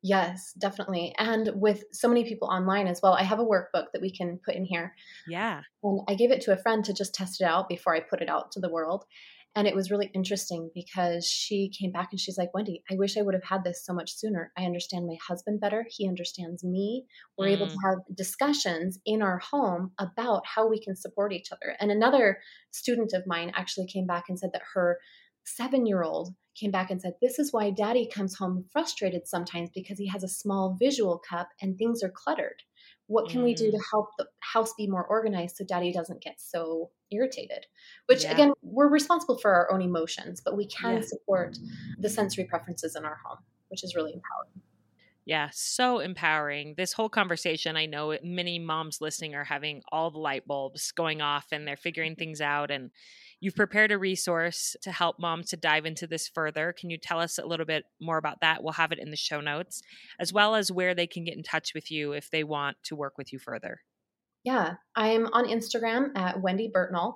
Yes, 0.03 0.53
definitely. 0.57 1.13
And 1.19 1.51
with 1.53 1.83
so 1.91 2.07
many 2.07 2.23
people 2.23 2.47
online 2.47 2.87
as 2.87 3.01
well, 3.03 3.13
I 3.13 3.23
have 3.23 3.39
a 3.39 3.45
workbook 3.45 3.85
that 3.93 4.01
we 4.01 4.11
can 4.11 4.39
put 4.43 4.55
in 4.55 4.65
here. 4.65 4.95
Yeah. 5.27 5.61
And 5.83 6.01
I 6.07 6.15
gave 6.15 6.31
it 6.31 6.41
to 6.41 6.53
a 6.53 6.57
friend 6.57 6.83
to 6.85 6.93
just 6.93 7.13
test 7.13 7.39
it 7.39 7.45
out 7.45 7.69
before 7.69 7.95
I 7.95 7.99
put 7.99 8.21
it 8.21 8.29
out 8.29 8.51
to 8.53 8.59
the 8.59 8.69
world. 8.71 9.05
And 9.55 9.67
it 9.67 9.75
was 9.75 9.91
really 9.91 10.09
interesting 10.13 10.71
because 10.73 11.27
she 11.27 11.69
came 11.77 11.91
back 11.91 12.09
and 12.11 12.19
she's 12.19 12.37
like, 12.37 12.53
Wendy, 12.53 12.83
I 12.89 12.95
wish 12.95 13.17
I 13.17 13.21
would 13.21 13.33
have 13.33 13.43
had 13.43 13.65
this 13.65 13.85
so 13.85 13.93
much 13.93 14.15
sooner. 14.15 14.51
I 14.57 14.63
understand 14.63 15.07
my 15.07 15.17
husband 15.27 15.59
better. 15.59 15.85
He 15.89 16.07
understands 16.07 16.63
me. 16.63 17.05
We're 17.37 17.47
mm. 17.47 17.53
able 17.53 17.67
to 17.67 17.73
mm. 17.73 17.83
have 17.83 18.15
discussions 18.15 18.97
in 19.05 19.21
our 19.21 19.39
home 19.39 19.91
about 19.99 20.43
how 20.45 20.69
we 20.69 20.79
can 20.79 20.95
support 20.95 21.33
each 21.33 21.51
other. 21.51 21.75
And 21.81 21.91
another 21.91 22.39
student 22.71 23.11
of 23.13 23.27
mine 23.27 23.51
actually 23.53 23.87
came 23.87 24.07
back 24.07 24.25
and 24.29 24.39
said 24.39 24.51
that 24.53 24.61
her 24.73 24.99
seven 25.43 25.85
year 25.85 26.01
old 26.01 26.33
came 26.55 26.71
back 26.71 26.89
and 26.89 27.01
said, 27.01 27.13
This 27.21 27.37
is 27.37 27.51
why 27.51 27.71
daddy 27.71 28.07
comes 28.07 28.35
home 28.35 28.65
frustrated 28.71 29.27
sometimes 29.27 29.69
because 29.73 29.97
he 29.97 30.07
has 30.07 30.23
a 30.23 30.29
small 30.29 30.77
visual 30.79 31.21
cup 31.29 31.49
and 31.61 31.77
things 31.77 32.03
are 32.03 32.13
cluttered. 32.13 32.63
What 33.11 33.29
can 33.29 33.41
mm. 33.41 33.43
we 33.43 33.53
do 33.53 33.69
to 33.71 33.77
mm. 33.77 33.81
help 33.91 34.11
the 34.17 34.25
house 34.39 34.73
be 34.77 34.87
more 34.87 35.05
organized 35.05 35.57
so 35.57 35.65
daddy 35.65 35.91
doesn't 35.91 36.21
get 36.21 36.39
so 36.39 36.91
irritated? 37.11 37.65
Which, 38.05 38.23
yeah. 38.23 38.31
again, 38.31 38.53
we're 38.61 38.87
responsible 38.87 39.37
for 39.37 39.53
our 39.53 39.69
own 39.69 39.81
emotions, 39.81 40.41
but 40.43 40.55
we 40.55 40.65
can 40.65 40.95
yeah. 40.95 41.01
support 41.01 41.57
the 41.99 42.07
sensory 42.07 42.45
preferences 42.45 42.95
in 42.95 43.03
our 43.03 43.17
home, 43.25 43.39
which 43.67 43.83
is 43.83 43.95
really 43.95 44.13
empowering. 44.13 44.61
Yeah, 45.25 45.49
so 45.51 45.99
empowering. 45.99 46.75
This 46.77 46.93
whole 46.93 47.09
conversation, 47.09 47.75
I 47.75 47.85
know 47.85 48.17
many 48.23 48.59
moms 48.59 49.01
listening 49.01 49.35
are 49.35 49.43
having 49.43 49.81
all 49.91 50.09
the 50.09 50.17
light 50.17 50.47
bulbs 50.47 50.93
going 50.93 51.21
off 51.21 51.47
and 51.51 51.67
they're 51.67 51.75
figuring 51.75 52.15
things 52.15 52.39
out. 52.39 52.71
And 52.71 52.91
You've 53.41 53.55
prepared 53.55 53.91
a 53.91 53.97
resource 53.97 54.75
to 54.83 54.91
help 54.91 55.19
moms 55.19 55.49
to 55.49 55.57
dive 55.57 55.85
into 55.85 56.05
this 56.05 56.27
further. 56.27 56.73
Can 56.77 56.91
you 56.91 56.97
tell 56.99 57.19
us 57.19 57.39
a 57.39 57.45
little 57.45 57.65
bit 57.65 57.85
more 57.99 58.17
about 58.17 58.41
that? 58.41 58.63
We'll 58.63 58.73
have 58.73 58.91
it 58.91 58.99
in 58.99 59.09
the 59.09 59.17
show 59.17 59.41
notes, 59.41 59.81
as 60.19 60.31
well 60.31 60.53
as 60.53 60.71
where 60.71 60.93
they 60.93 61.07
can 61.07 61.23
get 61.23 61.35
in 61.35 61.41
touch 61.41 61.73
with 61.73 61.89
you 61.89 62.11
if 62.11 62.29
they 62.29 62.43
want 62.43 62.77
to 62.83 62.95
work 62.95 63.17
with 63.17 63.33
you 63.33 63.39
further. 63.39 63.81
Yeah, 64.43 64.75
I'm 64.95 65.25
on 65.33 65.45
Instagram 65.45 66.15
at 66.15 66.39
Wendy 66.39 66.71
Bertagnole. 66.73 67.15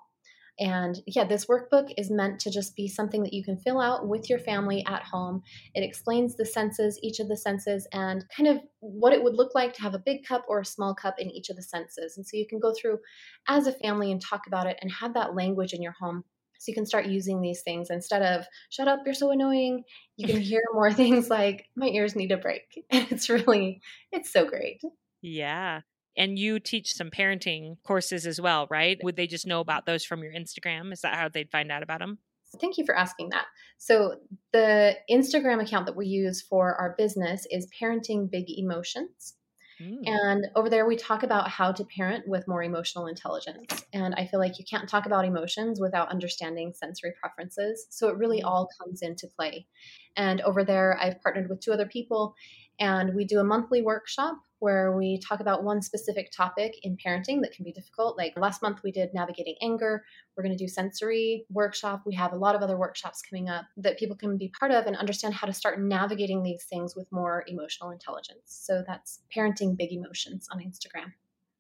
And 0.60 1.02
yeah, 1.06 1.26
this 1.26 1.46
workbook 1.46 1.94
is 1.98 2.10
meant 2.10 2.40
to 2.42 2.52
just 2.52 2.76
be 2.76 2.88
something 2.88 3.24
that 3.24 3.34
you 3.34 3.44
can 3.44 3.58
fill 3.58 3.82
out 3.82 4.08
with 4.08 4.30
your 4.30 4.40
family 4.40 4.86
at 4.88 5.04
home. 5.04 5.44
It 5.74 5.84
explains 5.84 6.36
the 6.36 6.46
senses, 6.46 7.00
each 7.04 7.20
of 7.20 7.28
the 7.28 7.36
senses, 7.36 7.88
and 7.92 8.24
kind 8.36 8.48
of 8.48 8.60
what 8.80 9.14
it 9.14 9.24
would 9.24 9.36
look 9.36 9.54
like 9.54 9.74
to 9.74 9.82
have 9.82 9.94
a 9.94 10.00
big 10.00 10.26
cup 10.26 10.46
or 10.48 10.60
a 10.60 10.66
small 10.66 10.96
cup 10.96 11.16
in 11.20 11.30
each 11.30 11.50
of 11.50 11.58
the 11.58 11.62
senses. 11.62 12.16
And 12.16 12.26
so 12.26 12.38
you 12.38 12.48
can 12.48 12.60
go 12.60 12.74
through 12.80 13.00
as 13.48 13.68
a 13.68 13.74
family 13.74 14.12
and 14.12 14.22
talk 14.22 14.48
about 14.48 14.68
it 14.68 14.78
and 14.82 14.92
have 14.92 15.14
that 15.16 15.36
language 15.36 15.74
in 15.74 15.82
your 15.82 15.96
home. 16.00 16.24
So 16.58 16.72
you 16.72 16.76
can 16.76 16.86
start 16.86 17.08
using 17.08 17.42
these 17.42 17.62
things 17.62 17.90
instead 17.90 18.22
of 18.22 18.46
shut 18.70 18.88
up, 18.88 19.02
you're 19.06 19.14
so 19.14 19.32
annoying. 19.32 19.84
You 20.18 20.28
can 20.28 20.42
hear 20.42 20.62
more 20.74 20.92
things 20.94 21.30
like 21.30 21.66
my 21.76 21.88
ears 21.88 22.16
need 22.16 22.32
a 22.32 22.38
break. 22.38 22.86
And 22.90 23.08
it's 23.12 23.30
really, 23.30 23.82
it's 24.12 24.32
so 24.32 24.46
great. 24.46 24.82
Yeah. 25.22 25.82
And 26.18 26.40
you 26.40 26.60
teach 26.60 26.94
some 26.94 27.10
parenting 27.10 27.78
courses 27.84 28.26
as 28.26 28.40
well, 28.40 28.68
right? 28.70 28.98
Would 29.04 29.16
they 29.16 29.28
just 29.28 29.46
know 29.46 29.60
about 29.60 29.86
those 29.86 30.06
from 30.06 30.24
your 30.24 30.32
Instagram? 30.32 30.94
Is 30.94 31.02
that 31.02 31.16
how 31.16 31.28
they'd 31.28 31.52
find 31.52 31.72
out 31.72 31.84
about 31.84 32.00
them? 32.00 32.20
Thank 32.60 32.78
you 32.78 32.86
for 32.86 32.96
asking 32.98 33.30
that. 33.30 33.46
So, 33.78 34.16
the 34.54 34.96
Instagram 35.12 35.62
account 35.62 35.88
that 35.88 35.96
we 35.96 36.08
use 36.08 36.42
for 36.42 36.76
our 36.76 36.96
business 36.98 37.46
is 37.52 37.68
Parenting 37.80 38.32
Big 38.32 38.46
Emotions. 38.50 39.34
Mm. 39.82 40.04
And 40.06 40.48
over 40.56 40.70
there, 40.70 40.86
we 40.86 40.96
talk 40.96 41.24
about 41.24 41.50
how 41.50 41.72
to 41.74 41.84
parent 41.84 42.28
with 42.28 42.48
more 42.48 42.64
emotional 42.64 43.08
intelligence. 43.08 43.84
And 43.94 44.16
I 44.16 44.26
feel 44.26 44.40
like 44.40 44.58
you 44.58 44.66
can't 44.70 44.88
talk 44.88 45.06
about 45.06 45.26
emotions 45.26 45.82
without 45.82 46.10
understanding 46.10 46.74
sensory 46.74 47.14
preferences. 47.20 47.88
So 47.90 48.08
it 48.08 48.18
really 48.18 48.42
mm. 48.42 48.46
all 48.46 48.70
comes 48.80 49.02
into 49.02 49.28
play. 49.28 49.68
And 50.16 50.40
over 50.42 50.64
there, 50.64 50.98
I've 51.02 51.22
partnered 51.22 51.50
with 51.50 51.60
two 51.60 51.74
other 51.74 51.88
people, 51.88 52.36
and 52.80 53.16
we 53.16 53.26
do 53.26 53.40
a 53.40 53.44
monthly 53.44 53.82
workshop 53.82 54.38
where 54.60 54.96
we 54.96 55.20
talk 55.20 55.40
about 55.40 55.64
one 55.64 55.82
specific 55.82 56.32
topic 56.32 56.76
in 56.84 56.98
parenting 56.98 57.42
that 57.42 57.52
can 57.54 57.64
be 57.64 57.72
difficult. 57.72 58.18
Like 58.18 58.34
last 58.38 58.62
month, 58.62 58.80
we 58.84 58.92
did 58.92 59.14
navigating 59.14 59.56
anger. 59.62 60.04
We're 60.36 60.44
going 60.44 60.58
to 60.58 60.64
do 60.64 60.68
sensory 60.68 61.46
workshop. 61.50 62.04
We 62.06 62.16
have 62.16 62.34
a 62.34 62.38
lot 62.38 62.56
of 62.56 62.62
other 62.62 62.78
workshops 62.78 63.22
coming 63.22 63.50
up 63.50 63.66
that 63.78 63.98
people 63.98 64.16
can 64.16 64.38
be 64.38 64.52
part 64.60 64.72
of 64.72 64.86
and 64.86 64.96
understand 64.96 65.34
how 65.34 65.48
to 65.48 65.54
start 65.54 65.82
navigating 65.82 66.44
these 66.44 66.66
things 66.66 66.96
with 66.96 67.12
more 67.12 67.44
emotional 67.48 67.92
intelligence. 67.92 68.42
So 68.46 68.84
that's 68.88 69.22
parenting 69.36 69.78
big 69.78 69.92
emotions 69.92 70.48
on 70.52 70.60
Instagram. 70.60 71.14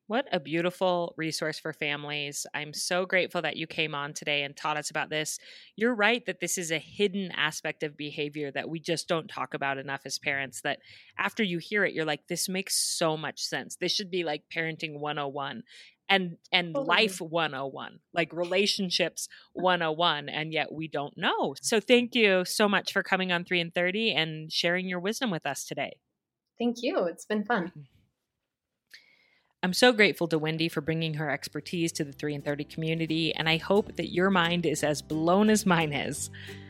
What 0.08 0.28
a 0.32 0.40
beautiful 0.40 1.16
resource 1.18 1.58
for 1.58 1.74
families. 1.74 2.46
I'm 2.54 2.74
so 2.74 3.08
grateful 3.08 3.42
that 3.42 3.58
you 3.58 3.66
came 3.66 3.96
on 3.96 4.14
today 4.14 4.44
and 4.44 4.56
taught 4.56 4.78
us 4.78 4.92
about 4.92 5.10
this. 5.10 5.40
You're 5.76 5.96
right 5.96 6.24
that 6.28 6.40
this 6.40 6.60
is 6.60 6.72
a 6.72 6.78
hidden 6.78 7.32
aspect 7.32 7.82
of 7.82 7.98
behavior 7.98 8.52
that 8.52 8.70
we 8.70 8.80
just 8.80 9.08
don't 9.08 9.28
talk 9.28 9.56
about 9.56 9.80
enough 9.80 10.02
as 10.06 10.20
parents. 10.20 10.62
That 10.62 10.78
after 11.18 11.42
you 11.42 11.58
hear 11.58 11.84
it, 11.84 11.94
you're 11.94 12.06
like, 12.06 12.28
this 12.28 12.48
makes 12.48 12.76
so 12.76 13.18
much 13.18 13.42
sense. 13.42 13.78
This 13.78 13.94
should 13.94 14.12
be 14.12 14.24
like 14.24 14.44
parenting 14.56 15.00
101 15.00 15.64
and 16.08 16.38
and 16.52 16.76
totally. 16.76 16.88
life 16.88 17.20
101 17.20 18.00
like 18.14 18.32
relationships 18.32 19.28
101 19.54 20.30
and 20.30 20.54
yet 20.54 20.72
we 20.72 20.88
don't 20.88 21.18
know 21.18 21.56
so 21.60 21.80
thank 21.80 22.14
you 22.14 22.46
so 22.46 22.70
much 22.70 22.94
for 22.94 23.02
coming 23.02 23.32
on 23.32 23.44
3 23.44 23.60
in 23.60 23.72
30 23.72 24.14
and 24.14 24.52
sharing 24.52 24.88
your 24.88 25.00
wisdom 25.00 25.32
with 25.32 25.48
us 25.48 25.66
today 25.66 25.98
thank 26.60 26.76
you 26.84 27.06
it's 27.06 27.26
been 27.26 27.44
fun 27.44 27.70
mm-hmm. 27.70 27.95
I'm 29.66 29.74
so 29.74 29.94
grateful 29.94 30.28
to 30.28 30.38
Wendy 30.38 30.70
for 30.70 30.82
bringing 30.82 31.16
her 31.16 31.28
expertise 31.28 31.92
to 31.94 32.04
the 32.04 32.12
3 32.12 32.36
in 32.36 32.42
30 32.44 32.66
community, 32.66 33.34
and 33.34 33.50
I 33.50 33.58
hope 33.58 33.96
that 33.96 34.14
your 34.14 34.30
mind 34.30 34.64
is 34.64 34.84
as 34.84 35.02
blown 35.02 35.50
as 35.50 35.66
mine 35.66 35.92
is. 35.92 36.30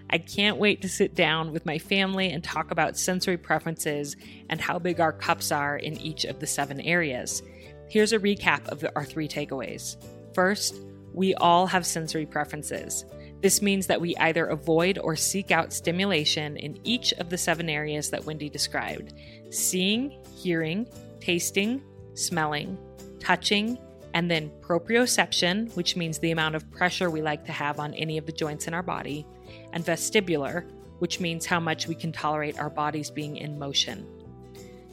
I 0.10 0.18
can't 0.18 0.56
wait 0.56 0.82
to 0.82 0.88
sit 0.88 1.14
down 1.14 1.52
with 1.52 1.66
my 1.66 1.78
family 1.78 2.32
and 2.32 2.42
talk 2.42 2.72
about 2.72 2.98
sensory 2.98 3.36
preferences 3.36 4.16
and 4.50 4.62
how 4.62 4.80
big 4.80 5.02
our 5.02 5.12
cups 5.12 5.52
are 5.52 5.76
in 5.76 5.98
each 5.98 6.24
of 6.24 6.40
the 6.40 6.48
seven 6.48 6.80
areas. 6.80 7.44
Here's 7.90 8.14
a 8.14 8.18
recap 8.18 8.66
of 8.70 8.86
our 8.96 9.04
three 9.04 9.28
takeaways. 9.28 9.98
First, 10.34 10.80
we 11.14 11.36
all 11.36 11.68
have 11.68 11.86
sensory 11.86 12.26
preferences. 12.26 13.04
This 13.42 13.62
means 13.62 13.88
that 13.88 14.00
we 14.00 14.16
either 14.16 14.46
avoid 14.46 15.00
or 15.00 15.18
seek 15.18 15.52
out 15.52 15.74
stimulation 15.74 16.56
in 16.56 16.80
each 16.86 17.12
of 17.16 17.30
the 17.30 17.38
seven 17.38 17.68
areas 17.70 18.12
that 18.12 18.24
Wendy 18.24 18.50
described 18.50 19.14
seeing, 19.50 20.18
hearing, 20.34 20.88
tasting, 21.20 21.82
smelling, 22.16 22.78
touching, 23.20 23.78
and 24.14 24.32
then 24.32 24.50
proprioception, 24.62 25.76
which 25.76 25.96
means 25.96 26.20
the 26.20 26.32
amount 26.32 26.56
of 26.56 26.70
pressure 26.72 27.10
we 27.10 27.22
like 27.22 27.46
to 27.46 27.52
have 27.52 27.80
on 27.80 27.94
any 27.94 28.18
of 28.18 28.26
the 28.26 28.32
joints 28.32 28.68
in 28.68 28.74
our 28.74 28.84
body, 28.84 29.26
and 29.74 29.86
vestibular, 29.86 30.66
which 31.00 31.20
means 31.20 31.46
how 31.46 31.60
much 31.60 31.88
we 31.88 31.96
can 31.96 32.12
tolerate 32.12 32.58
our 32.58 32.70
bodies 32.70 33.12
being 33.12 33.36
in 33.38 33.60
motion. 33.60 34.08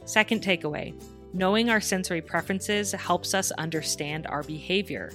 Second 0.05 0.41
takeaway 0.43 0.93
knowing 1.33 1.69
our 1.69 1.81
sensory 1.81 2.21
preferences 2.21 2.91
helps 2.91 3.33
us 3.33 3.51
understand 3.53 4.27
our 4.27 4.43
behavior. 4.43 5.11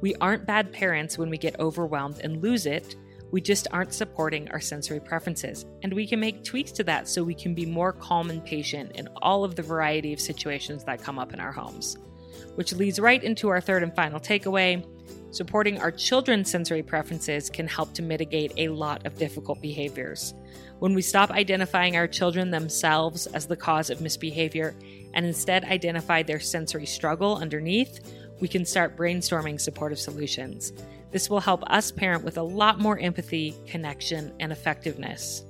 We 0.00 0.14
aren't 0.16 0.46
bad 0.46 0.72
parents 0.72 1.16
when 1.16 1.30
we 1.30 1.38
get 1.38 1.58
overwhelmed 1.58 2.20
and 2.22 2.42
lose 2.42 2.66
it. 2.66 2.96
We 3.30 3.40
just 3.40 3.66
aren't 3.72 3.92
supporting 3.92 4.50
our 4.50 4.60
sensory 4.60 5.00
preferences. 5.00 5.66
And 5.82 5.92
we 5.92 6.06
can 6.06 6.20
make 6.20 6.44
tweaks 6.44 6.72
to 6.72 6.84
that 6.84 7.08
so 7.08 7.24
we 7.24 7.34
can 7.34 7.54
be 7.54 7.66
more 7.66 7.92
calm 7.92 8.30
and 8.30 8.44
patient 8.44 8.92
in 8.92 9.08
all 9.22 9.44
of 9.44 9.56
the 9.56 9.62
variety 9.62 10.12
of 10.12 10.20
situations 10.20 10.84
that 10.84 11.02
come 11.02 11.18
up 11.18 11.32
in 11.32 11.40
our 11.40 11.52
homes 11.52 11.98
which 12.54 12.72
leads 12.72 13.00
right 13.00 13.22
into 13.22 13.48
our 13.48 13.60
third 13.60 13.82
and 13.82 13.94
final 13.94 14.20
takeaway. 14.20 14.84
Supporting 15.30 15.80
our 15.80 15.90
children's 15.90 16.50
sensory 16.50 16.82
preferences 16.82 17.50
can 17.50 17.66
help 17.66 17.92
to 17.94 18.02
mitigate 18.02 18.52
a 18.56 18.68
lot 18.68 19.04
of 19.04 19.18
difficult 19.18 19.60
behaviors. 19.60 20.32
When 20.78 20.94
we 20.94 21.02
stop 21.02 21.30
identifying 21.30 21.96
our 21.96 22.06
children 22.06 22.50
themselves 22.50 23.26
as 23.28 23.46
the 23.46 23.56
cause 23.56 23.90
of 23.90 24.00
misbehavior 24.00 24.76
and 25.12 25.26
instead 25.26 25.64
identify 25.64 26.22
their 26.22 26.40
sensory 26.40 26.86
struggle 26.86 27.36
underneath, 27.36 28.00
we 28.40 28.46
can 28.46 28.64
start 28.64 28.96
brainstorming 28.96 29.60
supportive 29.60 29.98
solutions. 29.98 30.72
This 31.14 31.30
will 31.30 31.38
help 31.38 31.62
us 31.70 31.92
parent 31.92 32.24
with 32.24 32.38
a 32.38 32.42
lot 32.42 32.80
more 32.80 32.98
empathy, 32.98 33.54
connection, 33.68 34.32
and 34.40 34.50
effectiveness. 34.50 35.44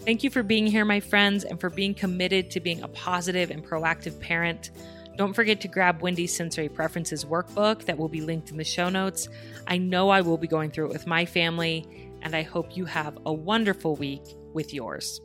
Thank 0.00 0.22
you 0.22 0.28
for 0.28 0.42
being 0.42 0.66
here, 0.66 0.84
my 0.84 1.00
friends, 1.00 1.44
and 1.44 1.58
for 1.58 1.70
being 1.70 1.94
committed 1.94 2.50
to 2.50 2.60
being 2.60 2.82
a 2.82 2.88
positive 2.88 3.50
and 3.50 3.64
proactive 3.64 4.20
parent. 4.20 4.70
Don't 5.16 5.32
forget 5.32 5.62
to 5.62 5.68
grab 5.68 6.02
Wendy's 6.02 6.36
Sensory 6.36 6.68
Preferences 6.68 7.24
workbook 7.24 7.86
that 7.86 7.96
will 7.96 8.10
be 8.10 8.20
linked 8.20 8.50
in 8.50 8.58
the 8.58 8.64
show 8.64 8.90
notes. 8.90 9.30
I 9.66 9.78
know 9.78 10.10
I 10.10 10.20
will 10.20 10.36
be 10.36 10.46
going 10.46 10.70
through 10.70 10.88
it 10.88 10.92
with 10.92 11.06
my 11.06 11.24
family, 11.24 12.10
and 12.20 12.36
I 12.36 12.42
hope 12.42 12.76
you 12.76 12.84
have 12.84 13.16
a 13.24 13.32
wonderful 13.32 13.96
week 13.96 14.36
with 14.52 14.74
yours. 14.74 15.22